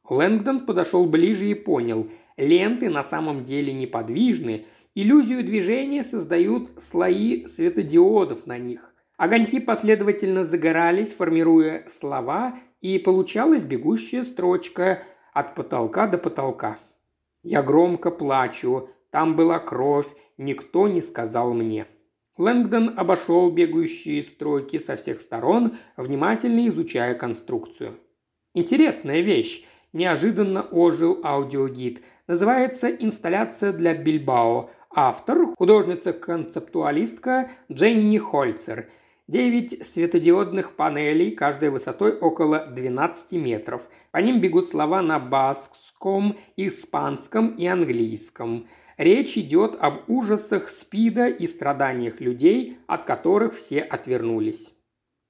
Лэнгдон 0.08 0.66
подошел 0.66 1.06
ближе 1.06 1.48
и 1.48 1.54
понял, 1.54 2.10
ленты 2.38 2.89
на 2.89 3.04
самом 3.04 3.44
деле 3.44 3.74
неподвижны, 3.74 4.66
иллюзию 4.96 5.44
движения 5.44 6.04
создают 6.04 6.72
слои 6.78 7.46
светодиодов 7.48 8.46
на 8.46 8.58
них. 8.58 8.94
Огоньки 9.18 9.60
последовательно 9.60 10.44
загорались, 10.44 11.14
формируя 11.14 11.86
слова, 11.89 12.56
и 12.80 13.00
получалась 13.00 13.64
бегущая 13.64 14.24
строчка 14.24 15.04
от 15.34 15.56
потолка 15.56 16.08
до 16.08 16.18
потолка. 16.18 16.78
Я 17.42 17.62
громко 17.62 18.12
плачу, 18.12 18.90
там 19.10 19.36
была 19.36 19.60
кровь, 19.60 20.08
никто 20.38 20.88
не 20.88 21.02
сказал 21.02 21.54
мне. 21.54 21.88
Лэнгдон 22.38 22.94
обошел 22.98 23.52
бегающие 23.52 24.24
стройки 24.24 24.80
со 24.80 24.96
всех 24.96 25.22
сторон, 25.22 25.78
внимательно 25.98 26.68
изучая 26.68 27.14
конструкцию. 27.14 28.00
Интересная 28.56 29.22
вещь. 29.22 29.66
Неожиданно 29.92 30.64
ожил 30.64 31.20
аудиогид. 31.24 32.02
Называется 32.26 32.90
«Инсталляция 32.90 33.72
для 33.74 33.94
Бильбао». 33.94 34.72
Автор– 34.96 35.48
художница-концептуалистка 35.58 37.52
Дженни 37.72 38.18
Хольцер– 38.18 38.90
Девять 39.30 39.86
светодиодных 39.86 40.76
панелей, 40.76 41.32
каждая 41.32 41.71
высотой 41.71 42.11
около 42.13 42.65
12 42.65 43.32
метров. 43.34 43.88
По 44.11 44.17
ним 44.17 44.41
бегут 44.41 44.67
слова 44.67 45.01
на 45.01 45.17
баскском, 45.17 46.38
испанском 46.57 47.55
и 47.55 47.65
английском. 47.65 48.67
Речь 48.97 49.38
идет 49.38 49.78
об 49.80 50.09
ужасах 50.09 50.67
СПИДа 50.67 51.28
и 51.28 51.47
страданиях 51.47 52.19
людей, 52.19 52.80
от 52.86 53.05
которых 53.05 53.55
все 53.55 53.80
отвернулись. 53.80 54.74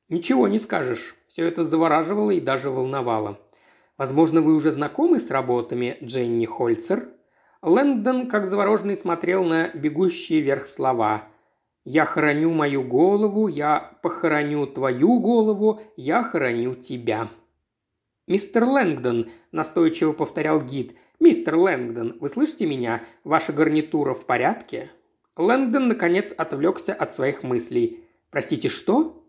Ничего 0.10 0.48
не 0.48 0.58
скажешь. 0.58 1.16
Все 1.28 1.46
это 1.46 1.64
завораживало 1.64 2.32
и 2.32 2.42
даже 2.42 2.72
волновало. 2.72 3.40
Возможно, 4.00 4.42
вы 4.42 4.56
уже 4.56 4.72
знакомы 4.72 5.20
с 5.20 5.30
работами 5.30 6.00
Дженни 6.02 6.48
Хольцер? 6.48 7.10
Лэндон, 7.62 8.28
как 8.28 8.48
завороженный, 8.48 8.98
смотрел 8.98 9.44
на 9.44 9.68
бегущие 9.68 10.42
вверх 10.42 10.66
слова– 10.66 11.28
я 11.86 12.06
хороню 12.06 12.52
мою 12.52 12.84
голову, 12.84 13.48
я 13.48 13.98
похороню 14.02 14.68
твою 14.68 15.20
голову, 15.20 15.82
я 15.98 16.24
хороню 16.24 16.76
тебя». 16.76 17.30
«Мистер 18.28 18.64
Лэнгдон»,– 18.64 19.30
настойчиво 19.52 20.14
повторял 20.14 20.62
гид. 20.62 20.96
«Мистер 21.20 21.58
Лэнгдон, 21.58 22.18
вы 22.20 22.30
слышите 22.30 22.66
меня? 22.66 23.04
Ваша 23.24 23.52
гарнитура 23.52 24.14
в 24.14 24.26
порядке?» 24.26 24.92
Лэнгдон, 25.36 25.90
наконец, 25.90 26.32
отвлекся 26.32 26.94
от 26.94 27.14
своих 27.14 27.44
мыслей. 27.44 28.06
«Простите, 28.30 28.70
что?» 28.70 29.26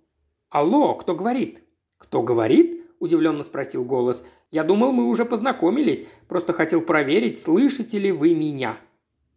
«Алло, 0.48 0.94
кто 0.94 1.14
говорит?» 1.16 1.62
«Кто 1.98 2.22
говорит?»– 2.22 2.84
удивленно 3.00 3.42
спросил 3.42 3.84
голос. 3.84 4.24
«Я 4.52 4.62
думал, 4.62 4.92
мы 4.92 5.09
уже 5.09 5.24
познакомились. 5.24 6.07
Просто 6.28 6.52
хотел 6.52 6.80
проверить, 6.80 7.42
слышите 7.42 7.98
ли 7.98 8.12
вы 8.12 8.34
меня». 8.34 8.76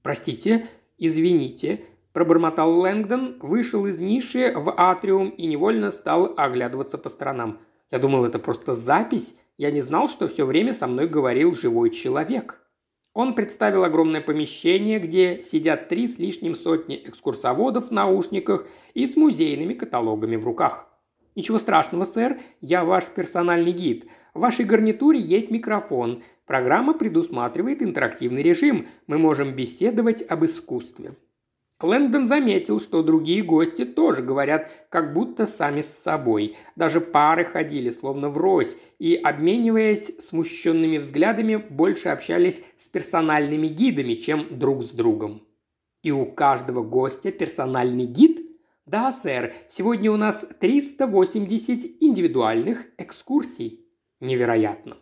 «Простите, 0.04 0.68
извините», 0.98 1.86
Пробормотал 2.18 2.80
Лэнгдон, 2.80 3.38
вышел 3.42 3.86
из 3.86 4.00
ниши 4.00 4.52
в 4.56 4.74
атриум 4.76 5.30
и 5.30 5.46
невольно 5.46 5.92
стал 5.92 6.34
оглядываться 6.36 6.98
по 6.98 7.10
сторонам. 7.10 7.60
Я 7.92 8.00
думал, 8.00 8.26
это 8.26 8.40
просто 8.40 8.74
запись. 8.74 9.36
Я 9.56 9.70
не 9.70 9.82
знал, 9.82 10.08
что 10.08 10.28
все 10.28 10.48
время 10.48 10.74
со 10.74 10.88
мной 10.88 11.08
говорил 11.08 11.54
живой 11.54 11.92
человек. 11.92 12.60
Он 13.14 13.36
представил 13.36 13.84
огромное 13.84 14.22
помещение, 14.22 14.98
где 14.98 15.44
сидят 15.44 15.90
три 15.90 16.08
с 16.08 16.18
лишним 16.18 16.56
сотни 16.56 16.96
экскурсоводов 16.96 17.90
в 17.90 17.92
наушниках 17.92 18.66
и 18.96 19.06
с 19.06 19.16
музейными 19.16 19.76
каталогами 19.76 20.38
в 20.38 20.44
руках. 20.44 20.88
«Ничего 21.36 21.60
страшного, 21.60 22.06
сэр, 22.06 22.40
я 22.62 22.84
ваш 22.84 23.06
персональный 23.06 23.74
гид. 23.74 24.08
В 24.34 24.40
вашей 24.40 24.66
гарнитуре 24.66 25.20
есть 25.20 25.52
микрофон. 25.52 26.24
Программа 26.48 26.96
предусматривает 26.96 27.84
интерактивный 27.84 28.42
режим. 28.42 28.88
Мы 29.06 29.20
можем 29.20 29.56
беседовать 29.56 30.24
об 30.24 30.46
искусстве». 30.46 31.14
Лэндон 31.80 32.26
заметил, 32.26 32.80
что 32.80 33.04
другие 33.04 33.44
гости 33.44 33.86
тоже 33.86 34.24
говорят, 34.24 34.72
как 34.90 35.14
будто 35.14 35.46
сами 35.46 35.82
с 35.82 35.90
собой. 35.90 36.56
Даже 36.76 37.02
пары 37.02 37.46
ходили, 37.46 37.92
словно 37.92 38.30
врозь, 38.30 38.76
и, 38.98 39.16
обмениваясь 39.16 40.12
смущенными 40.18 40.98
взглядами, 40.98 41.58
больше 41.58 42.10
общались 42.10 42.64
с 42.78 42.88
персональными 42.88 43.68
гидами, 43.68 44.16
чем 44.16 44.58
друг 44.58 44.84
с 44.84 44.90
другом. 44.90 45.44
И 46.02 46.12
у 46.12 46.26
каждого 46.26 46.82
гостя 46.82 47.32
персональный 47.32 48.06
гид? 48.06 48.42
Да, 48.88 49.12
сэр, 49.12 49.54
сегодня 49.70 50.12
у 50.12 50.18
нас 50.18 50.48
380 50.60 52.02
индивидуальных 52.02 52.88
экскурсий. 52.98 53.86
Невероятно. 54.20 54.98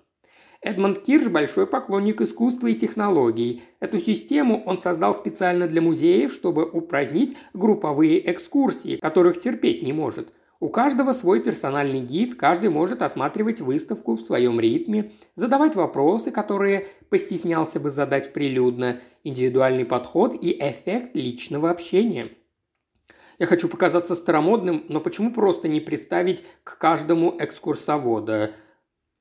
Эдмонд 0.65 1.03
Кирш– 1.03 1.27
большой 1.29 1.67
поклонник 1.67 2.21
искусства 2.21 2.65
и 2.65 2.73
технологий. 2.73 3.61
Эту 3.79 3.99
систему 3.99 4.63
он 4.65 4.79
создал 4.79 5.13
специально 5.13 5.67
для 5.67 5.79
музеев, 5.79 6.33
чтобы 6.33 6.67
упразднить 6.67 7.37
групповые 7.53 8.31
экскурсии, 8.31 8.95
которых 8.95 9.39
терпеть 9.39 9.83
не 9.83 9.93
может. 9.93 10.33
У 10.59 10.69
каждого 10.69 11.11
свой 11.11 11.39
персональный 11.39 11.99
гид, 11.99 12.33
каждый 12.33 12.71
может 12.71 13.03
осматривать 13.03 13.61
выставку 13.61 14.15
в 14.15 14.21
своем 14.21 14.59
ритме, 14.59 15.11
задавать 15.35 15.75
вопросы, 15.75 16.31
которые 16.31 16.87
постеснялся 17.09 17.79
бы 17.79 17.91
задать 17.91 18.33
прилюдно, 18.33 18.99
индивидуальный 19.23 19.85
подход 19.85 20.33
и 20.33 20.51
эффект 20.51 21.15
личного 21.15 21.69
общения. 21.69 22.29
Я 23.37 23.45
хочу 23.45 23.69
показаться 23.69 24.15
старомодным, 24.15 24.83
но 24.89 24.99
почему 24.99 25.31
просто 25.31 25.67
не 25.67 25.79
представить 25.79 26.43
к 26.63 26.79
каждому 26.79 27.35
экскурсовода– 27.37 28.53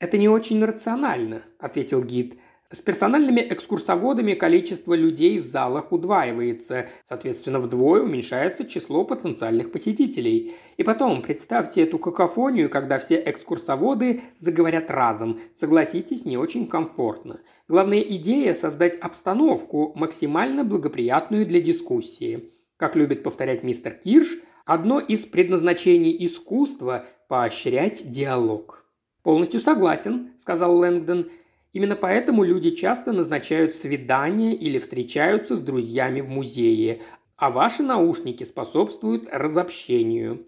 «Это 0.04 0.18
не 0.18 0.28
очень 0.28 0.62
рационально»,– 0.62 1.44
ответил 1.58 2.04
гид. 2.04 2.36
С 2.68 2.82
персональными 2.82 3.40
экскурсоводами 3.40 4.34
количество 4.34 4.92
людей 4.92 5.38
в 5.38 5.44
залах 5.44 5.92
удваивается, 5.92 6.90
соответственно, 7.06 7.58
вдвое 7.58 8.02
уменьшается 8.02 8.66
число 8.66 9.06
потенциальных 9.06 9.72
посетителей. 9.72 10.56
И 10.76 10.82
потом, 10.82 11.22
представьте 11.22 11.84
эту 11.84 11.98
какофонию, 11.98 12.68
когда 12.68 12.98
все 12.98 13.14
экскурсоводы 13.14 14.20
заговорят 14.36 14.90
разом. 14.90 15.40
Согласитесь, 15.54 16.26
не 16.26 16.36
очень 16.36 16.66
комфортно. 16.66 17.40
Главная 17.66 18.00
идея– 18.00 18.52
создать 18.54 18.96
обстановку, 18.96 19.94
максимально 19.96 20.64
благоприятную 20.64 21.46
для 21.46 21.62
дискуссии. 21.62 22.50
Как 22.76 22.94
любит 22.94 23.22
повторять 23.22 23.62
мистер 23.62 23.94
Кирш, 23.94 24.36
одно 24.66 25.00
из 25.00 25.24
предназначений 25.24 26.14
искусства– 26.26 27.06
поощрять 27.28 28.10
диалог. 28.10 28.83
«Полностью 29.24 29.58
согласен»,– 29.58 30.34
сказал 30.38 30.76
Лэнгдон. 30.76 31.30
«Именно 31.72 31.96
поэтому 31.96 32.44
люди 32.44 32.70
часто 32.70 33.12
назначают 33.12 33.74
свидания 33.74 34.54
или 34.54 34.78
встречаются 34.78 35.56
с 35.56 35.60
друзьями 35.60 36.20
в 36.20 36.28
музее, 36.28 37.00
а 37.36 37.50
ваши 37.50 37.82
наушники 37.82 38.44
способствуют 38.44 39.28
разобщению. 39.32 40.46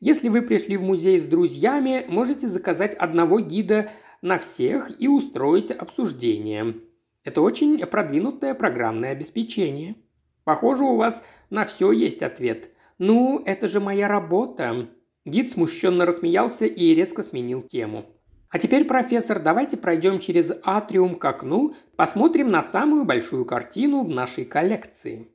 Если 0.00 0.28
вы 0.28 0.42
пришли 0.42 0.76
в 0.76 0.82
музей 0.82 1.16
с 1.16 1.26
друзьями, 1.26 2.04
можете 2.08 2.48
заказать 2.48 2.94
одного 2.96 3.38
гида 3.38 3.88
на 4.20 4.38
всех 4.38 4.90
и 5.00 5.06
устроить 5.06 5.70
обсуждение. 5.70 6.74
Это 7.22 7.40
очень 7.40 7.78
продвинутое 7.86 8.54
программное 8.54 9.12
обеспечение. 9.12 9.94
Похоже, 10.42 10.82
у 10.84 10.96
вас 10.96 11.22
на 11.50 11.64
все 11.64 11.92
есть 11.92 12.22
ответ. 12.22 12.70
«Ну, 12.98 13.40
это 13.46 13.68
же 13.68 13.78
моя 13.78 14.08
работа!» 14.08 14.88
Гид 15.24 15.50
смущенно 15.50 16.04
рассмеялся 16.04 16.66
и 16.66 16.94
резко 16.94 17.22
сменил 17.22 17.62
тему. 17.62 18.06
«А 18.50 18.58
теперь, 18.58 18.84
профессор, 18.84 19.38
давайте 19.40 19.76
пройдем 19.76 20.18
через 20.18 20.52
атриум 20.64 21.14
к 21.14 21.24
окну, 21.24 21.74
посмотрим 21.96 22.48
на 22.48 22.62
самую 22.62 23.04
большую 23.04 23.44
картину 23.44 24.04
в 24.04 24.08
нашей 24.08 24.44
коллекции». 24.44 25.28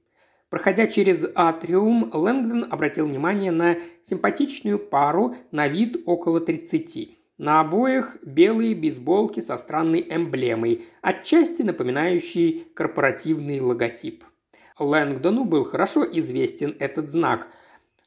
Проходя 0.49 0.88
через 0.88 1.25
атриум, 1.35 2.09
Лэнгдон 2.13 2.67
обратил 2.71 3.07
внимание 3.07 3.51
на 3.51 3.75
симпатичную 4.03 4.79
пару 4.79 5.35
на 5.51 5.67
вид 5.67 5.97
около 6.05 6.39
30. 6.39 7.17
На 7.38 7.59
обоих 7.59 8.17
белые 8.23 8.73
бейсболки 8.73 9.41
со 9.41 9.57
странной 9.57 10.07
эмблемой, 10.09 10.85
отчасти 11.01 11.63
напоминающей 11.63 12.65
корпоративный 12.73 13.59
логотип– 13.59 14.23
Лэнгдону 14.79 15.45
был 15.45 15.63
хорошо 15.63 16.05
известен 16.05 16.75
этот 16.79 17.09
знак, 17.09 17.49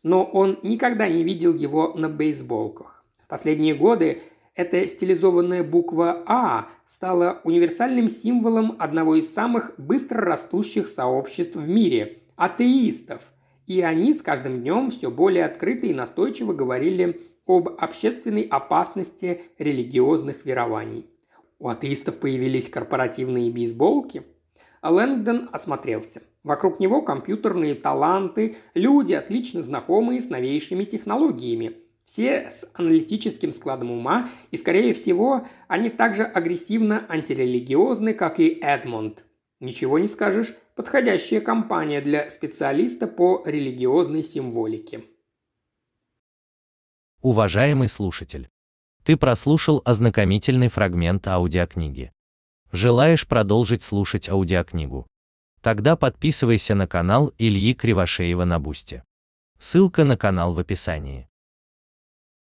но 0.03 0.25
он 0.25 0.59
никогда 0.63 1.09
не 1.09 1.23
видел 1.23 1.55
его 1.55 1.95
на 1.95 2.09
бейсболках. 2.09 3.05
В 3.23 3.27
последние 3.29 3.75
годы 3.75 4.23
эта 4.55 4.87
стилизованная 4.89 5.63
буква 5.63 6.23
«А» 6.27 6.69
стала 6.85 7.41
универсальным 7.45 8.09
символом 8.09 8.77
одного 8.79 9.15
из 9.15 9.33
самых 9.33 9.73
быстро 9.79 10.21
растущих 10.23 10.89
сообществ 10.89 11.57
в 11.57 11.69
мире– 11.69 12.19
атеистов. 12.37 13.33
И 13.67 13.81
они 13.83 14.13
с 14.13 14.23
каждым 14.23 14.61
днем 14.61 14.91
все 14.91 15.11
более 15.11 15.45
открыто 15.45 15.87
и 15.87 15.95
настойчиво 15.95 16.53
говорили 16.53 17.21
об 17.47 17.69
общественной 17.69 18.43
опасности 18.43 19.43
религиозных 19.59 20.45
верований. 20.45 21.07
У 21.59 21.69
атеистов 21.69 22.19
появились 22.19 22.69
корпоративные 22.69 23.51
бейсболки. 23.51 24.25
А 24.81 24.91
Лэнгдон 24.91 25.51
осмотрелся. 25.53 26.23
Вокруг 26.43 26.81
него 26.81 27.03
компьютерные 27.03 27.75
таланты, 27.75 28.57
люди, 28.75 29.13
отлично 29.13 29.63
знакомые 29.63 30.21
с 30.21 30.31
новейшими 30.31 30.85
технологиями. 30.85 31.77
Все 32.07 32.51
с 32.51 32.67
аналитическим 32.75 33.53
складом 33.53 33.91
ума, 33.91 34.29
и, 34.51 34.57
скорее 34.57 34.95
всего, 34.95 35.47
они 35.69 35.91
также 35.91 36.25
агрессивно 36.25 37.07
антирелигиозны, 37.09 38.15
как 38.15 38.41
и 38.41 38.59
Эдмонд. 38.61 39.25
Ничего 39.61 39.99
не 39.99 40.09
скажешь, 40.09 40.57
подходящая 40.75 41.43
компания 41.43 42.01
для 42.01 42.29
специалиста 42.31 43.07
по 43.07 43.43
религиозной 43.45 44.25
символике. 44.25 45.05
Уважаемый 47.21 47.91
слушатель, 47.91 48.49
ты 49.05 49.19
прослушал 49.19 49.83
ознакомительный 49.85 50.69
фрагмент 50.69 51.29
аудиокниги. 51.29 52.13
Желаешь 52.73 53.27
продолжить 53.27 53.83
слушать 53.83 54.29
аудиокнигу? 54.29 55.07
Тогда 55.63 55.97
подписывайся 55.97 56.75
на 56.75 56.87
канал 56.87 57.33
Ильи 57.39 57.75
Кривошеева 57.75 58.45
на 58.45 58.59
Бусте. 58.59 59.05
Ссылка 59.59 60.05
на 60.05 60.17
канал 60.17 60.55
в 60.55 60.59
описании. 60.59 61.30